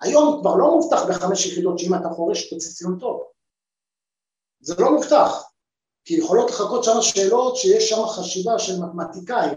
היום 0.00 0.40
כבר 0.40 0.54
לא 0.54 0.70
מובטח 0.70 1.04
בחמש 1.08 1.46
יחידות 1.46 1.78
שאם 1.78 1.94
אתה 1.94 2.08
חורש 2.08 2.50
תוציא 2.50 2.70
ציון 2.70 2.98
טוב. 2.98 3.22
זה 4.60 4.74
לא 4.78 4.92
מובטח, 4.92 5.44
כי 6.04 6.14
יכולות 6.14 6.50
לחכות 6.50 6.84
שם 6.84 7.02
שאלות 7.02 7.56
שיש 7.56 7.88
שם 7.88 8.06
חשיבה 8.06 8.58
של 8.58 8.72
מתמטיקאים, 8.80 9.54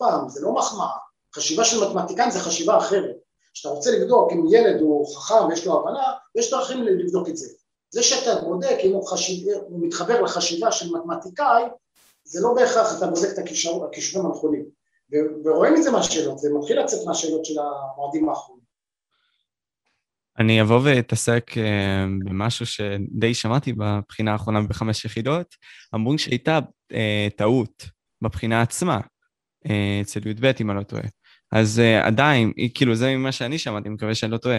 פעם, 0.00 0.28
זה 0.28 0.40
לא 0.42 0.54
מחמאה, 0.54 0.96
חשיבה 1.34 1.64
של 1.64 1.88
מתמטיקאים 1.88 2.30
זה 2.30 2.40
חשיבה 2.40 2.78
אחרת. 2.78 3.16
כשאתה 3.54 3.74
רוצה 3.74 3.90
לבדוק 3.90 4.32
אם 4.32 4.44
ילד 4.50 4.80
הוא 4.80 5.16
חכם 5.16 5.48
ויש 5.48 5.66
לו 5.66 5.80
הבנה, 5.80 6.12
יש 6.38 6.50
דרכים 6.50 6.82
לבדוק 6.82 7.28
את 7.28 7.36
זה. 7.36 7.46
זה 7.90 8.02
שאתה 8.02 8.40
בודק 8.40 8.76
אם 8.84 8.92
הוא, 8.92 9.08
חשיב, 9.08 9.48
הוא 9.68 9.86
מתחבר 9.86 10.22
לחשיבה 10.22 10.72
של 10.72 10.86
מתמטיקאי, 10.96 11.62
זה 12.24 12.40
לא 12.42 12.54
בהכרח 12.54 12.98
אתה 12.98 13.06
בודק 13.06 13.28
את 13.32 13.38
הכישורים 13.38 14.26
הנכונים. 14.26 14.64
ורואים 15.44 15.76
את 15.76 15.82
זה 15.82 15.90
מהשאלות, 15.90 16.38
זה 16.38 16.48
מתחיל 16.58 16.80
לצאת 16.80 17.06
מהשאלות 17.06 17.44
של 17.44 17.54
המועדים 17.58 18.28
האחרונים. 18.28 18.60
אני 20.38 20.62
אבוא 20.62 20.80
ואתעסק 20.84 21.50
אה, 21.58 22.04
במשהו 22.24 22.66
שדי 22.66 23.34
שמעתי 23.34 23.72
בבחינה 23.72 24.32
האחרונה 24.32 24.62
בחמש 24.62 25.04
יחידות. 25.04 25.54
אמרו 25.94 26.18
שהייתה 26.18 26.58
אה, 26.92 27.28
טעות 27.36 27.86
בבחינה 28.22 28.62
עצמה. 28.62 29.00
אה, 29.66 30.00
אצל 30.02 30.28
י"ב, 30.28 30.52
אם 30.60 30.70
אני 30.70 30.78
לא 30.78 30.82
טועה. 30.82 31.02
אז 31.52 31.78
uh, 31.78 32.06
עדיין, 32.06 32.52
כאילו, 32.74 32.94
זה 32.94 33.10
ממה 33.16 33.32
שאני 33.32 33.58
שמעתי, 33.58 33.88
אני 33.88 33.94
מקווה 33.94 34.14
שאני 34.14 34.32
לא 34.32 34.38
טועה. 34.38 34.58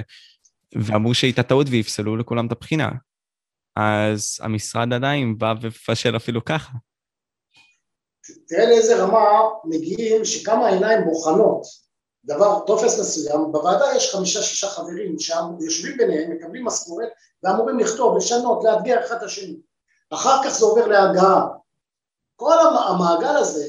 ואמרו 0.76 1.14
שהייתה 1.14 1.44
טעות 1.44 1.68
ויפסלו 1.70 2.18
לכולם 2.18 2.48
את 2.48 2.52
הבחינה. 2.52 2.90
אז 3.76 4.40
המשרד 4.42 4.94
עדיין 4.94 5.38
בא 5.38 5.54
ופשל 5.62 6.16
אפילו 6.16 6.46
ככה. 6.46 6.72
תראה 8.48 8.66
לאיזה 8.66 9.04
רמה 9.04 9.30
מגיעים 9.66 10.26
שכמה 10.26 10.68
עיניים 10.68 11.04
בוחנות 11.06 11.62
דבר, 12.26 12.60
טופס 12.60 13.00
מסוים, 13.00 13.52
בוועדה 13.52 13.86
יש 13.96 14.16
חמישה-שישה 14.16 14.68
חברים 14.68 15.20
שם, 15.20 15.46
יושבים 15.60 15.98
ביניהם, 15.98 16.32
מקבלים 16.32 16.66
משכורת 16.66 17.10
ואמורים 17.44 17.80
לכתוב, 17.80 18.18
לשנות, 18.18 18.64
לאתגר 18.64 19.06
אחד 19.06 19.16
את 19.16 19.24
השני. 19.24 19.58
אחר 20.14 20.44
כך 20.44 20.50
זה 20.50 20.66
עובר 20.66 20.88
להגעה. 20.88 21.48
כל 22.36 22.54
המעגל 22.90 23.38
הזה 23.38 23.66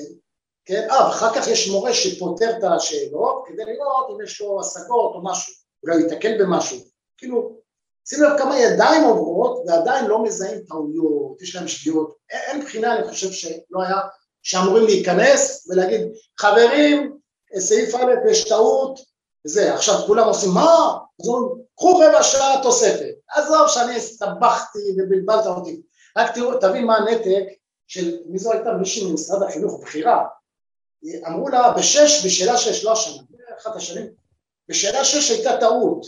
כן? 0.64 0.86
אה, 0.90 1.06
ואחר 1.06 1.34
כך 1.34 1.46
יש 1.48 1.68
מורה 1.68 1.94
שפותר 1.94 2.58
את 2.58 2.64
השאלות 2.64 3.44
כדי 3.46 3.64
לראות 3.64 4.06
אם 4.10 4.24
יש 4.24 4.40
לו 4.40 4.60
השגות 4.60 5.14
או 5.14 5.24
משהו, 5.24 5.54
אולי 5.82 5.96
הוא 5.96 6.10
ייתקל 6.10 6.42
במשהו. 6.42 6.78
כאילו, 7.18 7.56
שים 8.08 8.22
לב 8.22 8.38
כמה 8.38 8.58
ידיים 8.58 9.04
עוברות 9.04 9.62
ועדיין 9.66 10.04
לא 10.04 10.22
מזהים 10.22 10.58
טעויות, 10.68 11.42
יש 11.42 11.56
להם 11.56 11.68
שגיאות. 11.68 12.14
אין 12.30 12.64
בחינה, 12.64 12.96
אני 12.96 13.08
חושב 13.08 13.32
שלא 13.32 13.82
היה, 13.82 14.00
שאמורים 14.42 14.84
להיכנס 14.84 15.68
ולהגיד, 15.68 16.00
חברים, 16.38 17.18
סעיף 17.58 17.94
א' 17.94 18.30
יש 18.30 18.48
טעות, 18.48 19.00
וזה. 19.46 19.74
עכשיו 19.74 19.94
כולם 20.06 20.28
עושים, 20.28 20.50
מה? 20.50 20.98
אז 21.20 21.28
אומרים, 21.28 21.62
קחו 21.76 21.98
רבע 21.98 22.22
שעה 22.22 22.62
תוספת. 22.62 23.14
עזוב 23.36 23.68
שאני 23.68 23.96
הסתבכתי 23.96 24.78
ובלבלת 24.98 25.46
אותי. 25.46 25.82
רק 26.18 26.34
תראו, 26.34 26.58
תבין 26.58 26.84
מה 26.84 26.96
הנתק 26.96 27.44
של, 27.86 28.18
מי 28.26 28.38
זו 28.38 28.52
הייתה 28.52 28.72
מישהי 28.72 29.10
ממשרד 29.10 29.42
החינוך, 29.42 29.80
בכירה, 29.82 30.24
אמרו 31.26 31.48
לה 31.48 31.72
בשש, 31.72 32.26
בשאלה 32.26 32.58
שש, 32.58 32.84
לא 32.84 32.92
השנה, 32.92 33.22
אחת 33.60 33.76
השנים, 33.76 34.06
בשאלה 34.68 35.04
שש 35.04 35.30
הייתה 35.30 35.56
טעות, 35.60 36.06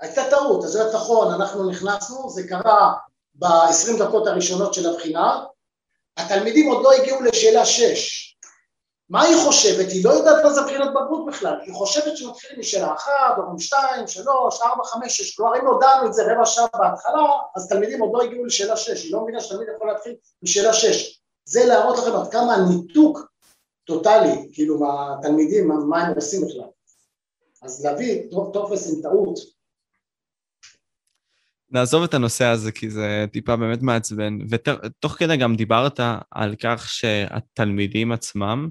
הייתה 0.00 0.30
טעות, 0.30 0.64
אז 0.64 0.70
זה 0.70 0.92
נכון, 0.94 1.34
אנחנו 1.34 1.70
נכנסנו, 1.70 2.30
זה 2.30 2.48
קרה 2.48 2.92
ב-20 3.34 3.98
דקות 3.98 4.26
הראשונות 4.26 4.74
של 4.74 4.90
הבחינה, 4.90 5.44
התלמידים 6.16 6.70
עוד 6.70 6.82
לא 6.82 6.92
הגיעו 6.92 7.22
לשאלה 7.22 7.66
שש, 7.66 8.32
מה 9.10 9.22
היא 9.22 9.36
חושבת? 9.44 9.90
היא 9.90 10.04
לא 10.04 10.10
יודעת 10.10 10.44
מה 10.44 10.52
זה 10.52 10.62
בחינת 10.62 10.90
בגרות 10.90 11.26
בכלל, 11.26 11.60
היא 11.66 11.74
חושבת 11.74 12.16
שמתחילים 12.16 12.60
משאלה 12.60 12.94
אחת, 12.94 13.38
או 13.38 13.58
שתיים, 13.58 14.06
שלוש, 14.06 14.60
ארבע, 14.62 14.84
חמש, 14.84 15.16
שש, 15.16 15.36
כלומר 15.36 15.60
אם 15.60 15.66
הודענו 15.66 16.06
את 16.06 16.14
זה 16.14 16.32
רבע 16.32 16.46
שעה 16.46 16.66
בהתחלה, 16.74 17.28
אז 17.56 17.68
תלמידים 17.68 18.00
עוד 18.00 18.10
לא 18.14 18.22
הגיעו 18.22 18.44
לשאלה 18.44 18.76
שש, 18.76 19.04
היא 19.04 19.12
לא 19.12 19.22
מבינה 19.22 19.40
שתלמיד 19.40 19.68
יכול 19.76 19.88
להתחיל 19.88 20.14
משאלה 20.42 20.72
שש. 20.72 21.20
זה 21.44 21.64
להראות 21.64 21.98
לכם 21.98 22.16
עד 22.16 22.32
כמה 22.32 22.54
הניתוק 22.54 23.31
טוטאלי, 23.84 24.48
כאילו, 24.52 24.80
מהתלמידים, 24.80 25.68
מה 25.88 26.02
הם 26.02 26.14
עושים 26.14 26.40
בכלל. 26.40 26.70
אז 27.62 27.84
להביא 27.84 28.22
טופס 28.52 28.94
עם 28.94 29.02
טעות. 29.02 29.38
נעזוב 31.70 32.02
את 32.02 32.14
הנושא 32.14 32.44
הזה 32.44 32.72
כי 32.72 32.90
זה 32.90 33.24
טיפה 33.32 33.56
באמת 33.56 33.82
מעצבן, 33.82 34.38
ותוך 34.50 35.12
כדי 35.12 35.36
גם 35.36 35.56
דיברת 35.56 36.00
על 36.30 36.54
כך 36.60 36.88
שהתלמידים 36.88 38.12
עצמם, 38.12 38.68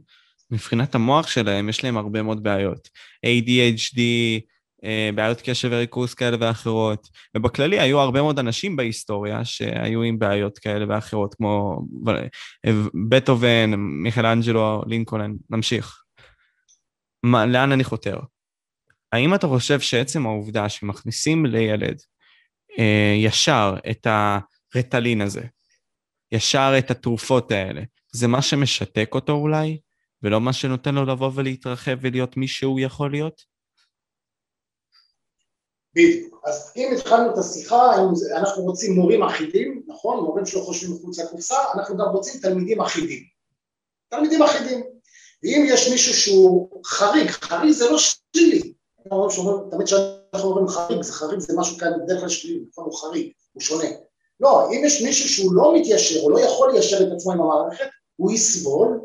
מבחינת 0.51 0.95
המוח 0.95 1.27
שלהם 1.27 1.69
יש 1.69 1.83
להם 1.83 1.97
הרבה 1.97 2.21
מאוד 2.21 2.43
בעיות. 2.43 2.89
ADHD, 3.25 3.99
בעיות 5.15 5.41
קשב 5.41 5.69
וריכוז 5.71 6.13
כאלה 6.13 6.37
ואחרות, 6.39 7.07
ובכללי 7.37 7.79
היו 7.79 7.99
הרבה 7.99 8.21
מאוד 8.21 8.39
אנשים 8.39 8.75
בהיסטוריה 8.75 9.45
שהיו 9.45 10.01
עם 10.01 10.19
בעיות 10.19 10.57
כאלה 10.57 10.85
ואחרות, 10.89 11.35
כמו 11.35 11.81
בטהובן, 13.09 13.73
מיכלאנג'לו, 13.75 14.81
לינקולן, 14.87 15.31
נמשיך. 15.49 16.03
מה, 17.23 17.45
לאן 17.45 17.71
אני 17.71 17.83
חותר? 17.83 18.19
האם 19.11 19.35
אתה 19.35 19.47
חושב 19.47 19.79
שעצם 19.79 20.25
העובדה 20.25 20.69
שמכניסים 20.69 21.45
לילד 21.45 22.01
אה, 22.79 23.15
ישר 23.17 23.75
את 23.91 24.07
הרטלין 24.75 25.21
הזה, 25.21 25.43
ישר 26.31 26.73
את 26.77 26.91
התרופות 26.91 27.51
האלה, 27.51 27.81
זה 28.13 28.27
מה 28.27 28.41
שמשתק 28.41 29.09
אותו 29.13 29.33
אולי? 29.33 29.77
ולא 30.23 30.41
מה 30.41 30.53
שנותן 30.53 30.95
לו 30.95 31.05
לבוא 31.05 31.31
ולהתרחב 31.35 31.97
ולהיות 32.01 32.37
מי 32.37 32.47
שהוא 32.47 32.79
יכול 32.79 33.11
להיות? 33.11 33.50
בדיוק. 35.95 36.41
אז 36.45 36.71
אם 36.77 36.93
התחלנו 36.97 37.33
את 37.33 37.37
השיחה, 37.37 37.91
אנחנו 38.35 38.63
רוצים 38.63 38.93
מורים 38.93 39.23
אחידים, 39.23 39.83
נכון? 39.87 40.23
מורים 40.23 40.45
שלא 40.45 40.61
חושבים 40.61 40.95
מחוץ 40.95 41.19
לקופסה, 41.19 41.57
אנחנו 41.73 41.97
גם 41.97 42.05
רוצים 42.11 42.41
תלמידים 42.41 42.81
אחידים. 42.81 43.23
תלמידים 44.09 44.43
אחידים. 44.43 44.83
ואם 45.43 45.65
יש 45.67 45.89
מישהו 45.89 46.13
שהוא 46.13 46.69
חריג, 46.85 47.29
חריג 47.29 47.71
זה 47.71 47.89
לא 47.89 47.97
שלילי. 47.97 48.73
תמיד 49.71 49.85
כשאנחנו 49.85 50.49
אומרים 50.49 50.67
חריג, 50.67 51.01
זה 51.01 51.13
חריג 51.13 51.39
זה 51.39 51.53
משהו 51.57 51.77
כאן 51.77 51.91
בדרך 52.03 52.19
כלל 52.19 52.29
שלילי, 52.29 52.65
נכון? 52.69 52.85
הוא 52.85 52.97
חריג, 52.97 53.31
הוא 53.53 53.61
שונה. 53.61 53.89
לא, 54.39 54.71
אם 54.71 54.81
יש 54.85 55.01
מישהו 55.01 55.29
שהוא 55.29 55.53
לא 55.53 55.75
מתיישר, 55.75 56.19
או 56.23 56.29
לא 56.29 56.39
יכול 56.39 56.71
ליישר 56.71 57.07
את 57.07 57.11
עצמו 57.15 57.31
עם 57.31 57.41
המערכת, 57.41 57.87
הוא 58.15 58.31
יסבול, 58.31 59.01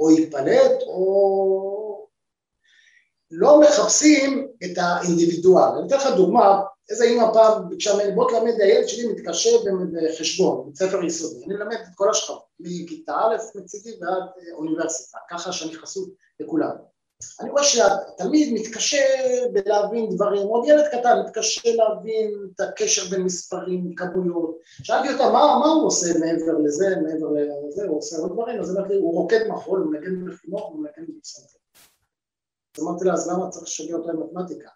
או 0.00 0.10
ייפלט, 0.10 0.82
או 0.86 1.69
לא 3.30 3.60
מחפשים 3.60 4.48
את 4.64 4.78
האינדיבידואל. 4.78 5.78
אני 5.78 5.86
אתן 5.86 5.96
לך 5.96 6.06
דוגמה, 6.16 6.60
איזה 6.90 7.04
אימא 7.04 7.32
פעם 7.32 7.68
ביקשה 7.68 7.94
ממני, 7.94 8.12
בוא 8.12 8.30
תלמד, 8.30 8.60
הילד 8.60 8.88
שלי 8.88 9.12
מתקשה 9.12 9.50
בחשבון, 9.92 10.62
בבית 10.62 10.76
ספר 10.76 11.04
יסודי, 11.04 11.44
אני 11.44 11.54
מלמד 11.54 11.76
את 11.76 11.94
כל 11.94 12.10
השכבות, 12.10 12.42
מכיתה 12.60 13.14
א' 13.14 13.36
מצידי 13.54 13.90
ועד 14.00 14.22
אוניברסיטה, 14.52 15.18
ככה 15.30 15.52
שאני 15.52 15.74
חסות 15.74 16.08
לכולם. 16.40 16.70
אני 17.40 17.50
רואה 17.50 17.64
שהתלמיד 17.64 18.52
מתקשה 18.52 19.02
בלהבין 19.52 20.08
דברים, 20.10 20.42
עוד 20.42 20.68
ילד 20.68 20.84
קטן 20.86 21.18
מתקשה 21.24 21.74
להבין 21.74 22.48
את 22.54 22.60
הקשר 22.60 23.02
בין 23.10 23.22
מספרים, 23.22 23.94
כמויות. 23.94 24.58
שאלתי 24.82 25.12
אותה, 25.12 25.24
מה, 25.24 25.58
מה 25.60 25.66
הוא 25.66 25.86
עושה 25.86 26.18
מעבר 26.18 26.58
לזה, 26.64 26.86
מעבר 27.02 27.26
לזה, 27.66 27.84
הוא 27.88 27.98
עושה 27.98 28.16
עוד 28.16 28.32
דברים, 28.32 28.60
אז 28.60 28.76
אמרתי, 28.76 28.94
הוא 28.94 29.14
רוקד 29.14 29.46
מחול, 29.48 29.80
הוא 29.80 29.92
מנגן 29.92 30.32
בחינוך, 30.32 30.68
הוא 30.68 30.78
מנגן 30.78 31.12
בסנטר. 31.20 31.59
אז 32.78 32.82
אמרתי 32.82 33.04
לה, 33.04 33.12
אז 33.12 33.28
למה 33.28 33.48
צריך 33.48 33.64
לשגע 33.64 33.94
אותו 33.94 34.10
עם 34.10 34.20
מתמטיקה? 34.22 34.68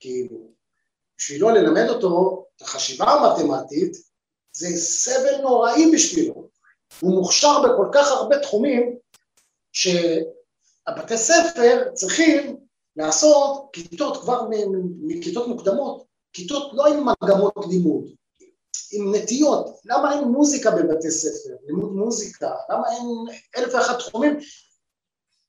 כאילו, 0.00 0.52
בשבילו 1.18 1.50
ללמד 1.50 1.88
אותו 1.88 2.44
את 2.56 2.62
החשיבה 2.62 3.04
המתמטית, 3.04 3.96
זה 4.52 4.68
סבל 4.76 5.40
נוראי 5.42 5.90
בשבילו. 5.94 6.48
הוא 7.00 7.14
מוכשר 7.14 7.62
בכל 7.62 7.88
כך 7.92 8.10
הרבה 8.10 8.38
תחומים, 8.38 8.96
שהבתי 9.72 11.16
ספר 11.16 11.88
צריכים 11.94 12.56
לעשות 12.96 13.68
כיתות 13.72 14.16
כבר 14.16 14.42
מכיתות 15.00 15.48
מוקדמות, 15.48 16.04
כיתות 16.32 16.70
לא 16.72 16.86
עם 16.86 17.06
מגמות 17.22 17.54
לימוד, 17.70 18.04
עם 18.92 19.14
נטיות, 19.14 19.80
למה 19.84 20.14
אין 20.14 20.24
מוזיקה 20.24 20.70
בבתי 20.70 21.10
ספר, 21.10 21.56
לימוד 21.66 21.92
מוזיקה, 21.92 22.54
למה 22.70 22.82
אין 22.90 23.06
אלף 23.56 23.74
ואחת 23.74 23.98
תחומים 23.98 24.38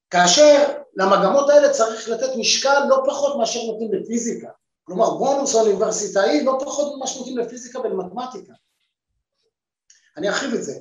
כאשר 0.09 0.73
למגמות 0.95 1.49
האלה 1.49 1.69
צריך 1.69 2.09
לתת 2.09 2.29
משקל 2.37 2.85
לא 2.89 3.03
פחות 3.05 3.37
מאשר 3.37 3.59
נותנים 3.63 3.93
לפיזיקה. 3.93 4.49
כלומר 4.83 5.09
בונוס 5.09 5.55
אוניברסיטאי 5.55 6.43
לא 6.43 6.57
פחות 6.65 6.95
ממה 6.95 7.07
שנותנים 7.07 7.37
לפיזיקה 7.37 7.79
ולמתמטיקה. 7.79 8.53
אני 10.17 10.29
ארחיב 10.29 10.53
את 10.53 10.63
זה. 10.63 10.73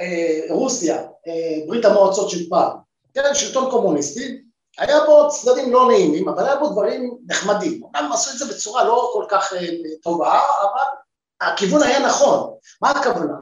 אה, 0.00 0.40
רוסיה, 0.50 0.96
אה, 0.96 1.66
ברית 1.66 1.84
המועצות 1.84 2.30
של 2.30 2.48
פעם, 2.48 2.76
כן, 3.14 3.34
שלטון 3.34 3.70
קומוניסטי, 3.70 4.42
היה 4.78 5.04
בו 5.06 5.28
צדדים 5.28 5.72
לא 5.72 5.88
נעימים, 5.88 6.28
אבל 6.28 6.46
היה 6.46 6.56
בו 6.56 6.68
דברים 6.68 7.18
נחמדים. 7.26 7.82
אמנם 7.96 8.12
עשו 8.12 8.30
את 8.30 8.38
זה 8.38 8.54
בצורה 8.54 8.84
לא 8.84 9.10
כל 9.12 9.24
כך 9.28 9.52
אה, 9.52 9.66
טובה, 10.02 10.40
אבל 10.62 10.98
הכיוון 11.40 11.82
היה 11.82 12.06
נכון. 12.06 12.54
מה 12.82 12.90
הכוונה? 12.90 13.34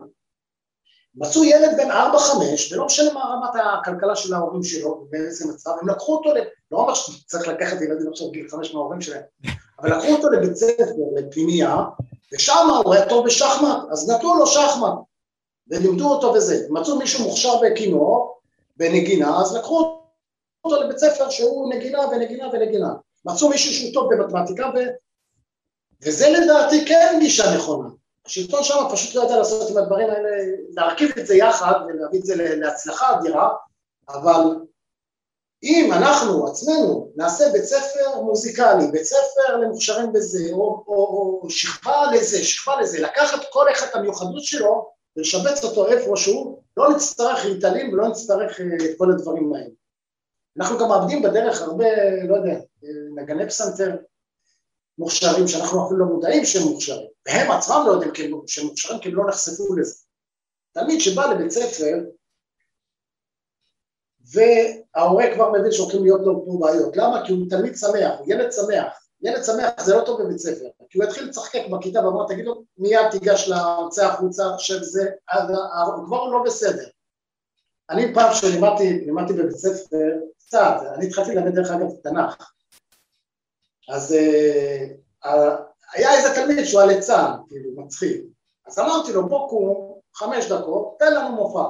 מצאו 1.14 1.44
ילד 1.44 1.76
בן 1.76 1.90
ארבע 1.90 2.18
חמש, 2.18 2.72
ולא 2.72 2.86
משנה 2.86 3.12
מה 3.12 3.20
רמת 3.20 3.62
הכלכלה 3.80 4.16
של 4.16 4.34
ההורים 4.34 4.62
שלו, 4.62 5.06
באיזה 5.10 5.52
מצב, 5.52 5.70
הם 5.80 5.88
לקחו 5.88 6.14
אותו, 6.16 6.30
לא 6.70 6.78
אומר 6.78 6.94
שצריך 6.94 7.48
לקחת 7.48 7.80
ילדים 7.80 8.08
עכשיו 8.10 8.30
גיל 8.30 8.48
חמש 8.48 8.74
מההורים 8.74 9.00
שלהם, 9.00 9.22
אבל 9.80 9.96
לקחו 9.96 10.08
אותו 10.08 10.30
לבית 10.30 10.56
ספר, 10.56 10.84
לפנימייה, 11.16 11.76
ושם 12.32 12.68
הוא 12.84 12.94
היה 12.94 13.08
טוב 13.08 13.26
בשחמט, 13.26 13.78
אז 13.90 14.10
נתנו 14.10 14.34
לו 14.36 14.46
שחמט, 14.46 14.94
ולימדו 15.68 16.08
אותו 16.08 16.32
בזה. 16.32 16.66
מצאו 16.70 16.98
מישהו 16.98 17.24
מוכשר 17.24 17.60
בכינור, 17.62 18.38
בנגינה, 18.76 19.40
אז 19.40 19.56
לקחו 19.56 19.98
אותו 20.64 20.82
לבית 20.82 20.98
ספר 20.98 21.30
שהוא 21.30 21.74
נגינה 21.74 22.00
ונגינה 22.00 22.48
ונגינה. 22.52 22.94
מצאו 23.24 23.48
מישהו 23.48 23.72
שהוא 23.72 23.94
טוב 23.94 24.14
במתמטיקה, 24.14 24.70
ו... 24.74 24.78
וזה 26.02 26.30
לדעתי 26.30 26.86
כן 26.86 27.16
גישה 27.20 27.56
נכונה. 27.56 27.88
השלטון 28.26 28.64
שם 28.64 28.74
פשוט 28.92 29.14
לא 29.14 29.22
ידע 29.22 29.36
לעשות 29.36 29.70
עם 29.70 29.76
הדברים 29.76 30.10
האלה, 30.10 30.28
להרכיב 30.70 31.10
את 31.18 31.26
זה 31.26 31.34
יחד 31.34 31.74
ולהביא 31.86 32.20
את 32.20 32.24
זה 32.24 32.34
להצלחה 32.56 33.18
אדירה, 33.18 33.48
אבל 34.08 34.56
אם 35.62 35.92
אנחנו 35.92 36.46
עצמנו 36.46 37.12
נעשה 37.16 37.44
בית 37.52 37.64
ספר 37.64 38.20
מוזיקלי, 38.20 38.86
בית 38.92 39.04
ספר 39.04 39.56
למוכשרים 39.56 40.12
בזה, 40.12 40.52
או, 40.52 40.84
או, 40.86 41.40
או 41.42 41.50
שכבה 41.50 42.12
לזה, 42.12 42.44
שכבה 42.44 42.80
לזה, 42.80 43.00
לקחת 43.00 43.40
כל 43.50 43.66
אחד 43.72 43.86
את 43.90 43.96
המיוחדות 43.96 44.44
שלו 44.44 44.90
ולשבץ 45.16 45.64
אותו 45.64 45.86
איפשהו, 45.86 46.62
לא 46.76 46.90
נצטרך 46.90 47.44
להתעלים 47.44 47.92
ולא 47.92 48.08
נצטרך 48.08 48.60
אה, 48.60 48.66
את 48.90 48.98
כל 48.98 49.12
הדברים 49.12 49.54
האלה. 49.54 49.70
אנחנו 50.58 50.78
גם 50.78 50.88
מאבדים 50.88 51.22
בדרך 51.22 51.62
הרבה, 51.62 51.86
לא 52.28 52.36
יודע, 52.36 52.54
אה, 52.84 53.22
נגני 53.22 53.48
פסנתר, 53.48 53.96
מוכשרים 54.98 55.48
שאנחנו 55.48 55.86
אפילו 55.86 55.98
לא 55.98 56.06
מודעים 56.06 56.44
שהם 56.44 56.62
מוכשרים, 56.62 57.08
והם 57.26 57.50
עצמם 57.50 57.82
לא 57.86 57.92
יודעים 57.92 58.14
שהם 58.46 58.66
מוכשרים 58.66 59.00
כי 59.00 59.08
הם 59.08 59.14
לא 59.14 59.28
נחשפו 59.28 59.76
לזה. 59.76 59.94
תלמיד 60.72 61.00
שבא 61.00 61.26
לבית 61.26 61.50
ספר 61.50 61.98
וההורה 64.32 65.24
כבר 65.34 65.52
מבין 65.52 65.72
שהולכים 65.72 66.02
להיות 66.02 66.20
לו 66.24 66.44
פה 66.46 66.58
בעיות, 66.60 66.96
למה? 66.96 67.26
כי 67.26 67.32
הוא 67.32 67.46
תלמיד 67.50 67.76
שמח, 67.76 68.18
הוא 68.18 68.26
ילד 68.28 68.52
שמח, 68.52 69.08
ילד 69.22 69.44
שמח 69.44 69.84
זה 69.84 69.94
לא 69.94 70.02
טוב 70.06 70.22
בבית 70.22 70.38
ספר, 70.38 70.66
כי 70.90 70.98
הוא 70.98 71.04
יתחיל 71.04 71.28
לשחק 71.28 71.60
בכיתה 71.70 72.06
ואמר 72.06 72.26
תגיד 72.28 72.44
לו 72.44 72.64
מיד 72.78 73.10
תיגש 73.10 73.48
לצא 73.48 74.06
החוצה 74.06 74.44
של 74.58 74.84
זה, 74.84 75.10
הוא 75.96 76.06
כבר 76.06 76.28
לא 76.28 76.42
בסדר. 76.46 76.88
אני 77.90 78.14
פעם 78.14 78.34
שלימדתי 78.34 79.32
בבית 79.32 79.56
ספר, 79.56 80.12
קצת, 80.38 80.76
אני 80.94 81.06
התחלתי 81.06 81.34
ללמד 81.34 81.54
דרך 81.54 81.70
אגב 81.70 81.86
תנ"ך, 82.02 82.50
אז 83.88 84.14
uh, 85.24 85.28
היה 85.92 86.14
איזה 86.14 86.34
תלמיד 86.34 86.64
שהוא 86.64 86.80
הליצן, 86.80 87.30
כאילו, 87.48 87.70
מצחיק. 87.76 88.22
אז 88.66 88.78
אמרתי 88.78 89.12
לו, 89.12 89.28
בוא 89.28 89.48
קום, 89.48 89.98
חמש 90.14 90.52
דקות, 90.52 90.96
תן 90.98 91.14
לנו 91.14 91.36
מופע. 91.36 91.62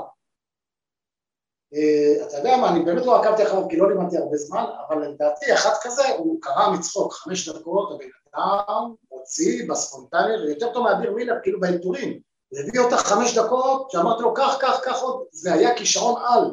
Uh, 1.75 2.27
אתה 2.27 2.37
יודע 2.37 2.57
מה, 2.57 2.69
אני 2.71 2.85
באמת 2.85 3.07
לא 3.07 3.21
עקבתי 3.21 3.43
אחריו 3.43 3.69
כי 3.69 3.77
לא 3.77 3.89
לימדתי 3.89 4.19
הרבה 4.19 4.37
זמן, 4.37 4.65
אבל 4.89 5.09
לדעתי 5.09 5.55
אחד 5.55 5.73
כזה, 5.83 6.09
הוא 6.09 6.39
קרא 6.41 6.71
מצחוק, 6.71 7.13
חמש 7.13 7.49
דקות, 7.49 7.91
הבן 7.93 8.09
אדם 8.33 8.95
הוציא 9.09 9.69
בספונטניות, 9.69 10.41
ויותר 10.41 10.73
טוב 10.73 10.85
מאביר 10.85 11.13
מילר, 11.13 11.35
כאילו 11.43 11.61
באלתורים. 11.61 12.21
הוא 12.49 12.61
הביא 12.61 12.81
אותה 12.81 12.97
חמש 12.97 13.39
דקות, 13.39 13.91
שאמרתי 13.91 14.23
לו, 14.23 14.35
קח, 14.35 14.57
קח, 14.61 14.81
קח 14.83 15.03
עוד, 15.03 15.25
זה 15.31 15.53
היה 15.53 15.77
כישרון 15.77 16.23
על. 16.27 16.51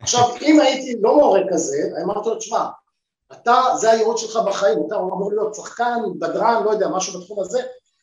עכשיו, 0.00 0.24
אם 0.42 0.60
הייתי 0.60 0.96
לא 1.00 1.14
מורה 1.16 1.40
כזה, 1.50 1.76
אמרתי 2.04 2.28
לו, 2.28 2.36
תשמע, 2.36 2.66
אתה, 3.32 3.62
זה 3.80 3.90
הייעוד 3.90 4.18
שלך 4.18 4.38
בחיים, 4.46 4.78
אתה 4.86 4.96
אמור 4.96 5.32
להיות 5.32 5.54
שחקן, 5.54 5.98
בדרן, 6.18 6.62
לא 6.64 6.70
יודע, 6.70 6.88
משהו 6.88 7.20
בתחום 7.20 7.40
הזה, 7.40 7.62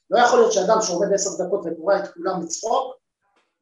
לא 0.10 0.20
יכול 0.20 0.40
להיות 0.40 0.54
שאדם 0.54 0.82
שעומד 0.82 1.14
עשר 1.14 1.30
דקות 1.44 1.62
וקורא 1.66 1.96
את 1.98 2.08
כולם 2.14 2.42
לצחוק, 2.42 2.96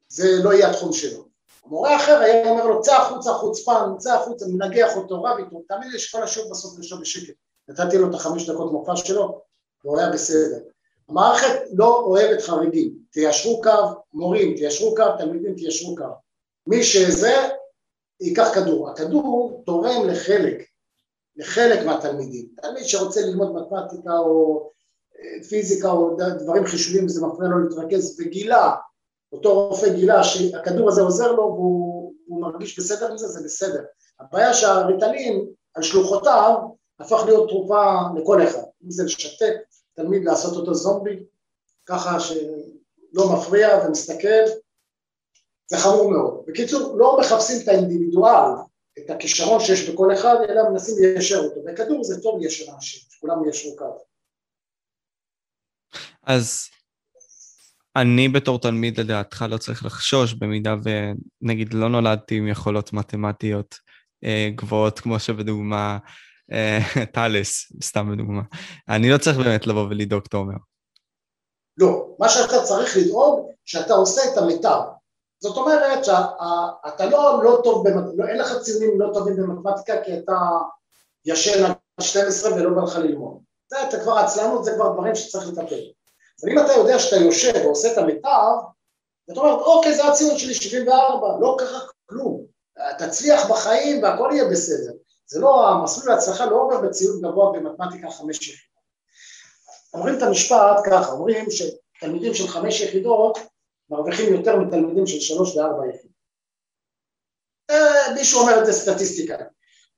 זה 0.10 0.44
לא 0.44 0.54
יהיה 0.54 0.70
התחום 0.70 0.94
שלו. 0.94 1.26
מורה 1.66 1.96
אחר 1.96 2.20
היה 2.20 2.50
אומר 2.50 2.66
לו, 2.66 2.82
צא 2.82 2.96
החוצה 2.96 3.34
חוצפן, 3.34 3.90
צא 3.98 4.14
החוצה, 4.14 4.46
מנגח 4.48 4.96
אותו, 4.96 5.24
רב 5.24 5.38
איתו, 5.38 5.62
תאמין 5.68 5.92
לי 5.92 6.00
שכל 6.00 6.24
השיעור 6.24 6.52
בסוף 6.52 6.78
יושב 6.78 7.00
בשקט. 7.02 7.34
נתתי 7.68 7.98
לו 7.98 8.10
את 8.10 8.16
החמש 8.16 8.50
דקות 8.50 8.72
מופע 8.72 8.96
שלו, 8.96 9.42
והוא 9.86 10.00
היה 10.00 10.10
בסדר. 10.10 10.60
המערכת 11.10 11.62
לא 11.74 11.96
אוהבת 11.96 12.42
חריגים, 12.42 12.94
תיישרו 13.12 13.62
קו, 13.62 13.72
מורים, 14.14 14.56
תיישרו 14.56 14.96
קו, 14.96 15.04
תלמידים, 15.18 15.56
תיישרו 15.56 15.96
קו. 15.96 16.04
מי 16.68 16.84
שזה, 16.84 17.48
ייקח 18.22 18.48
כדור. 18.54 18.90
הכדור 18.90 19.64
תורם 19.66 20.08
לחלק, 20.08 20.64
לחלק 21.38 21.86
מהתלמידים. 21.86 22.48
תלמיד 22.62 22.84
שרוצה 22.84 23.22
ללמוד 23.22 23.56
מתמטיקה 23.56 24.18
או 24.18 24.70
אה, 25.20 25.44
פיזיקה 25.50 25.92
או 25.92 26.18
דברים 26.40 26.66
חישובים, 26.66 27.08
זה 27.08 27.26
מפריע 27.26 27.50
לו 27.50 27.60
להתרכז, 27.60 28.20
וגילה, 28.20 28.76
אותו 29.34 29.68
רופא 29.68 29.94
גילה 29.94 30.24
שהכדור 30.24 30.90
הזה 30.90 31.02
עוזר 31.02 31.32
לו 31.32 31.44
והוא 31.44 32.42
מרגיש 32.42 32.80
בסדר 32.80 33.12
עם 33.12 33.18
זה, 33.18 33.28
זה 33.28 33.44
בסדר. 33.44 33.84
הבעיה 34.20 34.54
שהריטלין 34.54 35.46
על 35.74 35.84
שלוחותיו 35.84 36.54
הפך 37.00 37.24
להיות 37.26 37.50
תרופה 37.50 37.94
לכל 38.18 38.44
אחד, 38.44 38.64
אם 38.86 38.92
זה 38.92 39.04
לשתק 39.04 39.54
תלמיד 39.96 40.24
לעשות 40.24 40.58
אותו 40.58 40.74
זומבי, 40.74 41.24
ככה 41.86 42.20
שלא 42.20 43.34
מפריע 43.34 43.86
ומסתכל, 43.88 44.46
זה 45.68 45.78
חמור 45.78 46.12
מאוד. 46.12 46.44
בקיצור, 46.48 46.98
לא 46.98 47.18
מחפשים 47.20 47.58
את 47.64 47.68
האינדיבידואל, 47.68 48.52
את 49.00 49.10
הכישרון 49.10 49.60
שיש 49.60 49.90
בכל 49.90 50.14
אחד, 50.14 50.36
אלא 50.50 50.70
מנסים 50.70 50.96
ליישר 51.00 51.38
אותו. 51.38 51.60
בכדור 51.66 52.04
זה 52.04 52.22
טוב 52.22 52.40
ליישר 52.40 52.74
אנשים, 52.76 53.02
שכולם 53.10 53.46
יישרו 53.46 53.76
קו. 53.76 53.98
אז 56.24 56.70
אני 57.96 58.30
בתור 58.30 58.60
תלמיד 58.60 59.00
לדעתך 59.00 59.46
לא 59.50 59.58
צריך 59.58 59.86
לחשוש 59.86 60.34
במידה 60.34 60.76
ונגיד 60.84 61.74
לא 61.74 61.90
נולדתי 61.90 62.36
עם 62.36 62.48
יכולות 62.48 62.94
מתמטיות 62.94 63.76
אה, 64.24 64.50
גבוהות 64.56 65.00
כמו 65.00 65.20
שבדוגמה 65.20 65.98
אה, 66.52 66.80
טאלס, 67.14 67.72
סתם 67.84 68.12
בדוגמה. 68.12 68.42
אני 68.90 69.10
לא 69.10 69.18
צריך 69.18 69.38
באמת 69.38 69.68
לבוא 69.68 69.88
ולדאוג, 69.90 70.24
אתה 70.28 70.38
אומר. 70.38 70.56
לא, 71.78 72.16
מה 72.20 72.30
שאתה 72.30 72.64
צריך 72.64 72.98
לדאוג, 72.98 73.52
שאתה 73.66 73.94
עושה 73.94 74.22
את 74.34 74.38
המיטב. 74.38 74.80
זאת 75.46 75.58
אומרת 75.58 76.06
שאתה 76.06 77.06
לא, 77.06 77.44
לא 77.44 77.62
טוב, 77.64 77.90
במט... 77.90 78.04
לא, 78.16 78.26
אין 78.28 78.38
לך 78.38 78.62
ציונים 78.62 79.02
לא 79.02 79.14
טובים 79.14 79.36
במתמטיקה 79.36 80.02
כי 80.04 80.18
אתה 80.18 80.38
ישן 81.26 81.66
עד 81.66 81.76
12 82.02 82.56
ולא 82.56 82.70
בא 82.70 82.84
לך 82.84 82.96
ללמוד. 82.96 83.38
זה 83.70 83.78
אתה 83.90 84.00
כבר 84.00 84.18
עצלנות, 84.18 84.64
זה 84.64 84.72
כבר 84.76 84.94
דברים 84.94 85.16
שצריך 85.16 85.48
לטפל. 85.48 85.82
אבל 86.42 86.52
אם 86.52 86.60
אתה 86.60 86.74
יודע 86.74 87.00
שאתה 87.00 87.16
יושב 87.16 87.52
ועושה 87.64 87.94
את 87.94 87.98
המיטב, 87.98 88.56
ואתה 89.28 89.40
אומר, 89.40 89.64
אוקיי, 89.64 89.96
זה 89.96 90.06
הציון 90.06 90.38
שלי 90.38 90.54
74, 90.54 91.28
לא 91.40 91.56
קרה 91.60 91.80
כלום. 92.06 92.46
תצליח 92.98 93.52
בחיים 93.52 94.04
והכל 94.04 94.30
יהיה 94.34 94.50
בסדר. 94.50 94.92
זה 95.26 95.40
לא, 95.40 95.68
המסלול 95.70 96.16
להצלחה 96.16 96.46
לא 96.46 96.56
עובר 96.56 96.82
בציון 96.82 97.22
גבוה 97.22 97.52
במתמטיקה 97.52 98.12
חמש 98.12 98.38
יחידות. 98.38 98.76
אומרים 99.94 100.18
את 100.18 100.22
המשפט 100.22 100.78
ככה, 100.86 101.12
אומרים 101.12 101.46
שתלמידים 101.50 102.34
של 102.34 102.48
חמש 102.48 102.82
יחידות 102.82 103.40
מרוויחים 103.90 104.34
יותר 104.34 104.56
מתלמידים 104.56 105.08
של 105.08 105.20
שלוש 105.20 105.56
וארבע 105.56 105.88
יחידות. 105.88 106.16
אה, 107.70 108.14
מישהו 108.16 108.40
אומר 108.40 108.60
את 108.60 108.66
זה 108.66 108.74
סטטיסטיקה. 108.74 109.36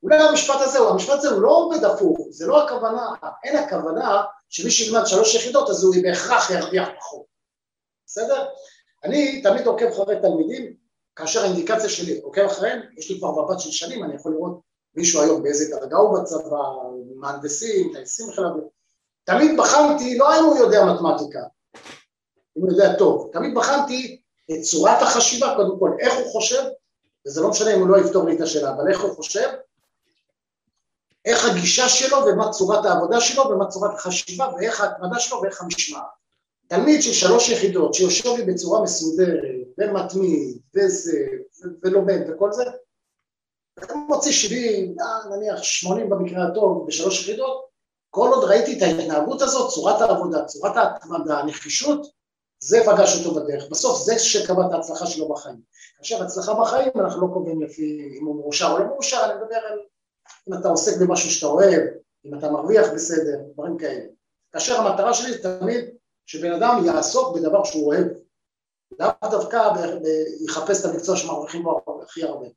אולי 0.03 0.17
המשפט 0.17 0.55
הזה, 0.59 0.79
המשפט 0.79 1.13
הזה 1.13 1.29
הוא 1.29 1.41
לא 1.41 1.49
עובד 1.49 1.83
הפוך, 1.83 2.17
זה 2.29 2.47
לא 2.47 2.63
הכוונה, 2.63 3.13
אין 3.43 3.57
הכוונה 3.57 4.23
שמי 4.49 4.71
שילמד 4.71 5.05
שלוש 5.05 5.35
יחידות 5.35 5.69
אז 5.69 5.83
הוא 5.83 5.95
בהכרח 6.03 6.49
ירוויח 6.49 6.89
פחות, 6.99 7.25
בסדר? 8.05 8.45
אני 9.03 9.41
תמיד 9.41 9.67
עוקב 9.67 9.85
אחרי 9.85 10.15
תלמידים, 10.21 10.73
כאשר 11.15 11.41
האינדיקציה 11.41 11.89
שלי 11.89 12.19
עוקב 12.21 12.41
אחריהם, 12.41 12.81
יש 12.97 13.11
לי 13.11 13.17
כבר 13.19 13.31
מבט 13.31 13.59
של 13.59 13.71
שנים, 13.71 14.03
אני 14.03 14.15
יכול 14.15 14.31
לראות 14.31 14.61
מישהו 14.95 15.21
היום 15.21 15.43
באיזה 15.43 15.75
דרגה 15.75 15.97
הוא 15.97 16.19
בצבא, 16.19 16.57
מהנדסים, 17.15 17.93
טייסים 17.93 18.31
חיל 18.31 18.43
האוויר. 18.43 18.63
תמיד 19.23 19.57
בחנתי, 19.57 20.17
לא 20.17 20.33
האם 20.33 20.43
הוא 20.43 20.57
יודע 20.57 20.85
מתמטיקה, 20.85 21.39
אם 22.57 22.61
הוא 22.61 22.71
יודע 22.71 22.93
טוב, 22.97 23.29
תמיד 23.33 23.55
בחנתי 23.55 24.21
את 24.51 24.61
צורת 24.61 25.01
החשיבה, 25.01 25.53
קודם 25.55 25.79
כל, 25.79 25.91
איך 25.99 26.13
הוא 26.17 26.31
חושב, 26.31 26.63
וזה 27.27 27.41
לא 27.41 27.49
משנה 27.49 27.75
אם 27.75 27.79
הוא 27.79 27.89
לא 27.89 27.97
יפתור 27.97 28.25
לי 28.25 28.35
את 28.35 28.41
השאלה, 28.41 28.73
אבל 28.73 28.91
איך 28.91 29.01
הוא 29.01 29.15
חושב, 29.15 29.49
איך 31.25 31.49
הגישה 31.49 31.89
שלו 31.89 32.17
ומה 32.17 32.51
צורת 32.51 32.85
העבודה 32.85 33.21
שלו 33.21 33.43
ומה 33.49 33.67
צורת 33.67 33.93
החשיבה 33.95 34.49
ואיך 34.55 34.81
ההתמדה 34.81 35.19
שלו 35.19 35.41
ואיך 35.41 35.61
המשמעת. 35.61 36.03
תלמיד 36.67 37.01
של 37.01 37.13
שלוש 37.13 37.49
יחידות 37.49 37.93
שיושב 37.93 38.29
לי 38.29 38.43
בצורה 38.53 38.81
מסודרת 38.81 39.41
ומתמיד 39.77 40.57
וזה 40.75 41.25
ולומד 41.83 42.21
וכל 42.29 42.53
זה, 42.53 42.63
מוציא 44.07 44.31
70, 44.31 44.95
אה, 45.01 45.37
נניח 45.37 45.63
80 45.63 46.09
במקרה 46.09 46.47
הטוב 46.47 46.87
בשלוש 46.87 47.21
יחידות, 47.21 47.67
כל 48.09 48.29
עוד 48.33 48.43
ראיתי 48.43 48.77
את 48.77 48.81
ההתנהגות 48.81 49.41
הזאת, 49.41 49.69
צורת 49.69 50.01
העבודה, 50.01 50.45
צורת 50.45 50.77
ההתמדה, 50.77 51.39
הנחישות, 51.39 52.07
זה 52.59 52.79
פגש 52.85 53.25
אותו 53.25 53.39
בדרך. 53.39 53.69
בסוף 53.71 54.01
זה 54.01 54.19
שקבע 54.19 54.65
את 54.67 54.73
ההצלחה 54.73 55.05
שלו 55.05 55.29
בחיים. 55.29 55.57
כאשר 55.97 56.23
הצלחה 56.23 56.53
בחיים 56.53 56.91
אנחנו 56.95 57.27
לא 57.27 57.33
קובעים 57.33 57.61
לפי 57.61 58.17
אם 58.19 58.25
הוא 58.25 58.35
מאושר 58.35 58.71
או 58.71 58.77
לא 58.77 58.85
מאושר, 58.85 59.21
אני 59.25 59.33
מדבר 59.33 59.55
על 59.55 59.79
אם 60.49 60.53
אתה 60.53 60.69
עוסק 60.69 61.01
במשהו 61.01 61.31
שאתה 61.31 61.45
אוהב, 61.45 61.81
אם 62.25 62.37
אתה 62.37 62.51
מרוויח 62.51 62.87
בסדר, 62.93 63.39
דברים 63.53 63.77
כאלה. 63.77 64.05
כאשר 64.51 64.81
המטרה 64.81 65.13
שלי 65.13 65.33
זה 65.33 65.59
תמיד 65.59 65.85
שבן 66.25 66.51
אדם 66.51 66.81
יעסוק 66.85 67.35
בדבר 67.35 67.63
שהוא 67.63 67.87
אוהב, 67.87 68.07
לאו 68.99 69.31
דווקא 69.31 69.69
יחפש 70.45 70.85
את 70.85 70.85
המקצוע 70.85 71.17
שמרוויחים 71.17 71.63
בו 71.63 72.01
הכי 72.03 72.23
הרבה. 72.23 72.47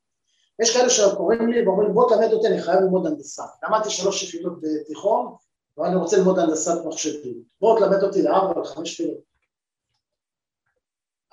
יש 0.62 0.76
כאלה 0.76 0.90
שקוראים 0.90 1.48
לי 1.48 1.66
ואומרים 1.66 1.94
בוא 1.94 2.09
תלמד 2.09 2.32
אותי, 2.32 2.46
אני 2.46 2.62
חייב 2.62 2.80
ללמוד 2.80 3.07
הנדסה. 3.07 3.42
למדתי 3.64 3.90
שלוש 3.90 4.22
יחידות 4.22 4.53
בתיכון, 4.61 5.34
ואני 5.78 5.96
רוצה 5.96 6.16
ללמוד 6.16 6.38
הנדסת 6.38 6.84
מחשבים. 6.84 7.42
בוא 7.61 7.78
תלמד 7.78 8.03
אותי 8.03 8.22
לארבע 8.22 8.61
לחמש 8.61 9.01
יחידות. 9.01 9.30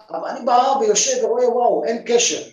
אבל 0.09 0.27
אני 0.29 0.45
בא 0.45 0.75
ויושב 0.79 1.23
ורואה 1.23 1.49
וואו, 1.49 1.83
אין 1.83 2.03
קשר. 2.05 2.49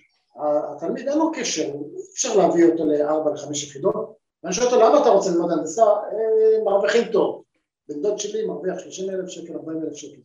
התלמיד 0.76 1.08
אין 1.08 1.18
לו 1.18 1.32
קשר, 1.34 1.72
אפשר 2.12 2.36
להביא 2.36 2.64
אותו 2.70 2.84
לארבע 2.84 3.30
לחמש 3.30 3.64
יחידות. 3.64 4.14
ואני 4.42 4.54
שואל 4.54 4.66
אותו 4.66 4.80
למה 4.80 5.00
אתה 5.02 5.08
רוצה 5.08 5.30
ללמוד 5.30 5.50
הנדסה? 5.52 5.84
אה, 5.84 6.64
מרוויחים 6.64 7.12
טוב. 7.12 7.42
בן 7.88 8.02
דוד 8.02 8.18
שלי 8.18 8.46
מרוויח 8.46 8.78
30 8.78 9.10
אלף 9.10 9.28
שקל, 9.28 9.52
40 9.52 9.82
אלף 9.82 9.94
שקל. 9.94 10.20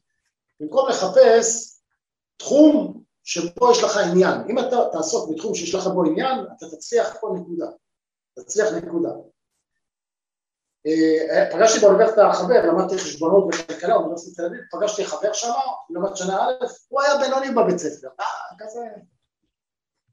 במקום 0.59 0.89
לחפש 0.89 1.79
תחום 2.37 3.03
שבו 3.23 3.71
יש 3.71 3.83
לך 3.83 3.97
עניין. 3.97 4.33
אם 4.49 4.59
אתה 4.59 4.77
תעסוק 4.91 5.29
בתחום 5.29 5.55
שיש 5.55 5.75
לך 5.75 5.87
בו 5.87 6.03
עניין, 6.05 6.37
אתה 6.57 6.69
תצליח 6.69 7.17
פה 7.21 7.29
נקודה. 7.35 7.67
תצליח 8.39 8.73
נקודה. 8.73 9.09
אה, 10.87 11.45
פגשתי 11.51 11.79
באוניברסיטה 11.79 12.33
חבר, 12.33 12.65
למדתי 12.65 12.97
חשבונות 12.97 13.45
וכלכלה, 13.47 13.97
באוניברסיטת 13.97 14.37
תל 14.37 14.45
אביב, 14.45 14.59
פגשתי 14.71 15.05
חבר 15.05 15.33
שם, 15.33 15.51
למד 15.89 16.15
שנה 16.15 16.45
א', 16.45 16.65
הוא 16.87 17.01
היה 17.01 17.17
בינוני 17.17 17.51
בבית 17.51 17.77
ספר, 17.77 18.07
אה, 18.19 18.25
כזה... 18.59 18.79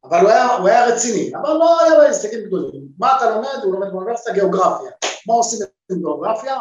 אבל 0.04 0.20
הוא 0.20 0.30
היה, 0.30 0.56
הוא 0.56 0.68
היה 0.68 0.86
רציני, 0.86 1.32
אבל 1.36 1.52
לא 1.52 1.80
היה 1.80 1.94
לו 1.94 2.02
הישגים 2.02 2.40
גדולים. 2.46 2.88
מה 2.98 3.16
אתה 3.16 3.30
לומד? 3.30 3.58
הוא 3.62 3.72
לומד 3.74 3.92
באוניברסיטה 3.92 4.32
גיאוגרפיה. 4.32 4.90
מה 5.26 5.34
עושים 5.34 5.66
עם 5.90 5.98
גיאוגרפיה? 5.98 6.60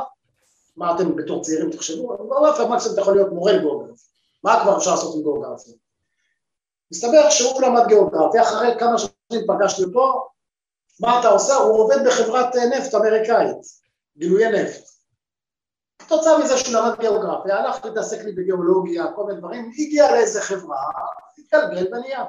מה 0.78 0.96
אתם 0.96 1.16
בתור 1.16 1.44
צעירים 1.44 1.72
תחשבו? 1.72 2.16
גיאוגרפיה, 2.16 2.66
מקסימום 2.66 2.94
אתה 2.94 3.02
יכול 3.02 3.14
להיות 3.14 3.32
מורה 3.32 3.58
גיאוגרפיה. 3.58 3.96
מה 4.44 4.60
כבר 4.64 4.78
אפשר 4.78 4.92
לעשות 4.92 5.16
עם 5.16 5.22
גיאוגרפיה? 5.22 5.74
מסתבר 6.92 7.30
שהוא 7.30 7.62
למד 7.62 7.88
גיאוגרפיה, 7.88 8.42
אחרי 8.42 8.80
כמה 8.80 8.98
שנים 8.98 9.48
פגשתי 9.48 9.84
אותו, 9.84 10.28
מה 11.00 11.20
אתה 11.20 11.28
עושה? 11.28 11.54
הוא 11.54 11.80
עובד 11.80 12.08
בחברת 12.08 12.56
נפט 12.56 12.96
אמריקאית, 12.96 13.58
גילויי 14.18 14.52
נפט. 14.52 14.84
כתוצאה 16.00 16.40
מזה 16.40 16.58
שהוא 16.58 16.76
למד 16.76 17.00
גיאוגרפיה, 17.00 17.56
הלך 17.58 17.86
להתעסק 17.86 18.24
לי 18.24 18.32
בגיאולוגיה, 18.32 19.06
כל 19.16 19.24
מיני 19.24 19.40
דברים, 19.40 19.72
הגיע 19.80 20.12
לאיזה 20.12 20.42
חברה, 20.42 20.78
התגלגל 21.38 21.96
ונהיה. 21.96 22.26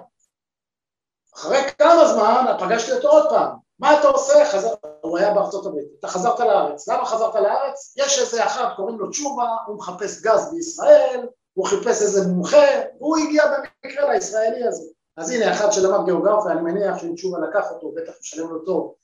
אחרי 1.35 1.59
כמה 1.79 2.09
זמן 2.09 2.57
פגשתי 2.61 2.93
אותו 2.93 3.09
עוד 3.09 3.29
פעם, 3.31 3.57
מה 3.79 4.01
אתה 4.01 4.09
עושה? 4.09 4.45
חזר... 4.53 4.75
הוא 5.01 5.19
היה 5.19 5.35
בארצות 5.35 5.67
הברית, 5.67 5.87
אתה 5.99 6.09
חזרת 6.09 6.41
לארץ, 6.41 6.89
למה 6.89 7.07
חזרת 7.07 7.35
לארץ? 7.35 7.95
יש 7.97 8.19
איזה 8.19 8.45
אחד, 8.45 8.67
קוראים 8.77 8.99
לו 8.99 9.11
תשובה, 9.11 9.49
הוא 9.67 9.77
מחפש 9.77 10.23
גז 10.23 10.51
בישראל, 10.53 11.29
הוא 11.53 11.67
חיפש 11.67 12.03
איזה 12.03 12.29
מומחה, 12.29 12.67
והוא 12.99 13.17
הגיע 13.17 13.45
במקרה 13.47 14.13
לישראלי 14.13 14.67
הזה. 14.67 14.85
אז 15.17 15.31
הנה 15.31 15.53
אחד 15.53 15.73
שלמד 15.73 16.05
גיאוגרפיה, 16.05 16.53
אני 16.53 16.61
מניח 16.61 16.99
שאם 16.99 17.15
תשובה 17.15 17.39
לקח 17.39 17.71
אותו, 17.71 17.93
בטח 17.97 18.13
משלם 18.21 18.51
לו 18.51 18.59
טוב. 18.59 18.95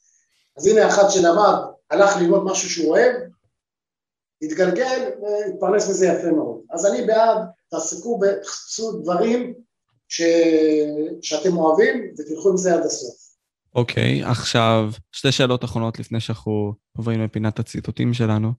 אז 0.57 0.67
הנה 0.67 0.89
אחד 0.89 1.05
שלמד, 1.11 1.55
הלך 1.91 2.17
ללמוד 2.17 2.45
משהו 2.45 2.71
שהוא 2.71 2.91
אוהב, 2.91 3.17
התגלגל 4.43 5.11
והתפרנס 5.23 5.91
מזה 5.91 6.07
יפה 6.07 6.31
מאוד. 6.31 6.61
אז 6.71 6.87
אני 6.87 7.07
בעד, 7.07 7.39
תעסקו 7.71 8.19
בחצו 8.19 8.93
דברים 8.93 9.55
ש... 10.09 10.23
שאתם 11.23 11.57
אוהבים 11.57 12.15
ותלכו 12.19 12.51
עם 12.51 12.57
זה 12.57 12.75
עד 12.75 12.81
הסוף. 12.81 13.15
אוקיי, 13.75 14.25
okay, 14.25 14.27
עכשיו 14.31 14.91
שתי 15.13 15.33
שאלות 15.33 15.65
אחרונות 15.65 15.99
לפני 15.99 16.21
שאנחנו 16.21 16.75
עוברים 16.97 17.25
לפינת 17.25 17.59
הציטוטים 17.59 18.15
שלנו. 18.15 18.53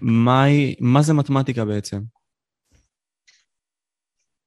מה, 0.00 0.44
מה 0.80 1.02
זה 1.02 1.12
מתמטיקה 1.12 1.64
בעצם? 1.64 1.98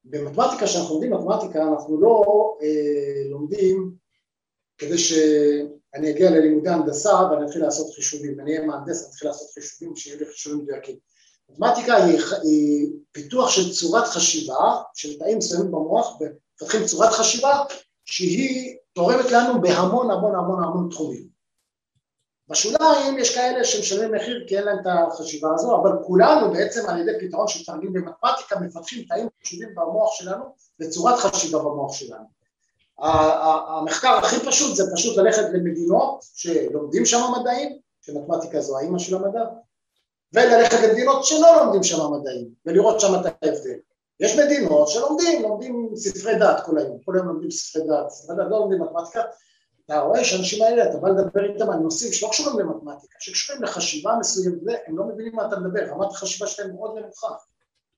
במתמטיקה, 0.06 0.66
כשאנחנו 0.66 0.94
לומדים 0.94 1.14
מתמטיקה, 1.14 1.64
אנחנו 1.64 2.02
לא 2.02 2.24
אה, 2.62 3.30
לומדים 3.30 3.92
כדי 4.78 4.98
שאני 5.96 6.12
אגיע 6.12 6.30
ללימודי 6.30 6.70
הנדסה 6.70 7.14
ואני 7.32 7.46
אתחיל 7.46 7.62
לעשות 7.62 7.96
חישובים, 7.96 8.40
אני 8.40 8.58
אהיה 8.58 8.68
מהנדס, 8.68 9.04
אני 9.04 9.10
אתחיל 9.10 9.28
לעשות 9.28 9.48
חישובים, 9.54 9.96
שיהיו 9.96 10.20
לי 10.20 10.26
חישובים 10.26 10.60
מדויקים. 10.60 10.96
מתמטיקה 11.50 11.96
היא, 11.96 12.20
היא 12.44 12.92
פיתוח 13.12 13.50
של 13.50 13.74
צורת 13.74 14.08
חשיבה, 14.08 14.82
של 14.94 15.20
תאים 15.20 15.38
מסוימים 15.38 15.72
במוח, 15.72 16.18
ומפתחים 16.22 16.86
צורת 16.86 17.12
חשיבה 17.12 17.64
שהיא 18.06 18.78
תורמת 18.94 19.32
לנו 19.32 19.62
בהמון 19.62 20.12
המון 20.12 20.36
המון 20.36 20.64
המון 20.64 20.90
תחומים. 20.90 21.34
בשוליים 22.50 23.20
יש 23.20 23.36
כאלה 23.36 23.64
שמשלמים 23.64 24.16
מחיר 24.16 24.46
כי 24.48 24.58
אין 24.58 24.66
להם 24.66 24.80
את 24.80 24.86
החשיבה 24.86 25.50
הזו, 25.56 25.82
אבל 25.82 25.92
כולנו 26.04 26.52
בעצם 26.54 26.90
על 26.90 27.00
ידי 27.00 27.28
פתרון 27.28 27.48
של 27.48 27.66
תרגיל 27.66 27.90
במתמטיקה 27.90 28.60
מפתחים 28.60 29.04
תאים 29.04 29.28
חשובים 29.44 29.76
במוח 29.76 30.14
שלנו 30.14 30.44
לצורת 30.80 31.20
חשיבה 31.20 31.60
במוח 31.60 31.94
שלנו. 31.94 32.43
המחקר 33.00 34.18
הכי 34.18 34.46
פשוט 34.46 34.76
זה 34.76 34.84
פשוט 34.94 35.18
ללכת 35.18 35.44
למדינות 35.54 36.26
שלומדים 36.34 37.06
שם 37.06 37.22
מדעים, 37.40 37.78
שמתמטיקה 38.02 38.62
זו 38.62 38.78
האימא 38.78 39.00
של 39.00 39.16
המדע, 39.16 39.44
וללכת 40.34 40.78
למדינות 40.84 41.26
שלא 41.26 41.58
לומדים 41.58 41.84
שם 41.84 42.00
מדעים, 42.12 42.48
ולראות 42.66 43.00
שם 43.00 43.08
את 43.16 43.26
ההבדל. 43.26 43.80
יש 44.20 44.40
מדינות 44.40 44.88
שלומדים, 44.88 45.42
לומדים 45.42 45.90
ספרי 45.96 46.36
דת 46.40 46.62
כל 46.66 46.78
היום, 46.78 46.98
כל 47.06 47.16
היום 47.16 47.28
לומדים 47.28 47.52
ספרי 47.52 47.88
דת, 47.88 48.10
ספרי 48.10 48.36
דת 48.36 48.46
לא 48.50 48.60
לומדים 48.60 48.82
מתמטיקה, 48.82 49.22
אתה 49.86 50.00
רואה 50.00 50.24
שהאנשים 50.24 50.64
האלה, 50.64 50.90
אתה 50.90 50.98
בא 50.98 51.10
לדבר 51.10 51.54
איתם 51.54 51.70
על 51.70 51.80
נושאים 51.80 52.14
שלא 52.14 52.30
קשורים 52.30 52.60
למתמטיקה, 52.60 53.16
שקשורים 53.20 53.64
לחשיבה 53.64 54.16
מסוימת, 54.20 54.80
הם 54.88 54.98
לא 54.98 55.04
מבינים 55.06 55.36
מה 55.36 55.48
אתה 55.48 55.60
מדבר, 55.60 55.86
רמת 55.90 56.12
החשיבה 56.12 56.48
שלהם 56.48 56.76
מאוד 56.76 56.98
נמוכה. 57.00 57.34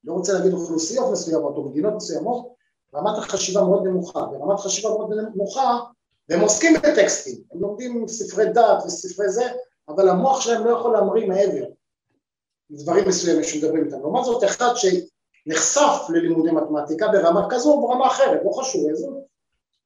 לא 0.03 0.13
רוצה 0.13 0.33
להגיד 0.33 0.53
אוכלוסיות 0.53 1.11
מסוימות 1.11 1.55
או 1.55 1.69
מדינות 1.69 1.93
מסוימות, 1.93 2.54
רמת 2.95 3.17
החשיבה 3.17 3.61
מאוד 3.61 3.83
נמוכה, 3.83 4.19
ורמת 4.19 4.59
חשיבה 4.59 4.89
מאוד 4.89 5.13
נמוכה, 5.35 5.79
והם 6.29 6.41
עוסקים 6.41 6.73
בטקסטים, 6.73 7.35
הם 7.53 7.61
לומדים 7.61 8.07
ספרי 8.07 8.45
דת 8.45 8.83
וספרי 8.85 9.29
זה, 9.29 9.45
אבל 9.89 10.09
המוח 10.09 10.41
שלהם 10.41 10.65
לא 10.65 10.77
יכול 10.77 10.93
להמריא 10.93 11.27
מעבר 11.27 11.65
לדברים 12.69 13.07
מסוימים 13.07 13.43
שמדברים 13.43 13.85
איתם. 13.85 13.99
לעומת 13.99 14.25
זאת, 14.25 14.43
אחד 14.43 14.73
שנחשף 14.75 16.09
ללימודי 16.09 16.51
מתמטיקה 16.51 17.07
ברמה 17.07 17.47
כזו 17.49 17.71
או 17.71 17.87
ברמה 17.87 18.07
אחרת, 18.07 18.41
לא 18.45 18.51
חשוב 18.51 18.89
איזה, 18.89 19.07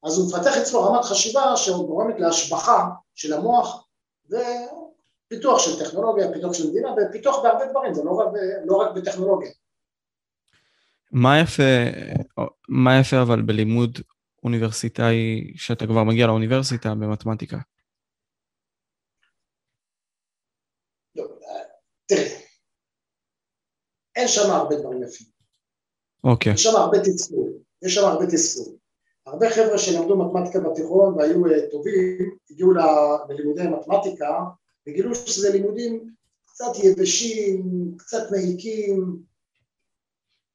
אז 0.03 0.17
הוא 0.17 0.27
מפתח 0.27 0.57
אצלו 0.57 0.83
רמת 0.83 1.05
חשיבה 1.05 1.55
שגורמת 1.55 2.19
להשבחה 2.19 2.85
של 3.15 3.33
המוח 3.33 3.85
ופיתוח 4.29 5.59
של 5.59 5.85
טכנולוגיה, 5.85 6.31
פיתוח 6.33 6.53
של 6.53 6.69
מדינה 6.69 6.93
ופיתוח 6.97 7.39
בהרבה 7.43 7.65
דברים, 7.65 7.93
זה 7.93 8.03
לא 8.03 8.11
רק, 8.11 8.27
לא 8.65 8.77
רק 8.77 8.91
בטכנולוגיה. 8.95 9.51
מה 11.11 11.39
יפה, 11.39 11.63
מה 12.69 12.99
יפה 12.99 13.21
אבל 13.21 13.41
בלימוד 13.41 13.99
אוניברסיטאי, 14.43 15.53
שאתה 15.55 15.85
כבר 15.85 16.03
מגיע 16.03 16.27
לאוניברסיטה 16.27 16.95
במתמטיקה? 16.95 17.57
לא, 21.15 21.25
תראה, 22.05 22.39
אין 24.15 24.27
שם 24.27 24.51
הרבה 24.51 24.75
דברים 24.75 25.03
יפים. 25.03 25.27
אוקיי. 26.23 26.53
יש 26.53 26.63
שם 26.63 26.75
הרבה 26.75 26.97
תסכול, 26.99 27.49
יש 27.81 27.95
שם 27.95 28.05
הרבה 28.05 28.25
תסכול. 28.25 28.75
הרבה 29.25 29.49
חבר'ה 29.49 29.77
שלמדו 29.77 30.17
מתמטיקה 30.17 30.59
בתיכון 30.59 31.13
והיו 31.17 31.45
uh, 31.45 31.71
טובים, 31.71 32.37
הגיעו 32.49 32.73
ללימודי 33.29 33.63
מתמטיקה 33.67 34.43
וגילו 34.87 35.15
שזה 35.15 35.49
לימודים 35.49 36.13
קצת 36.45 36.71
יבשים, 36.83 37.91
קצת 37.97 38.31
מעיקים, 38.31 39.28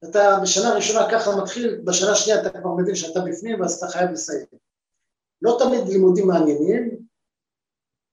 אתה 0.03 0.39
בשנה 0.43 0.73
ראשונה 0.73 1.07
ככה 1.11 1.35
מתחיל, 1.35 1.81
בשנה 1.83 2.15
שנייה 2.15 2.41
אתה 2.41 2.49
כבר 2.49 2.73
מבין 2.73 2.95
שאתה 2.95 3.19
בפנים 3.19 3.61
ואז 3.61 3.73
אתה 3.73 3.87
חייב 3.87 4.11
לסיים. 4.11 4.45
לא 5.41 5.57
תמיד 5.59 5.87
לימודים 5.87 6.27
מעניינים, 6.27 6.97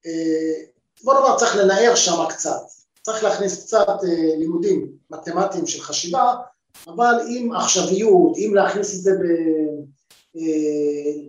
אה, 0.06 0.64
בוא 1.04 1.14
נאמר 1.14 1.36
צריך 1.36 1.56
לנער 1.56 1.94
שם 1.94 2.24
קצת, 2.28 2.62
צריך 3.02 3.24
להכניס 3.24 3.64
קצת 3.64 3.86
אה, 3.88 4.36
לימודים 4.38 4.92
מתמטיים 5.10 5.66
של 5.66 5.80
חשיבה, 5.80 6.34
אבל 6.86 7.14
עם 7.28 7.52
עכשוויות, 7.52 8.32
עם 8.36 8.54
להכניס 8.54 8.94
את 8.94 9.00
זה 9.00 9.10
ב... 9.10 9.24
אה, 10.36 11.22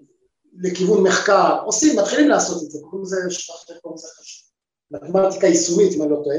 לכיוון 0.58 1.04
מחקר, 1.04 1.62
עושים, 1.66 2.00
מתחילים 2.00 2.30
לעשות 2.30 2.64
את 2.64 2.72
זה, 2.72 2.80
קוראים 2.82 3.02
לזה, 3.02 3.18
שכחתי 3.30 3.74
איך 3.74 3.82
קוראים 3.82 3.98
לזה 3.98 4.08
חשיבה, 4.08 4.50
מתמטיקה 4.92 5.48
יישומית 5.48 5.94
אם 5.94 6.02
אני 6.02 6.12
לא 6.12 6.22
טועה, 6.24 6.38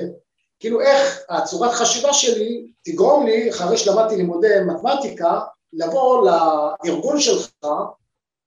כאילו 0.60 0.80
איך 0.80 1.20
הצורת 1.28 1.72
חשיבה 1.72 2.12
שלי 2.12 2.66
תגרום 2.84 3.26
לי, 3.26 3.50
אחרי 3.50 3.78
שלמדתי 3.78 4.16
לימודי 4.16 4.60
מתמטיקה, 4.66 5.40
לבוא 5.72 6.28
לארגון 6.30 7.20
שלך 7.20 7.66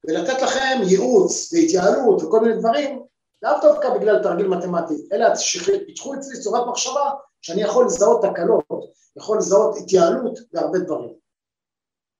ולתת 0.08 0.42
לכם 0.42 0.80
ייעוץ 0.88 1.54
והתייעלות 1.54 2.24
וכל 2.24 2.40
מיני 2.40 2.60
דברים, 2.60 3.04
לאו 3.42 3.52
דווקא 3.62 3.90
בגלל 3.98 4.24
תרגיל 4.24 4.48
מתמטי, 4.48 5.08
אלא 5.14 5.36
שפיתחו 5.36 6.14
אצלי 6.14 6.40
צורת 6.40 6.68
מחשבה 6.68 7.12
שאני 7.42 7.62
יכול 7.62 7.86
לזהות 7.86 8.22
תקלות, 8.22 8.66
יכול 9.18 9.38
לזהות 9.38 9.78
התייעלות 9.78 10.40
והרבה 10.54 10.80
דברים. 10.80 11.14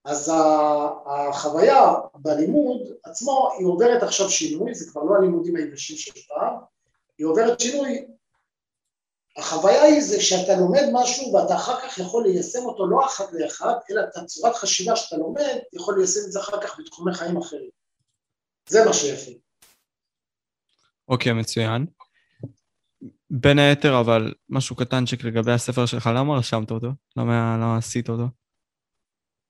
אז 0.06 0.32
החוויה 1.06 1.94
בלימוד 2.16 2.82
עצמו 3.04 3.50
היא 3.58 3.68
עוברת 3.68 4.04
עכשיו 4.04 4.30
שינוי, 4.30 4.74
זה 4.74 4.92
כבר 4.92 5.04
לא 5.04 5.16
הלימודים 5.16 5.56
היבשים 5.56 5.98
של 5.98 6.12
פעם, 6.28 6.54
היא 7.18 7.28
עוברת 7.28 7.60
שינוי 7.60 8.08
החוויה 9.38 9.84
היא 9.84 10.02
זה 10.02 10.22
שאתה 10.22 10.56
לומד 10.56 10.84
משהו 10.94 11.34
ואתה 11.34 11.56
אחר 11.56 11.82
כך 11.82 11.98
יכול 11.98 12.24
ליישם 12.24 12.66
אותו 12.66 12.88
לא 12.88 13.06
אחת 13.06 13.34
לאחד, 13.34 13.74
אלא 13.92 14.02
את 14.02 14.18
הצורת 14.18 14.56
חשיבה 14.56 14.96
שאתה 14.96 15.18
לומד, 15.18 15.58
יכול 15.74 15.98
ליישם 15.98 16.20
את 16.26 16.32
זה 16.32 16.40
אחר 16.40 16.62
כך 16.62 16.80
בתחומי 16.80 17.14
חיים 17.14 17.38
אחרים. 17.38 17.70
זה 18.70 18.86
מה 18.86 18.94
שיפה. 18.94 19.32
אוקיי, 21.08 21.32
okay, 21.32 21.36
מצוין. 21.36 21.86
בין 23.30 23.60
היתר, 23.60 24.00
אבל 24.00 24.34
משהו 24.50 24.76
קטנצ'יק 24.76 25.24
לגבי 25.24 25.52
הספר 25.52 25.86
שלך, 25.86 26.10
למה 26.16 26.38
רשמת 26.38 26.72
אותו? 26.72 26.88
למה, 27.18 27.58
למה 27.62 27.78
עשית 27.78 28.10
אותו? 28.10 28.24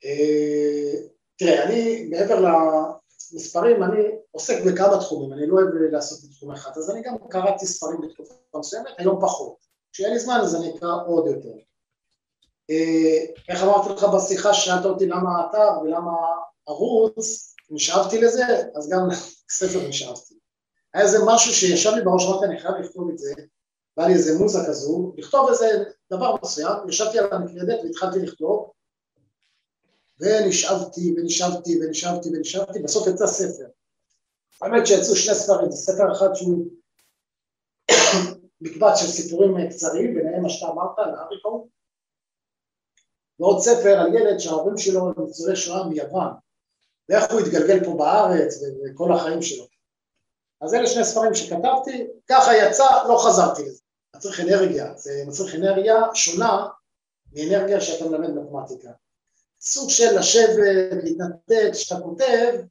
אה, 0.06 1.08
תראה, 1.38 1.64
אני, 1.64 2.10
מעבר 2.10 2.40
למספרים, 2.40 3.84
אני 3.84 4.00
עוסק 4.32 4.56
בכמה 4.68 5.00
תחומים, 5.00 5.34
אני 5.34 5.48
לא 5.48 5.54
אוהב 5.54 5.68
לעשות 5.92 6.30
בתחום 6.30 6.52
אחד, 6.52 6.72
אז 6.76 6.92
אני 6.92 7.02
גם 7.02 7.16
קראתי 7.30 7.66
ספרים 7.66 8.02
בתקופה 8.02 8.34
מסוימת, 8.60 8.88
היום 8.98 9.20
פחות. 9.22 9.67
כשיהיה 9.98 10.14
לי 10.14 10.20
זמן 10.20 10.40
אז 10.42 10.56
אני 10.56 10.76
אקרא 10.76 10.90
עוד 11.08 11.28
יותר. 11.28 11.54
אה, 12.70 13.26
איך 13.50 13.64
אמרתי 13.64 13.90
לך 13.90 14.04
בשיחה 14.04 14.54
ששאלת 14.54 14.86
אותי 14.86 15.06
למה 15.06 15.30
האתר 15.38 15.80
ולמה 15.82 16.12
ערוץ, 16.68 17.56
נשאבתי 17.70 18.22
לזה, 18.22 18.44
אז 18.76 18.90
גם 18.90 19.08
ספר 19.58 19.88
נשאבתי. 19.88 20.34
היה 20.94 21.04
איזה 21.04 21.18
משהו 21.26 21.54
שישב 21.54 21.92
לי 21.96 22.02
בראש, 22.02 22.26
אמרתי 22.26 22.46
אני 22.46 22.60
חייב 22.60 22.74
לכתוב 22.76 23.10
את 23.10 23.18
זה, 23.18 23.34
בא 23.98 24.08
לי 24.08 24.14
איזה 24.14 24.40
מוזה 24.40 24.60
כזו, 24.68 25.14
לכתוב 25.18 25.50
איזה 25.50 25.84
דבר 26.14 26.36
מסוים, 26.44 26.90
ישבתי 26.90 27.20
על 27.20 27.34
המקרדת 27.34 27.80
והתחלתי 27.84 28.20
לכתוב, 28.20 28.72
ונשאבתי 30.20 31.16
ונשאבתי 31.18 31.80
ונשאבתי 31.82 32.30
ונשאבתי, 32.30 32.80
בסוף 32.80 33.08
יצא 33.08 33.28
ספר. 33.28 33.66
האמת 34.62 34.88
שיצאו 34.88 35.16
שני 35.16 35.36
ספרים, 35.36 35.72
זה 35.72 35.78
ספר 35.78 36.12
אחד 36.12 36.34
שהוא 36.34 36.66
מקבץ 38.62 39.00
של 39.00 39.08
סיפורים 39.08 39.70
קצרים, 39.70 40.14
ביניהם 40.14 40.42
מה 40.42 40.50
שאתה 40.50 40.72
אמרת, 40.72 41.00
על 41.00 41.16
האריקו, 41.16 41.68
ועוד 43.40 43.60
ספר 43.60 44.00
על 44.00 44.14
ילד 44.14 44.38
שההורים 44.38 44.78
שלו 44.78 45.08
הם 45.08 45.26
ניצולי 45.26 45.56
שואה 45.56 45.88
מיוון, 45.88 46.34
ואיך 47.10 47.32
הוא 47.32 47.40
התגלגל 47.40 47.86
פה 47.86 47.96
בארץ 47.98 48.62
וכל 48.64 49.14
החיים 49.14 49.42
שלו. 49.42 49.66
אז 50.62 50.74
אלה 50.74 50.88
שני 50.88 51.04
ספרים 51.04 51.34
שכתבתי, 51.34 52.08
ככה 52.28 52.52
יצא, 52.58 52.86
לא 53.08 53.18
חזרתי 53.28 53.66
לזה. 53.66 53.82
מצריך 54.16 54.40
אנרגיה, 54.40 54.94
זה 54.96 55.24
מצריך 55.28 55.56
אנרגיה 55.56 55.96
שונה 56.14 56.68
מאנרגיה 57.34 57.82
שאתה 57.82 58.10
מלמד 58.10 58.30
מתמטיקה. 58.30 58.90
סוג 59.62 59.90
של 59.90 60.20
לשבת, 60.20 60.94
להתנתק, 61.04 61.70
כשאתה 61.72 62.02
כותב, 62.02 62.62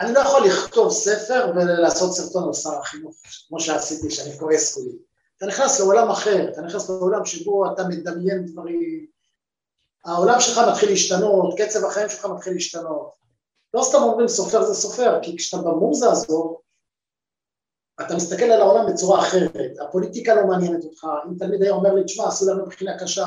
אני 0.00 0.12
לא 0.14 0.20
יכול 0.20 0.46
לכתוב 0.46 0.92
ספר 0.92 1.52
ולעשות 1.56 2.12
סרטון 2.12 2.44
על 2.46 2.52
שר 2.52 2.78
החינוך, 2.78 3.16
כמו 3.48 3.60
שעשיתי, 3.60 4.10
שאני 4.10 4.38
כועס 4.38 4.74
כולי. 4.74 4.98
אתה 5.36 5.46
נכנס 5.46 5.80
לעולם 5.80 6.10
אחר, 6.10 6.48
אתה 6.52 6.60
נכנס 6.60 6.88
לעולם 6.88 7.24
שבו 7.24 7.72
אתה 7.72 7.82
מדמיין 7.88 8.46
דברים, 8.46 9.06
העולם 10.04 10.40
שלך 10.40 10.60
מתחיל 10.70 10.88
להשתנות, 10.88 11.54
קצב 11.58 11.84
החיים 11.84 12.08
שלך 12.08 12.24
מתחיל 12.24 12.52
להשתנות. 12.52 13.10
לא 13.74 13.82
סתם 13.82 13.98
אומרים 13.98 14.28
סופר 14.28 14.62
זה 14.62 14.74
סופר, 14.74 15.18
כי 15.22 15.36
כשאתה 15.36 15.62
במוזה 15.62 16.10
הזו, 16.10 16.60
אתה 18.00 18.16
מסתכל 18.16 18.44
על 18.44 18.60
העולם 18.60 18.92
בצורה 18.92 19.20
אחרת, 19.20 19.78
הפוליטיקה 19.88 20.34
לא 20.34 20.46
מעניינת 20.46 20.84
אותך, 20.84 21.06
אם 21.28 21.38
תלמיד 21.38 21.62
היה 21.62 21.72
אומר 21.72 21.94
לי, 21.94 22.04
תשמע, 22.04 22.28
עשו 22.28 22.50
לנו 22.50 22.66
בחינה 22.66 22.98
קשה, 22.98 23.26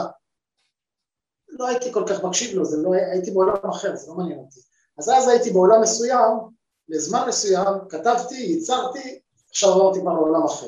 לא 1.49 1.67
הייתי 1.67 1.93
כל 1.93 2.03
כך 2.09 2.24
מקשיב 2.24 2.57
לו, 2.57 2.63
לא, 2.84 2.93
הייתי 2.93 3.32
בעולם 3.32 3.70
אחר, 3.70 3.95
זה 3.95 4.11
לא 4.11 4.17
מעניין 4.17 4.39
אותי. 4.39 4.59
אז 4.97 5.09
אז 5.09 5.28
הייתי 5.28 5.51
בעולם 5.51 5.82
מסוים, 5.82 6.59
לזמן 6.89 7.25
מסוים, 7.27 7.73
כתבתי, 7.89 8.35
ייצרתי, 8.35 9.19
עכשיו 9.49 9.69
עברתי 9.69 9.99
כבר 10.01 10.13
לעולם 10.13 10.43
אחר. 10.45 10.67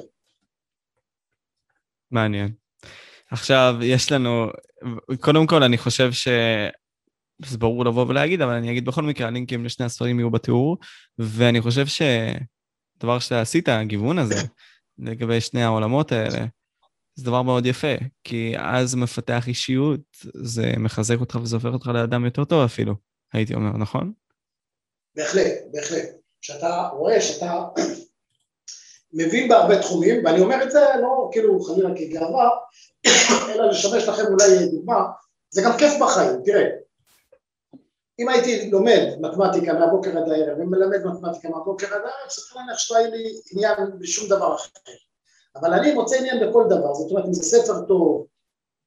מעניין. 2.11 2.51
עכשיו, 3.32 3.76
יש 3.82 4.11
לנו, 4.11 4.47
קודם 5.19 5.47
כל, 5.47 5.63
אני 5.63 5.78
חושב 5.78 6.11
זה 7.45 7.57
ברור 7.57 7.86
לבוא 7.86 8.05
ולהגיד, 8.07 8.41
אבל 8.41 8.53
אני 8.53 8.72
אגיד 8.72 8.86
בכל 8.86 9.03
מקרה, 9.03 9.28
הלינקים 9.28 9.65
לשני 9.65 9.86
הספרים 9.86 10.19
יהיו 10.19 10.32
בתיאור, 10.32 10.78
ואני 11.17 11.61
חושב 11.61 11.86
שדבר 11.88 13.19
שאתה 13.19 13.41
עשית, 13.41 13.69
הגיוון 13.69 14.19
הזה, 14.19 14.36
לגבי 14.97 15.41
שני 15.41 15.63
העולמות 15.63 16.11
האלה, 16.11 16.45
זה 17.15 17.26
דבר 17.26 17.41
מאוד 17.41 17.65
יפה, 17.65 17.95
כי 18.24 18.53
אז 18.57 18.95
מפתח 18.95 19.47
אישיות, 19.47 20.01
זה 20.34 20.74
מחזק 20.78 21.19
אותך 21.19 21.39
וזה 21.43 21.55
הופך 21.55 21.69
אותך 21.69 21.88
לאדם 21.88 22.26
יותר 22.26 22.45
טוב 22.45 22.63
אפילו, 22.65 22.95
הייתי 23.34 23.53
אומר, 23.53 23.78
נכון? 23.78 24.13
בהחלט, 25.16 25.53
בהחלט. 25.72 26.09
כשאתה 26.41 26.89
רואה 26.93 27.22
שאתה 27.22 27.64
מבין 29.14 29.49
בהרבה 29.49 29.82
תחומים, 29.82 30.26
ואני 30.26 30.41
אומר 30.41 30.64
את 30.64 30.72
זה 30.72 30.80
לא 31.01 31.30
כאילו 31.32 31.59
חלילה 31.59 31.89
כגאווה, 31.95 32.49
אלא 33.49 33.70
לשמש 33.70 34.03
לכם 34.03 34.24
אולי 34.26 34.66
דוגמה, 34.72 35.05
זה 35.49 35.62
גם 35.66 35.78
כיף 35.78 35.93
בחיים, 36.01 36.41
תראה, 36.45 36.70
אם 38.20 38.30
הייתי 38.30 38.70
לומד 38.70 39.16
מתמטיקה 39.20 39.74
מהבוקר 39.74 40.09
עד 40.18 40.30
הערב 40.30 40.59
ומלמד 40.59 41.05
מתמטיקה 41.05 41.49
מהבוקר 41.49 41.88
עד 41.88 42.01
הערב, 42.01 42.30
ספר 42.30 42.59
להניח 42.59 42.78
שלא 42.78 42.97
היה 42.97 43.09
לי 43.09 43.39
עניין 43.51 43.99
בשום 43.99 44.30
דבר 44.30 44.55
אחר. 44.55 44.70
אבל 45.55 45.74
אני 45.74 45.93
מוצא 45.93 46.16
עניין 46.16 46.49
בכל 46.49 46.64
דבר, 46.70 46.93
זאת 46.93 47.12
אומרת 47.12 47.26
אם 47.26 47.34
זה 47.34 47.43
ספר 47.43 47.82
טוב, 47.88 48.26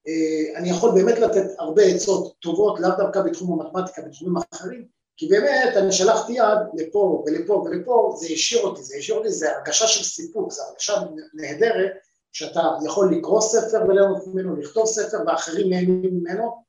אה, 0.09 0.59
אני 0.59 0.70
יכול 0.70 0.91
באמת 0.95 1.18
לתת 1.18 1.45
הרבה 1.59 1.83
עצות 1.83 2.35
טובות, 2.39 2.81
לאו 2.81 2.91
דווקא 2.99 3.22
בתחום 3.22 3.61
המתמטיקה, 3.61 4.03
בתחומים 4.03 4.35
אחרים, 4.53 4.89
כי 5.17 5.29
באמת 5.29 5.77
אני 5.77 5.93
שלחתי 5.93 6.33
יד 6.33 6.59
לפה 6.75 7.25
ולפה 7.27 7.53
ולפה, 7.53 8.15
זה 8.21 8.27
השאיר 8.33 8.62
אותי, 8.62 8.83
זה 8.83 8.97
השאיר 8.99 9.19
אותי, 9.19 9.31
זה 9.31 9.57
הרגשה 9.57 9.87
של 9.87 10.05
סיפוק, 10.05 10.53
זה 10.53 10.62
הרגשה 10.62 10.95
נהדרת, 11.35 11.93
שאתה 12.33 12.62
יכול 12.87 13.17
לקרוא 13.17 13.41
ספר 13.41 13.85
וליהנות 13.89 14.27
ממנו, 14.27 14.57
לכתוב 14.57 14.87
ספר 14.87 15.17
ואחרים 15.27 15.71
נהנים 15.71 16.03
ממנו, 16.03 16.65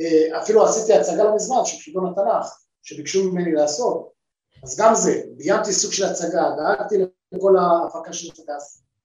אה, 0.00 0.42
אפילו 0.42 0.64
עשיתי 0.66 0.92
הצגה 0.92 1.24
לא 1.24 1.34
מזמן 1.34 1.64
של 1.64 1.76
חידון 1.78 2.12
התנ"ך, 2.12 2.46
שביקשו 2.82 3.24
ממני 3.24 3.52
לעשות, 3.52 4.12
אז 4.62 4.76
גם 4.80 4.94
זה, 4.94 5.22
ביימתי 5.36 5.72
סוג 5.72 5.92
של 5.92 6.04
הצגה, 6.04 6.42
דאגתי 6.56 6.98
לכל 7.32 7.56
ההפקה 7.56 8.12
של 8.12 8.30
הצגה, 8.32 8.54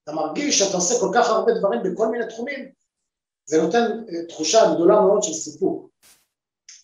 אתה 0.03 0.11
מרגיש 0.11 0.59
שאתה 0.59 0.77
עושה 0.77 0.99
כל 0.99 1.11
כך 1.13 1.29
הרבה 1.29 1.51
דברים 1.53 1.79
בכל 1.83 2.07
מיני 2.07 2.27
תחומים, 2.27 2.71
זה 3.45 3.61
נותן 3.61 3.81
אה, 3.81 4.25
תחושה 4.29 4.73
גדולה 4.75 5.01
מאוד 5.01 5.23
של 5.23 5.33
סיפוק. 5.33 5.88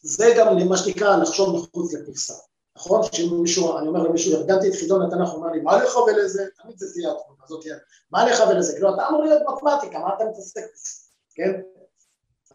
זה 0.06 0.34
גם 0.38 0.68
מה 0.70 0.78
שנקרא 0.78 1.18
לחשוב 1.18 1.56
מחוץ 1.56 1.94
לקופסה, 1.94 2.34
נכון? 2.78 3.02
שאם 3.04 3.42
מישהו, 3.42 3.78
אני 3.78 3.88
אומר 3.88 4.04
למישהו, 4.04 4.36
ארגנתי 4.36 4.68
את 4.68 4.74
חידון 4.74 5.02
התנ"ך, 5.02 5.30
הוא 5.30 5.36
אומר 5.36 5.52
לי, 5.52 5.62
מה 5.62 5.78
לך 5.84 5.96
ולזה? 5.96 6.46
תמיד 6.62 6.78
זה 6.78 6.86
תהיה 6.94 7.12
התחום, 7.12 7.36
הזאת 7.44 7.66
מה 8.12 8.26
לך 8.26 8.40
ולזה? 8.50 8.74
כאילו, 8.74 8.96
אתה 8.96 9.08
אמור 9.10 9.24
להיות 9.24 9.42
מתמטיקה, 9.42 10.00
מה 10.00 10.16
אתה 10.16 10.24
מתעסק 10.32 10.62
בזה, 10.74 10.90
כן? 11.36 11.62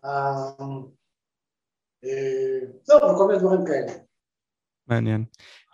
אה, 0.05 0.66
אה, 2.05 2.61
זהו, 2.84 2.96
וכל 2.96 3.26
מיני 3.26 3.38
דברים 3.38 3.66
כאלה. 3.66 3.92
מעניין. 4.86 5.24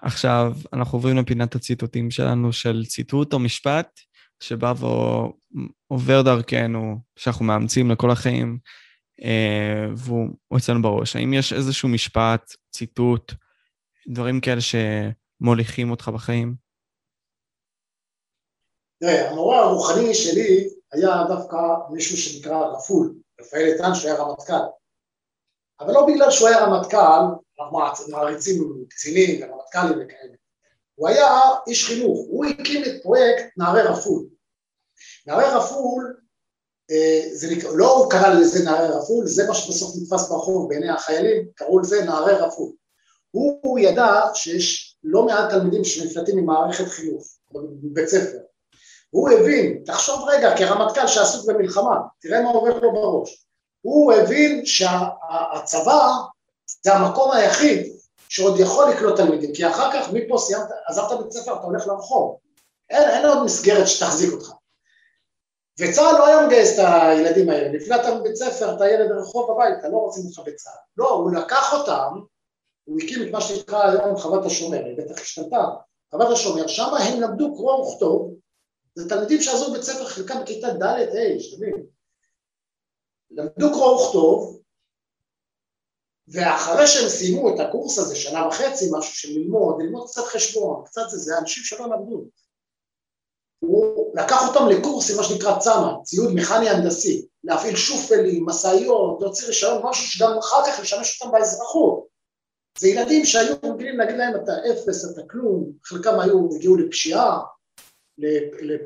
עכשיו, 0.02 0.52
אנחנו 0.72 0.96
עוברים 0.96 1.16
לפינת 1.16 1.54
הציטוטים 1.54 2.10
שלנו 2.10 2.52
של 2.52 2.84
ציטוט 2.88 3.32
או 3.32 3.38
משפט 3.38 4.00
שבא 4.40 4.74
ועובר 5.90 6.22
דרכנו, 6.22 6.96
שאנחנו 7.16 7.44
מאמצים 7.44 7.90
לכל 7.90 8.10
החיים, 8.10 8.58
אה, 8.58 8.95
והוא 9.96 10.28
אצלנו 10.56 10.82
בראש. 10.82 11.16
האם 11.16 11.34
יש 11.34 11.52
איזשהו 11.52 11.88
משפט, 11.88 12.54
ציטוט, 12.70 13.32
דברים 14.08 14.40
כאלה 14.40 14.60
שמוליכים 14.60 15.90
אותך 15.90 16.08
בחיים? 16.08 16.54
תראה, 19.00 19.30
המורה 19.30 19.60
הרוחני 19.60 20.14
שלי 20.14 20.68
היה 20.92 21.24
דווקא 21.28 21.56
מישהו 21.90 22.16
שנקרא 22.16 22.66
רפול, 22.66 23.14
רפאל 23.40 23.72
איתן, 23.72 23.94
שהוא 23.94 24.10
היה 24.10 24.22
רמטכ"ל. 24.22 24.66
אבל 25.80 25.92
לא 25.92 26.06
בגלל 26.08 26.30
שהוא 26.30 26.48
היה 26.48 26.64
רמטכ"ל, 26.64 26.96
אנחנו 27.60 27.78
מעריצים 28.10 28.84
קצינים 28.88 29.42
ורמטכ"לים 29.42 29.98
וכאלה. 30.06 30.34
הוא 30.94 31.08
היה 31.08 31.28
איש 31.66 31.86
חינוך, 31.86 32.18
הוא 32.28 32.46
הקים 32.46 32.82
את 32.84 33.02
פרויקט 33.02 33.44
נערי 33.56 33.82
רפול. 33.82 34.26
נערי 35.26 35.44
רפול, 35.44 36.20
אה, 36.90 37.20
זה, 37.32 37.48
לא 37.74 37.96
הוא 37.96 38.10
קרא 38.10 38.28
לזה 38.28 38.64
נערי 38.64 38.88
רפול, 38.88 39.26
זה 39.26 39.48
מה 39.48 39.54
שבסוף 39.54 39.96
נתפס 39.96 40.28
ברחוב 40.28 40.68
בעיני 40.68 40.90
החיילים, 40.90 41.46
קראו 41.54 41.78
לזה 41.78 42.04
נערי 42.04 42.32
רפול. 42.32 42.72
הוא, 43.30 43.58
הוא 43.62 43.78
ידע 43.78 44.20
שיש 44.34 44.96
לא 45.04 45.26
מעט 45.26 45.50
תלמידים 45.50 45.84
שנפלטים 45.84 46.36
ממערכת 46.36 46.88
חינוך, 46.88 47.24
בבית 47.52 48.08
ספר. 48.08 48.38
והוא 49.12 49.30
הבין, 49.30 49.82
תחשוב 49.86 50.28
רגע, 50.28 50.56
כרמטכ"ל 50.56 51.06
שעסוק 51.06 51.50
במלחמה, 51.50 51.96
תראה 52.20 52.42
מה 52.42 52.50
עובר 52.50 52.78
לו 52.78 52.92
בראש. 52.92 53.46
הוא 53.80 54.12
הבין 54.12 54.66
שהצבא 54.66 56.08
זה 56.84 56.94
המקום 56.94 57.32
היחיד 57.32 57.92
שעוד 58.28 58.60
יכול 58.60 58.90
לקלוט 58.90 59.16
תלמידים, 59.16 59.54
כי 59.54 59.68
אחר 59.68 59.92
כך 59.92 60.12
מפה 60.12 60.38
סיימת, 60.38 60.66
עזבת 60.88 61.18
בית 61.22 61.32
ספר, 61.32 61.52
אתה 61.52 61.62
הולך 61.62 61.86
לרחוב. 61.86 62.36
אין, 62.90 63.10
אין 63.10 63.26
עוד 63.26 63.44
מסגרת 63.44 63.88
שתחזיק 63.88 64.32
אותך. 64.32 64.52
וצה"ל 65.80 66.18
לא 66.18 66.26
היה 66.26 66.46
מגייס 66.46 66.78
את 66.78 66.84
הילדים 66.84 67.50
האלה, 67.50 67.68
נפלטת 67.68 68.12
מבית 68.20 68.36
ספר, 68.36 68.76
אתה 68.76 68.88
ילד 68.88 69.10
רחוב 69.10 69.50
הביתה, 69.50 69.88
לא 69.88 69.96
רוצים 69.96 70.22
אותך 70.26 70.38
בצה"ל. 70.38 70.78
לא, 70.96 71.10
הוא 71.10 71.32
לקח 71.32 71.72
אותם, 71.72 72.20
הוא 72.84 72.98
הקים 73.02 73.22
את 73.22 73.32
מה 73.32 73.40
שנקרא 73.40 73.90
היום 73.90 74.16
חוות 74.16 74.46
השומר, 74.46 74.84
היא 74.84 74.96
בטח 74.98 75.20
השתנתה, 75.20 75.64
חוות 76.10 76.32
השומר, 76.32 76.66
שם 76.66 76.90
הם 77.00 77.20
למדו 77.20 77.54
קרוא 77.54 77.74
וכתוב, 77.74 78.34
זה 78.94 79.08
תלמידים 79.08 79.42
שעזרו 79.42 79.72
בית 79.72 79.82
ספר, 79.82 80.04
חלקם 80.04 80.42
בכיתה 80.42 80.68
ד' 80.68 80.82
ה', 80.82 81.40
שתבין. 81.40 81.86
למדו 83.30 83.72
קרוא 83.72 84.00
וכתוב, 84.00 84.62
ואחרי 86.28 86.86
שהם 86.86 87.08
סיימו 87.08 87.54
את 87.54 87.60
הקורס 87.60 87.98
הזה, 87.98 88.16
שנה 88.16 88.48
וחצי, 88.48 88.84
משהו 88.98 89.14
של 89.14 89.28
ללמוד, 89.38 89.76
ללמוד 89.82 90.08
קצת 90.08 90.22
חשבון, 90.22 90.84
קצת 90.84 91.02
זה, 91.10 91.18
זה 91.18 91.38
אנשים 91.38 91.64
שלא 91.64 91.86
למדו. 91.86 92.24
הוא 93.60 94.12
לקח 94.14 94.48
אותם 94.48 94.68
לקורס, 94.68 95.10
מה 95.16 95.22
שנקרא 95.22 95.58
צמ"ה, 95.58 95.94
ציוד 96.02 96.34
מכני 96.34 96.68
הנדסי, 96.68 97.26
להפעיל 97.44 97.76
שופלים, 97.76 98.46
משאיות, 98.46 99.18
להוציא 99.20 99.46
רישיון, 99.46 99.82
משהו 99.84 100.06
שגם 100.06 100.38
אחר 100.38 100.64
כך 100.66 100.80
לשמש 100.80 101.20
אותם 101.20 101.32
באזרחות. 101.32 102.06
זה 102.78 102.88
ילדים 102.88 103.24
שהיו 103.24 103.54
רגילים 103.64 103.98
להגיד 103.98 104.16
להם 104.16 104.34
אתה 104.44 104.52
אפס, 104.72 105.12
אתה 105.12 105.20
כלום, 105.30 105.70
חלקם 105.84 106.20
היו, 106.20 106.48
הגיעו 106.56 106.76
לפשיעה, 106.76 107.40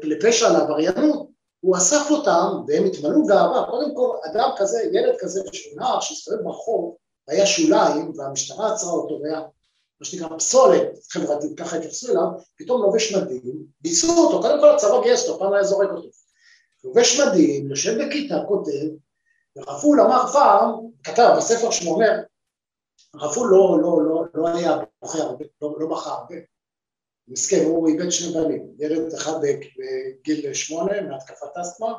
לפשע, 0.02 0.48
לעבריינות, 0.48 1.30
הוא 1.60 1.76
אסף 1.76 2.10
אותם 2.10 2.48
והם 2.68 2.84
התמלאו 2.84 3.26
גאווה, 3.26 3.66
קודם 3.70 3.94
כל 3.94 4.16
אדם 4.30 4.50
כזה, 4.56 4.82
ילד 4.92 5.14
כזה 5.18 5.40
נער 5.76 6.00
שהסתובב 6.00 6.42
ברחוב, 6.42 6.96
היה 7.28 7.46
שוליים 7.46 8.12
והמשטרה 8.16 8.72
עצרה 8.72 8.92
אותו 8.92 9.20
והיה 9.22 9.40
מה 10.00 10.06
שנקרא 10.06 10.38
פסולת 10.38 10.88
חברתית, 11.10 11.58
ככה 11.58 11.76
התייחסו 11.76 12.12
אליו, 12.12 12.26
פתאום 12.58 12.82
לובש 12.82 13.14
מדים, 13.14 13.64
ביצעו 13.80 14.10
אותו, 14.10 14.40
קודם 14.40 14.60
כל 14.60 14.74
הצבא 14.74 15.02
גייס 15.02 15.28
אותו, 15.28 15.38
פעם 15.38 15.52
היה 15.52 15.64
זורק 15.64 15.88
אותו. 15.90 16.08
לובש 16.84 17.20
מדים, 17.20 17.70
יושב 17.70 17.92
בכיתה, 17.98 18.34
כותב, 18.48 18.86
ורפול 19.56 20.00
אמר 20.00 20.26
פעם, 20.32 20.70
כתב 21.02 21.34
בספר 21.36 21.70
שהוא 21.70 21.94
אומר, 21.94 22.20
רפול 23.14 23.48
לא, 23.50 23.78
לא, 23.82 24.02
לא, 24.02 24.24
לא 24.34 24.48
היה 24.48 24.78
בוכה 25.02 25.18
הרבה, 25.18 25.44
לא, 25.62 25.74
לא 25.78 25.86
בכה 25.86 26.10
הרבה, 26.10 26.36
מסכן, 27.28 27.64
הוא 27.64 27.88
איבד 27.88 28.10
שני 28.10 28.34
בנים, 28.34 28.74
ילד 28.78 29.14
אחד 29.14 29.32
בגיל 29.40 30.54
שמונה 30.54 31.00
מהתקפת 31.02 31.56
אסתמה, 31.60 31.94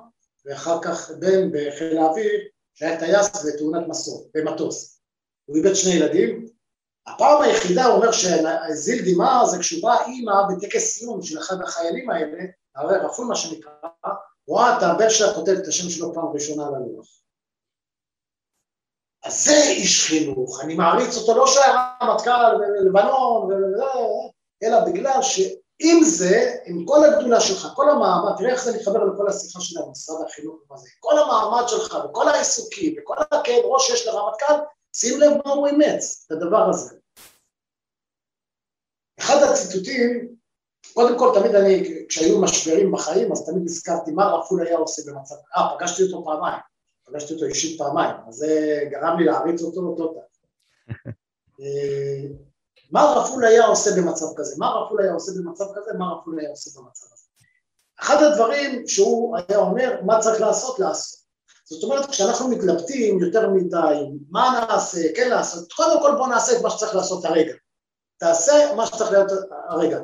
ואחר 0.46 0.82
כך 0.82 1.12
בן 1.20 1.52
בחיל 1.52 1.98
האוויר 1.98 2.32
שהיה 2.74 3.00
טייס 3.00 3.46
בתאונת 3.46 3.88
מסור, 3.88 4.30
במטוס. 4.34 5.02
הוא 5.46 5.58
איבד 5.58 5.74
שני 5.74 5.94
ילדים. 5.94 6.46
הפעם 7.08 7.42
היחידה, 7.42 7.86
הוא 7.86 7.96
אומר 7.96 8.12
שהזיל 8.12 9.14
דמעה 9.14 9.46
זה 9.46 9.60
כשהוא 9.60 9.84
בא 9.84 10.04
אימא 10.06 10.34
בטקס 10.50 10.98
סיום 10.98 11.22
של 11.22 11.40
אחד 11.40 11.62
החיילים 11.62 12.10
האלה, 12.10 12.44
הרי 12.76 12.98
רפול 12.98 13.26
מה 13.28 13.36
שנקרא, 13.36 13.72
רואה 14.48 14.78
את 14.78 14.84
הבן 14.84 15.10
שלה 15.10 15.34
כותב 15.34 15.52
את 15.52 15.68
השם 15.68 15.90
שלו 15.90 16.14
פעם 16.14 16.28
ראשונה 16.34 16.68
על 16.68 16.76
הלוח. 16.76 17.08
אז 19.24 19.46
זה 19.46 19.64
איש 19.64 20.08
חינוך, 20.08 20.62
אני 20.64 20.76
מעריץ 20.76 21.18
אותו 21.18 21.38
לא 21.38 21.48
שהיה 21.48 21.92
רמטכ"ל 22.04 22.56
ולבנון 22.56 23.50
אלא 24.64 24.80
בגלל 24.86 25.22
שעם 25.22 26.04
זה, 26.04 26.56
עם 26.66 26.86
כל 26.86 27.04
הגדולה 27.04 27.42
שלך, 27.42 27.68
כל 27.76 27.90
המעמד, 27.90 28.38
תראה 28.38 28.52
איך 28.52 28.64
זה 28.64 28.78
מתחבר 28.78 29.04
לכל 29.04 29.28
השיחה 29.28 29.62
שלנו, 29.62 29.92
משרד 29.92 30.26
החינוך 30.28 30.56
כל 31.00 31.20
המעמד 31.20 31.68
שלך 31.68 31.98
וכל 32.10 32.28
העיסוקים 32.28 32.96
וכל 33.00 33.16
הכאב 33.20 33.64
ראש 33.66 33.88
שיש 33.88 34.08
לרמטכ"ל, 34.08 34.54
שים 34.94 35.20
לב 35.20 35.32
מה 35.46 35.52
הוא 35.52 35.68
אימץ, 35.68 36.26
את 36.28 36.32
הדבר 36.32 36.70
הזה. 36.70 36.96
אחד 39.20 39.36
הציטוטים, 39.44 40.36
קודם 40.94 41.20
כל 41.20 41.32
תמיד 41.40 41.56
אני, 41.56 42.06
כשהיו 42.10 42.42
משברים 42.42 42.92
בחיים, 42.92 43.32
אז 43.32 43.46
תמיד 43.46 43.64
נזכרתי 43.64 44.12
מה 44.12 44.26
רפול 44.26 44.68
היה 44.68 44.78
עושה 44.78 45.12
במצב, 45.12 45.36
אה, 45.58 45.78
פגשתי 45.78 46.04
אותו 46.04 46.26
פעמיים, 46.26 46.60
פגשתי 47.06 47.34
אותו 47.34 47.46
אישית 47.46 47.78
פעמיים, 47.78 48.16
אז 48.28 48.36
זה 48.36 48.80
גרם 48.92 49.20
לי 49.20 49.26
להעריץ 49.26 49.62
אותו 49.62 49.80
אותו 49.80 50.08
טוב. 50.08 50.24
מה 52.92 53.14
רפול 53.18 53.46
היה 53.46 53.66
עושה 53.66 53.90
במצב 53.98 54.26
כזה? 54.36 54.56
מה 54.58 54.70
רפול 54.70 55.02
היה 55.02 55.14
עושה 55.14 55.32
במצב 55.38 55.66
כזה? 55.76 55.94
מה 55.98 56.14
רפול 56.14 56.40
היה 56.40 56.50
עושה 56.50 56.80
במצב 56.80 57.06
הזה? 57.14 57.26
אחד 58.00 58.24
הדברים 58.24 58.88
שהוא 58.88 59.38
היה 59.38 59.58
אומר, 59.58 60.02
מה 60.06 60.20
צריך 60.20 60.42
לעשות? 60.42 60.80
לעשות. 60.80 61.21
זאת 61.72 61.84
אומרת, 61.84 62.10
כשאנחנו 62.10 62.48
מתלבטים 62.48 63.20
יותר 63.20 63.50
מדי, 63.50 64.12
מה 64.30 64.66
נעשה, 64.70 65.00
כן 65.16 65.30
לעשות, 65.30 65.74
קודם 65.74 66.02
כל 66.02 66.16
בוא 66.18 66.28
נעשה 66.28 66.58
את 66.58 66.62
מה 66.64 66.70
שצריך 66.70 66.96
לעשות 66.96 67.26
הרגע. 67.26 67.54
תעשה 68.18 68.76
מה 68.76 68.86
שצריך 68.86 69.12
להיות 69.12 69.32
הרגע. 69.70 70.00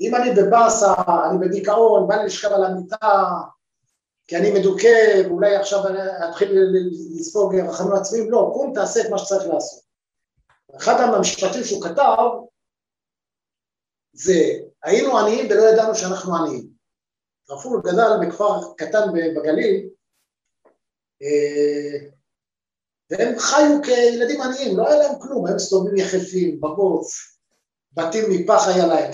אם 0.00 0.14
אני 0.14 0.30
בבאסה, 0.30 0.94
אני 1.30 1.38
בדיכאון, 1.48 2.08
בא 2.08 2.14
לי 2.14 2.26
לשכב 2.26 2.52
על 2.52 2.64
המיטה, 2.64 3.24
כי 4.26 4.36
אני 4.36 4.52
מדוכא, 4.52 5.22
ואולי 5.24 5.56
עכשיו 5.56 5.86
אני 5.86 5.98
אתחיל 6.28 6.58
לספוג 7.18 7.54
רחמים 7.56 7.92
עצמיים, 7.92 8.30
לא, 8.30 8.50
קום 8.54 8.72
תעשה 8.74 9.00
את 9.00 9.10
מה 9.10 9.18
שצריך 9.18 9.46
לעשות. 9.46 9.82
אחד 10.76 11.00
המשפטים 11.00 11.64
שהוא 11.64 11.82
כתב, 11.82 12.28
זה 14.12 14.42
היינו 14.82 15.18
עניים 15.18 15.46
ולא 15.50 15.62
ידענו 15.62 15.94
שאנחנו 15.94 16.36
עניים. 16.36 16.68
רפול 17.50 17.80
גדל 17.84 18.26
בכפר 18.26 18.74
קטן 18.76 19.12
בגליל, 19.12 19.88
והם 23.10 23.38
חיו 23.38 23.80
כילדים 23.82 24.42
עניים, 24.42 24.76
לא 24.78 24.88
היה 24.88 24.96
להם 24.96 25.18
כלום, 25.20 25.46
היו 25.46 25.56
מסתובבים 25.56 25.96
יחפים, 25.96 26.60
בבוץ, 26.60 27.14
בתים 27.92 28.24
מפח 28.30 28.68
היה 28.68 28.86
להם. 28.86 29.10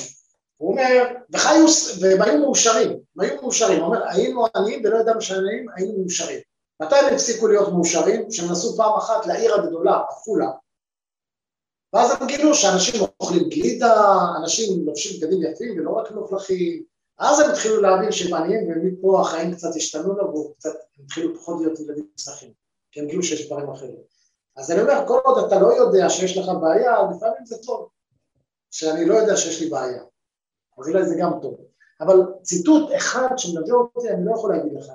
הוא 0.57 0.71
אומר, 0.71 1.05
וחיו, 1.35 1.67
והם 2.01 2.23
היו 2.23 2.39
מאושרים, 2.39 2.91
הם 2.91 3.21
היו 3.21 3.43
מאושרים, 3.43 3.79
הוא 3.79 3.87
אומר, 3.87 4.09
היינו 4.09 4.47
עניים 4.57 4.83
ולא 4.85 4.99
ידענו 4.99 5.21
שעניים, 5.21 5.67
היינו 5.77 5.99
מאושרים. 5.99 6.41
מתי 6.83 6.95
הם 6.97 7.15
הפסיקו 7.15 7.47
להיות 7.49 7.73
מאושרים? 7.73 8.29
כשהם 8.31 8.51
נסעו 8.51 8.77
פעם 8.77 8.97
אחת 8.99 9.27
לעיר 9.27 9.55
הגדולה, 9.55 10.01
עפולה, 10.09 10.51
ואז 11.93 12.11
הם 12.11 12.27
גילו 12.27 12.55
שאנשים 12.55 13.01
אוכלים 13.21 13.49
גלידה, 13.49 14.19
אנשים 14.41 14.87
לובשים 14.87 15.21
בגדים 15.21 15.43
יפים 15.43 15.79
ולא 15.79 15.91
רק 15.91 16.11
מלוכלכים, 16.11 16.83
אז 17.19 17.41
הם 17.41 17.51
התחילו 17.51 17.81
להבין 17.81 18.13
שהם 18.13 18.35
עניים 18.35 18.69
ומפה 18.69 19.21
החיים 19.21 19.55
קצת 19.55 19.77
השתנו 19.77 20.17
לו 20.17 20.25
והוא 20.25 20.55
קצת 20.55 20.75
התחילו 21.05 21.35
פחות 21.35 21.61
להיות 21.61 21.81
ילדים 21.81 22.07
צרכים, 22.17 22.53
כי 22.93 23.01
הם 23.01 23.07
גילו 23.07 23.23
שיש 23.23 23.47
דברים 23.47 23.71
אחרים. 23.71 23.97
אז 24.57 24.71
אני 24.71 24.81
אומר, 24.81 25.05
כל 25.07 25.19
עוד 25.25 25.45
אתה 25.45 25.59
לא 25.59 25.75
יודע 25.75 26.11
שיש 26.11 26.37
לך 26.37 26.47
בעיה, 26.61 26.93
לפעמים 27.03 27.47
זה 27.47 27.57
טוב, 27.67 27.89
שאני 28.71 29.05
לא 29.05 29.15
יודע 29.15 29.37
שיש 29.37 29.61
לי 29.61 29.69
בעיה. 29.69 30.03
אז 30.79 30.89
אולי 30.89 31.05
זה 31.05 31.15
גם 31.21 31.31
טוב. 31.43 31.61
אבל 32.01 32.17
ציטוט 32.43 32.91
אחד 32.97 33.29
שמלווה 33.37 33.75
אותי, 33.75 34.11
אני 34.11 34.25
לא 34.25 34.33
יכול 34.33 34.57
להגיד 34.57 34.73
לך. 34.73 34.87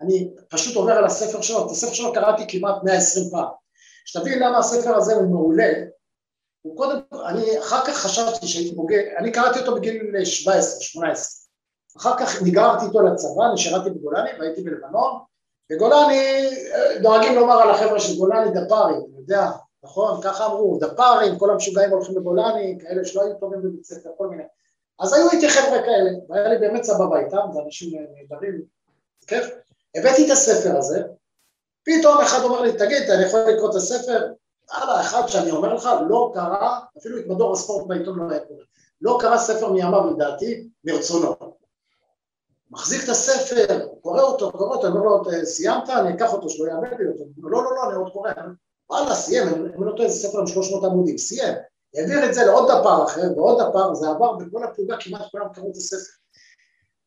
אני 0.00 0.34
פשוט 0.48 0.76
עובר 0.76 0.92
על 0.92 1.04
הספר 1.04 1.40
שלו, 1.40 1.66
את 1.66 1.70
הספר 1.70 1.92
שלו 1.92 2.12
קראתי 2.12 2.44
כמעט 2.48 2.84
120 2.84 3.30
פעם. 3.30 3.48
שתבין 4.04 4.38
למה 4.38 4.58
הספר 4.58 4.96
הזה 4.96 5.14
הוא 5.14 5.30
מעולה, 5.30 5.72
הוא 6.62 6.76
קודם, 6.76 7.00
אני 7.28 7.58
אחר 7.58 7.86
כך 7.86 7.96
חשבתי 7.96 8.46
שהייתי 8.46 8.74
בוגר, 8.74 9.00
אני 9.18 9.32
קראתי 9.32 9.58
אותו 9.58 9.74
בגיל 9.74 10.24
17, 10.24 10.80
18. 10.80 11.43
אחר 11.96 12.18
כך 12.18 12.42
ניגרתי 12.42 12.86
איתו 12.86 13.02
לצבא, 13.02 13.46
אני 13.50 13.58
שירתי 13.58 13.90
בגולני 13.90 14.30
והייתי 14.38 14.62
בלבנון. 14.62 15.18
בגולני, 15.70 16.50
דואגים 17.02 17.34
לומר 17.34 17.54
על 17.54 17.70
החבר'ה 17.70 18.00
של 18.00 18.18
גולני 18.18 18.50
דפארים, 18.50 19.02
אתה 19.10 19.20
יודע, 19.20 19.50
נכון? 19.84 20.20
ככה 20.22 20.46
אמרו, 20.46 20.78
דפארים, 20.80 21.38
כל 21.38 21.50
המשוגעים 21.50 21.90
הולכים 21.90 22.14
בגולני, 22.14 22.78
כאלה 22.80 23.04
שלא 23.04 23.22
היו 23.22 23.34
טובים 23.34 23.62
בבית 23.62 23.84
ספר, 23.84 24.10
כל 24.18 24.28
מיני. 24.28 24.42
אז 25.00 25.12
היו 25.12 25.30
איתי 25.30 25.48
חבר'ה 25.48 25.82
כאלה, 25.82 26.10
והיה 26.28 26.48
לי 26.48 26.58
באמת 26.58 26.84
סבבה 26.84 27.18
איתם, 27.18 27.38
זה 27.52 27.60
אנשים 27.64 27.90
נהדרים, 28.14 28.62
כיף. 29.26 29.50
הבאתי 29.96 30.26
את 30.26 30.30
הספר 30.30 30.76
הזה, 30.78 31.02
פתאום 31.84 32.20
אחד 32.20 32.42
אומר 32.42 32.60
לי, 32.60 32.72
תגיד, 32.72 33.10
אני 33.10 33.24
יכול 33.24 33.40
לקרוא 33.40 33.70
את 33.70 33.74
הספר? 33.74 34.32
הלאה, 34.70 35.00
אחד 35.00 35.26
שאני 35.26 35.50
אומר 35.50 35.74
לך, 35.74 35.88
לא 36.08 36.30
קרא, 36.34 36.78
אפילו 36.98 37.18
את 37.18 37.26
מדור 37.26 37.52
הספורט 37.52 37.86
בעיתון 37.86 38.18
לא 38.18 38.30
היה 38.30 38.40
קורא, 38.40 38.62
לא 39.00 39.18
קרא 39.20 39.38
ספר 39.38 39.72
מימיו 39.72 40.10
לדעתי, 40.10 40.68
מרצונו. 40.84 41.34
מחזיק 42.70 43.04
את 43.04 43.08
הספר, 43.08 43.86
קורא 44.02 44.22
אותו, 44.22 44.52
קורא 44.52 44.76
אותו, 44.76 44.86
אני 44.86 44.96
אומר 44.96 45.04
לו, 45.04 45.44
סיימת? 45.44 45.90
אני 45.90 46.14
אקח 46.14 46.32
אותו, 46.32 46.48
שלא 46.48 46.66
יאבד 46.66 46.98
לי 46.98 47.06
אותו. 47.08 47.24
לא, 47.42 47.64
לא, 47.64 47.74
לא, 47.74 47.88
אני 47.88 47.94
עוד 47.94 48.12
קורא. 48.12 48.30
וואלה, 48.90 49.14
סיים, 49.14 49.48
אני 49.48 49.86
לא 49.86 49.92
טועה, 49.96 50.08
זה 50.08 50.28
ספר 50.28 50.38
עם 50.38 50.46
300 50.46 50.84
עמודים, 50.84 51.18
סיים. 51.18 51.54
העביר 51.94 52.28
את 52.28 52.34
זה 52.34 52.44
לעוד 52.44 52.70
דפר 52.70 53.04
אחר, 53.04 53.22
ועוד 53.36 53.62
דפר, 53.62 53.94
זה 53.94 54.08
עבר 54.08 54.32
בכל 54.32 54.64
הפלוגה, 54.64 54.96
כמעט 55.00 55.22
כולם 55.30 55.46
קראו 55.54 55.70
את 55.70 55.76
הספר. 55.76 56.12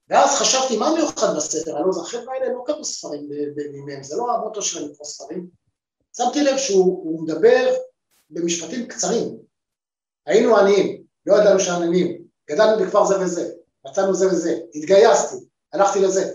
ואז 0.10 0.40
חשבתי, 0.40 0.78
מה 0.78 0.94
מיוחד 0.96 1.36
בספר? 1.36 1.78
הלוא 1.78 2.02
החבר'ה 2.02 2.34
האלה 2.34 2.54
לא 2.54 2.64
קראו 2.66 2.86
ספרים 2.86 3.30
בימיהם, 3.56 4.04
זה 4.04 4.16
לא 4.18 4.36
המוטו 4.36 4.62
שלהם 4.62 4.90
לקרוא 4.90 5.06
ספרים. 5.06 5.48
שמתי 6.18 6.44
לב 6.44 6.58
שהוא 6.58 7.24
מדבר 7.24 7.74
במשפטים 8.30 8.88
קצרים. 8.88 9.38
היינו 10.26 10.58
עניים, 10.58 11.04
לא 11.26 11.36
ידענו 11.36 11.60
שעניים, 11.60 12.24
גדלנו 12.50 12.84
בכפר 12.84 13.06
זה 13.06 13.22
וזה, 13.22 13.52
מצאנו 13.90 14.14
זה 14.14 14.28
וזה, 14.28 14.60
התגייסתי, 14.76 15.46
הלכתי 15.74 16.00
לזה. 16.00 16.34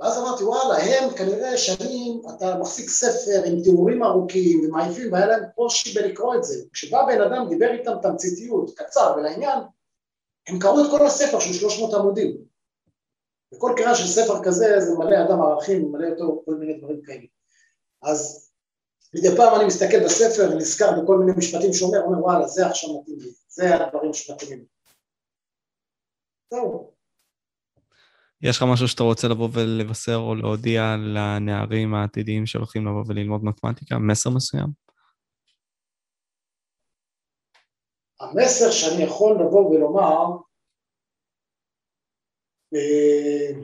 ואז 0.00 0.18
אמרתי, 0.18 0.44
וואלה, 0.44 0.76
הם 0.76 1.10
כנראה 1.10 1.58
שנים, 1.58 2.22
אתה 2.36 2.58
מחזיק 2.58 2.88
ספר 2.88 3.42
עם 3.44 3.62
תיאורים 3.62 4.02
ארוכים 4.02 4.60
ומעיפים, 4.64 5.12
והיה 5.12 5.26
להם 5.26 5.42
קושי 5.54 5.94
בלקרוא 5.94 6.34
את 6.34 6.44
זה. 6.44 6.64
כשבא 6.72 7.06
בן 7.06 7.20
אדם, 7.20 7.48
דיבר 7.48 7.72
איתם 7.72 7.92
תמציתיות, 8.02 8.78
קצר 8.78 9.14
ולעניין, 9.16 9.58
הם 10.48 10.58
קראו 10.58 10.84
את 10.84 10.90
כל 10.90 11.06
הספר 11.06 11.40
של 11.40 11.52
300 11.52 11.94
עמודים. 11.94 12.36
וכל 13.54 13.72
קריאה 13.76 13.94
של 13.94 14.06
ספר 14.06 14.44
כזה, 14.44 14.80
זה 14.80 14.94
מלא 14.98 15.16
אדם 15.28 15.42
ערכים, 15.42 15.92
מלא 15.92 16.08
אותו 16.08 16.42
כל 16.44 16.54
מיני 16.54 16.78
דברים 16.78 17.02
כאלה. 17.02 17.26
אז 18.02 18.50
מדי 19.14 19.36
פעם 19.36 19.54
אני 19.54 19.64
מסתכל 19.64 20.04
בספר 20.04 20.48
ונזכר 20.52 21.02
בכל 21.02 21.18
מיני 21.18 21.32
משפטים 21.38 21.72
שאומר, 21.72 22.00
אומר 22.00 22.24
וואלה, 22.24 22.46
זה 22.46 22.66
עכשיו 22.66 23.00
מתאים 23.00 23.18
לי, 23.18 23.32
זה 23.48 23.74
הדברים 23.74 24.14
שמתאימים. 24.14 24.64
זהו. 26.52 26.92
יש 28.42 28.56
לך 28.56 28.64
משהו 28.72 28.88
שאתה 28.88 29.02
רוצה 29.02 29.28
לבוא 29.28 29.48
ולבשר 29.52 30.16
או 30.16 30.34
להודיע 30.34 30.82
לנערים 31.14 31.94
העתידיים 31.94 32.46
שהולכים 32.46 32.86
לבוא 32.86 33.04
וללמוד 33.06 33.44
מתמטיקה? 33.44 33.98
מסר 33.98 34.30
מסוים? 34.30 34.68
המסר 38.20 38.70
שאני 38.70 39.02
יכול 39.02 39.34
לבוא 39.34 39.70
ולומר, 39.70 40.38
אה, 42.74 43.62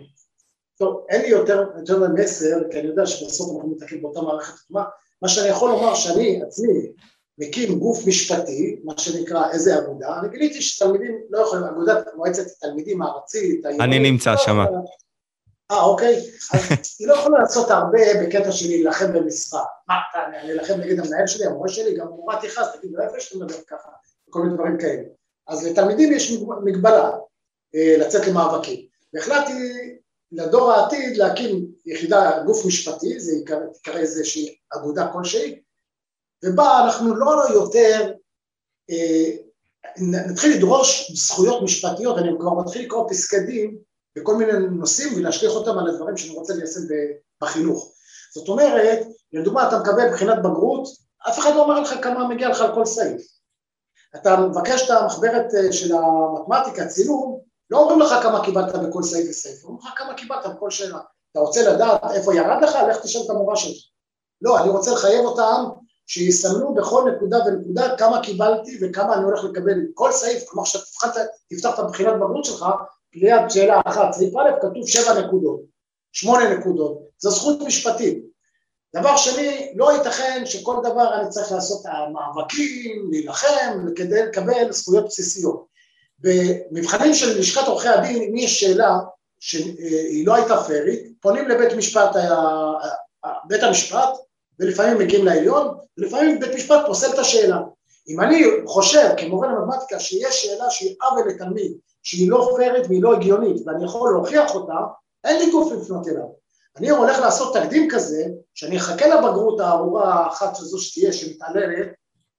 טוב, 0.79 1.07
אין 1.09 1.23
לי 1.23 1.29
יותר, 1.29 1.59
יותר 1.79 1.97
מסר, 2.15 2.71
כי 2.71 2.79
אני 2.81 2.89
יודע 2.89 3.07
שבסוף 3.07 3.57
אנחנו 3.57 3.71
מתקנים 3.71 4.03
באותה 4.03 4.21
מערכת 4.21 4.55
חתומה, 4.55 4.85
מה 5.23 5.29
שאני 5.29 5.49
יכול 5.49 5.71
לומר 5.71 5.95
שאני 5.95 6.43
עצמי 6.43 6.93
מקים 7.39 7.79
גוף 7.79 8.07
משפטי, 8.07 8.81
מה 8.85 8.99
שנקרא 8.99 9.51
איזה 9.51 9.79
אגודה, 9.79 10.19
אני 10.21 10.29
גיליתי 10.29 10.63
שתלמידים 10.63 11.19
לא 11.31 11.39
יכולים, 11.39 11.65
אגודת 11.65 12.07
מועצת 12.17 12.47
התלמידים 12.47 13.03
הארצית, 13.03 13.67
אני 13.67 13.99
נמצא 13.99 14.31
לא 14.31 14.37
שם. 14.37 14.59
אה, 15.71 15.83
אוקיי, 15.83 16.17
אז 16.53 16.97
היא 16.99 17.09
לא 17.09 17.15
יכולה 17.15 17.39
לעשות 17.39 17.71
הרבה 17.71 17.99
בקטע 18.23 18.53
של 18.53 18.67
להילחם 18.67 19.13
במשרה. 19.13 19.65
מה, 19.89 19.95
אני 20.39 20.53
אלחם 20.53 20.75
נגד 20.75 20.99
המנהל 20.99 21.27
שלי, 21.27 21.47
המורה 21.47 21.69
שלי, 21.69 21.97
גם 21.97 22.07
מורה 22.07 22.41
תכעס, 22.43 22.77
תגיד, 22.77 22.91
לא 22.95 23.05
יפה 23.05 23.21
שאתה 23.21 23.39
מדבר 23.39 23.61
ככה, 23.67 23.89
כל 24.31 24.43
מיני 24.43 24.55
דברים 24.55 24.79
כאלה. 24.79 25.03
אז 25.49 25.67
לתלמידים 25.67 26.13
יש 26.13 26.39
מגבלה 26.65 27.11
אה, 27.75 27.97
לצאת 27.99 28.27
למאבקים. 28.27 28.87
והחלטתי 29.15 29.53
לדור 30.33 30.73
העתיד 30.73 31.17
להקים 31.17 31.67
יחידה, 31.87 32.43
גוף 32.47 32.67
משפטי, 32.67 33.21
זה 33.21 33.33
יקרא 33.37 33.99
איזושהי 33.99 34.57
אגודה 34.77 35.09
כלשהי, 35.13 35.61
ובה 36.45 36.85
אנחנו 36.85 37.15
לא 37.15 37.45
יותר 37.55 38.13
אה, 38.91 39.31
נתחיל 39.99 40.57
לדרוש 40.57 41.13
זכויות 41.15 41.63
משפטיות, 41.63 42.19
אני 42.19 42.29
כבר 42.41 42.55
מתחיל 42.55 42.85
לקרוא 42.85 43.11
פסקי 43.11 43.41
דין 43.41 43.79
בכל 44.17 44.37
מיני 44.37 44.53
נושאים 44.71 45.15
ולהשליך 45.17 45.53
אותם 45.53 45.79
על 45.79 45.89
הדברים 45.89 46.17
שאני 46.17 46.35
רוצה 46.35 46.55
ליישם 46.55 46.81
בחינוך. 47.43 47.93
זאת 48.35 48.49
אומרת, 48.49 49.07
לדוגמה 49.33 49.69
אתה 49.69 49.79
מקבל 49.79 50.13
בחינת 50.13 50.39
בגרות, 50.39 50.89
אף 51.29 51.39
אחד 51.39 51.51
לא 51.55 51.63
אומר 51.63 51.81
לך 51.81 51.95
כמה 52.03 52.29
מגיע 52.29 52.49
לך 52.49 52.61
על 52.61 52.75
כל 52.75 52.85
סעיף. 52.85 53.23
אתה 54.17 54.37
מבקש 54.37 54.85
את 54.85 54.91
המחברת 54.91 55.55
אה, 55.55 55.73
של 55.73 55.95
המתמטיקה, 55.95 56.87
צילום, 56.87 57.41
לא 57.71 57.79
אומרים 57.79 58.01
לך 58.01 58.23
כמה 58.23 58.45
קיבלת 58.45 58.75
בכל 58.75 59.03
סעיף 59.03 59.31
וסעיף, 59.31 59.65
אומרים 59.65 59.87
לך 59.87 59.93
כמה 59.97 60.15
קיבלת 60.15 60.47
בכל 60.47 60.71
שאלה. 60.71 60.99
אתה 61.33 61.41
רוצה 61.41 61.73
לדעת 61.73 62.01
איפה 62.15 62.35
ירד 62.35 62.63
לך? 62.63 62.75
לך 62.89 62.97
תשאל 63.03 63.23
את 63.25 63.31
המורה 63.31 63.57
שלך. 63.57 63.77
לא, 64.43 64.59
אני 64.59 64.69
רוצה 64.69 64.93
לחייב 64.93 65.25
אותם 65.25 65.65
שיסמנו 66.09 66.75
בכל 66.75 67.11
נקודה 67.17 67.39
ונקודה 67.47 67.97
כמה 67.97 68.23
קיבלתי 68.23 68.79
וכמה 68.81 69.15
אני 69.15 69.25
הולך 69.25 69.45
לקבל 69.45 69.75
כל 69.95 70.13
סעיף, 70.13 70.49
כלומר 70.49 70.65
כשאתה 70.65 71.21
תפתח 71.51 71.75
את 71.75 71.79
הבחינת 71.79 72.15
בגרות 72.15 72.45
שלך, 72.45 72.65
ליד 73.15 73.49
שאלה 73.49 73.81
אחת, 73.85 74.13
סעיף 74.13 74.35
א', 74.37 74.61
כתוב 74.61 74.89
שבע 74.89 75.21
נקודות, 75.21 75.61
שמונה 76.13 76.55
נקודות, 76.55 76.99
זו 77.19 77.31
זכות 77.31 77.63
משפטית. 77.67 78.25
דבר 78.97 79.17
שני, 79.17 79.73
לא 79.77 79.93
ייתכן 79.93 80.43
שכל 80.47 80.77
דבר 80.83 81.21
אני 81.21 81.29
צריך 81.29 81.53
לעשות 81.53 81.83
מאבקים, 82.13 83.09
להילחם, 83.11 83.87
כדי 83.97 84.23
לקבל 84.23 84.73
זכויות 84.73 85.05
בסיסיות. 85.05 85.67
במבחנים 86.19 87.15
של 87.15 87.39
לשכת 87.39 87.69
עורכי 87.69 87.89
הדין, 87.89 88.23
אם 88.23 88.37
יש 88.37 88.61
שאלה 88.61 88.97
שהיא 89.41 90.27
לא 90.27 90.35
הייתה 90.35 90.63
פיירית, 90.63 91.13
פונים 91.21 91.49
לבית 91.49 91.73
משפט, 91.73 92.11
בית 93.45 93.63
המשפט, 93.63 94.28
ולפעמים 94.61 94.99
מגיעים 94.99 95.25
לעליון, 95.25 95.75
ולפעמים 95.99 96.41
בית 96.41 96.55
משפט 96.55 96.81
פוסל 96.87 97.11
את 97.15 97.19
השאלה. 97.19 97.59
אם 98.09 98.21
אני 98.21 98.45
חושב 98.67 99.09
כמורה 99.17 99.49
למתמטיקה 99.49 100.01
שיש 100.01 100.43
שאלה 100.43 100.71
שהיא 100.71 100.95
עוול 101.03 101.29
לתלמיד, 101.29 101.73
שהיא 102.03 102.31
לא 102.31 102.51
פיירית 102.57 102.87
והיא 102.89 103.03
לא 103.03 103.15
הגיונית, 103.15 103.67
ואני 103.67 103.85
יכול 103.85 104.11
להוכיח 104.13 104.55
אותה, 104.55 104.75
אין 105.25 105.39
לי 105.39 105.51
גוף 105.51 105.73
לפנות 105.73 106.09
אליו. 106.09 106.27
אני 106.77 106.91
הולך 106.91 107.19
לעשות 107.19 107.57
תקדים 107.57 107.89
כזה, 107.91 108.25
שאני 108.55 108.77
אחכה 108.77 109.07
לבגרות 109.07 109.61
הארורה 109.61 110.15
האחת 110.15 110.59
הזו 110.59 110.79
שתהיה, 110.79 111.13
שמתעללת, 111.13 111.89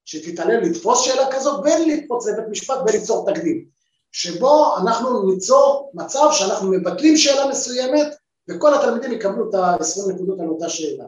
שתתעלל 0.04 0.60
לתפוס 0.60 1.04
שאלה 1.04 1.32
כזאת, 1.32 1.64
ולקפוץ 1.64 2.28
לבית 2.28 2.48
משפט 2.50 2.78
וליצור 2.86 3.30
תקדים. 3.32 3.64
שבו 4.12 4.76
אנחנו 4.82 5.30
ניצור 5.30 5.90
מצב 5.94 6.28
שאנחנו 6.32 6.70
מבטלים 6.70 7.16
שאלה 7.16 7.48
מסוימת, 7.48 8.06
וכל 8.50 8.74
התלמידים 8.74 9.12
יקבלו 9.12 9.50
את 9.50 9.54
ה-20 9.54 10.12
נקודות 10.12 10.40
על 10.40 10.48
אותה 10.48 10.68
שאלה. 10.68 11.04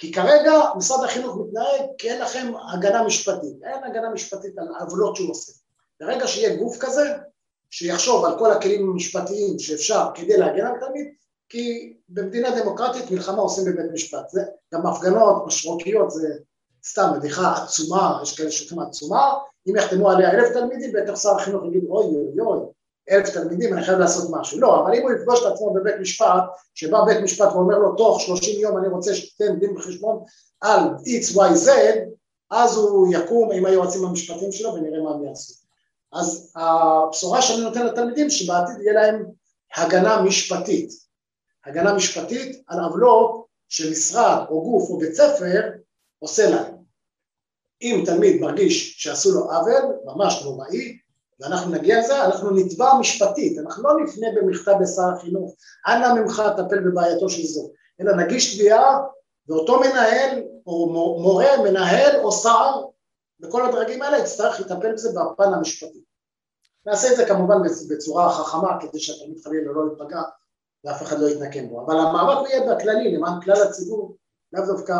כי 0.00 0.12
כרגע 0.12 0.52
משרד 0.76 1.04
החינוך 1.04 1.36
מתנהג 1.36 1.90
כי 1.98 2.10
אין 2.10 2.22
לכם 2.22 2.52
הגנה 2.72 3.04
משפטית, 3.04 3.56
אין 3.62 3.84
הגנה 3.84 4.10
משפטית 4.10 4.58
על 4.58 4.68
עוולות 4.80 5.16
שהוא 5.16 5.30
עושה. 5.30 5.52
ברגע 6.00 6.26
שיהיה 6.26 6.56
גוף 6.56 6.76
כזה, 6.78 7.12
שיחשוב 7.70 8.24
על 8.24 8.38
כל 8.38 8.52
הכלים 8.52 8.90
המשפטיים 8.90 9.58
שאפשר 9.58 10.06
כדי 10.14 10.36
להגן 10.36 10.66
על 10.66 10.72
תלמיד, 10.80 11.08
כי 11.48 11.92
במדינה 12.08 12.60
דמוקרטית 12.60 13.10
מלחמה 13.10 13.42
עושים 13.42 13.64
בבית 13.64 13.92
משפט. 13.92 14.30
זה 14.30 14.42
גם 14.74 14.86
הפגנות 14.86 15.46
משמעותיות 15.46 16.10
זה 16.10 16.28
סתם 16.84 17.10
בדיחה 17.16 17.62
עצומה, 17.62 18.20
יש 18.22 18.36
כאלה 18.36 18.50
שולחים 18.50 18.78
עצומה, 18.78 19.34
אם 19.68 19.76
יחתמו 19.76 20.10
עליה 20.10 20.30
אלף 20.30 20.52
תלמידים, 20.52 20.92
בטח 20.92 21.16
שר 21.16 21.36
החינוך 21.36 21.64
יגיד 21.64 21.84
אוי 21.88 22.06
אוי 22.06 22.40
אוי, 22.40 22.58
אלף 23.10 23.30
תלמידים, 23.30 23.74
אני 23.74 23.84
חייב 23.84 23.98
לעשות 23.98 24.30
משהו. 24.30 24.60
לא, 24.60 24.80
אבל 24.80 24.94
אם 24.94 25.02
הוא 25.02 25.10
יפגוש 25.10 25.46
את 25.46 25.52
עצמו 25.52 25.74
בבית 25.74 25.94
משפט, 26.00 26.44
שבא 26.74 27.04
בית 27.04 27.18
משפט 27.22 27.52
ואומר 27.52 27.78
לו 27.78 27.96
תוך 27.96 28.20
30 28.20 28.60
יום 28.60 28.78
אני 28.78 28.88
רוצה 28.88 29.14
שתיתן 29.14 29.58
דין 29.58 29.76
וחשבון 29.76 30.24
על 30.60 30.80
XYZ, 31.04 31.70
אז 32.50 32.76
הוא 32.76 33.14
יקום 33.14 33.52
עם 33.52 33.66
היועצים 33.66 34.04
המשפטיים 34.04 34.52
שלו 34.52 34.74
ונראה 34.74 35.02
מה 35.02 35.10
הם 35.10 35.24
יעשו. 35.24 35.54
אז 36.12 36.52
הבשורה 36.56 37.42
שאני 37.42 37.62
נותן 37.62 37.86
לתלמידים 37.86 38.30
שבעתיד 38.30 38.76
יהיה 38.80 38.92
להם 38.92 39.24
הגנה 39.76 40.22
משפטית. 40.22 40.90
הגנה 41.66 41.94
משפטית 41.94 42.62
על 42.66 42.80
עוולות 42.80 43.44
שמשרד 43.68 44.44
או 44.50 44.62
גוף 44.62 44.90
או 44.90 44.98
בית 44.98 45.14
ספר 45.14 45.70
עושה 46.18 46.50
להם. 46.50 46.74
אם 47.82 48.02
תלמיד 48.06 48.40
מרגיש 48.40 49.02
שעשו 49.02 49.30
לו 49.30 49.40
עוול, 49.52 49.96
ממש 50.04 50.42
נוראי, 50.44 50.98
ואנחנו 51.40 51.70
נגיע 51.70 52.00
לזה, 52.00 52.24
אנחנו 52.24 52.50
נתבע 52.50 52.94
משפטית, 53.00 53.58
אנחנו 53.58 53.82
לא 53.82 54.04
נפנה 54.04 54.26
במכתב 54.36 54.74
לשר 54.82 55.08
החינוך, 55.16 55.54
אנא 55.86 56.14
ממך 56.14 56.42
טפל 56.56 56.80
בבעייתו 56.80 57.28
של 57.28 57.42
זו, 57.42 57.70
אלא 58.00 58.16
נגיש 58.16 58.56
תביעה 58.56 58.98
ואותו 59.48 59.80
מנהל 59.80 60.42
או 60.66 60.88
מורה, 61.22 61.62
מנהל 61.64 62.20
או 62.20 62.32
שר 62.32 62.70
בכל 63.40 63.66
הדרגים 63.66 64.02
האלה 64.02 64.18
יצטרך 64.18 64.60
לטפל 64.60 64.92
בזה 64.92 65.08
בפן 65.08 65.54
המשפטי. 65.54 66.04
נעשה 66.86 67.12
את 67.12 67.16
זה 67.16 67.26
כמובן 67.26 67.56
בצורה 67.90 68.32
חכמה 68.32 68.80
כדי 68.80 69.00
שהתלמיד 69.00 69.38
חלילה 69.44 69.72
לא 69.72 69.82
ייפגע 69.90 70.22
ואף 70.84 71.02
אחד 71.02 71.18
לא 71.18 71.28
יתנקם 71.28 71.68
בו, 71.68 71.86
אבל 71.86 71.98
המאבק 71.98 72.50
יהיה 72.50 72.74
בכללי 72.74 73.16
למען 73.16 73.40
כלל 73.40 73.62
הציבור, 73.62 74.16
לאו 74.52 74.66
דווקא 74.66 74.94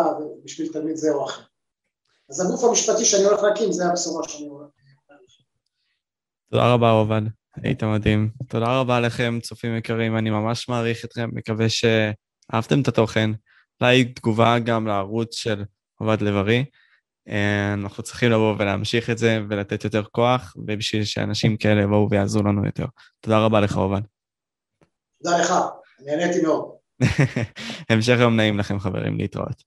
בשביל 0.44 0.72
תלמיד 0.72 0.96
זה 0.96 1.12
או 1.12 1.24
אחר. 1.24 1.42
אז 2.30 2.40
הגוף 2.40 2.64
המשפטי 2.64 3.04
שאני 3.04 3.24
הולך 3.24 3.42
להקים 3.42 3.72
זה 3.72 3.86
הבשורה 3.86 4.28
שאני 4.28 4.46
הולך 4.46 4.68
תודה 6.50 6.72
רבה, 6.74 6.90
עובד. 6.90 7.22
היית 7.56 7.84
מדהים. 7.84 8.30
תודה 8.48 8.80
רבה 8.80 9.00
לכם, 9.00 9.38
צופים 9.42 9.76
יקרים, 9.76 10.16
אני 10.16 10.30
ממש 10.30 10.68
מעריך 10.68 11.04
אתכם, 11.04 11.30
מקווה 11.32 11.66
שאהבתם 11.68 12.80
את 12.80 12.88
התוכן. 12.88 13.30
אולי 13.80 14.04
תגובה 14.04 14.58
גם 14.58 14.86
לערוץ 14.86 15.34
של 15.34 15.64
עובד 16.00 16.22
לב-ארי. 16.22 16.64
אה, 17.28 17.72
אנחנו 17.72 18.02
צריכים 18.02 18.30
לבוא 18.30 18.54
ולהמשיך 18.58 19.10
את 19.10 19.18
זה 19.18 19.38
ולתת 19.48 19.84
יותר 19.84 20.02
כוח, 20.02 20.54
ובשביל 20.56 21.04
שאנשים 21.04 21.56
כאלה 21.56 21.82
יבואו 21.82 22.10
ויעזרו 22.10 22.42
לנו 22.42 22.66
יותר. 22.66 22.86
תודה 23.20 23.38
רבה 23.38 23.60
לך, 23.60 23.76
עובד. 23.76 24.00
תודה 25.24 25.38
לך, 25.38 25.54
נהניתי 26.06 26.42
מאוד. 26.42 26.70
המשך 27.90 28.16
יום 28.20 28.36
נעים 28.36 28.58
לכם, 28.58 28.78
חברים, 28.78 29.18
להתראות. 29.18 29.62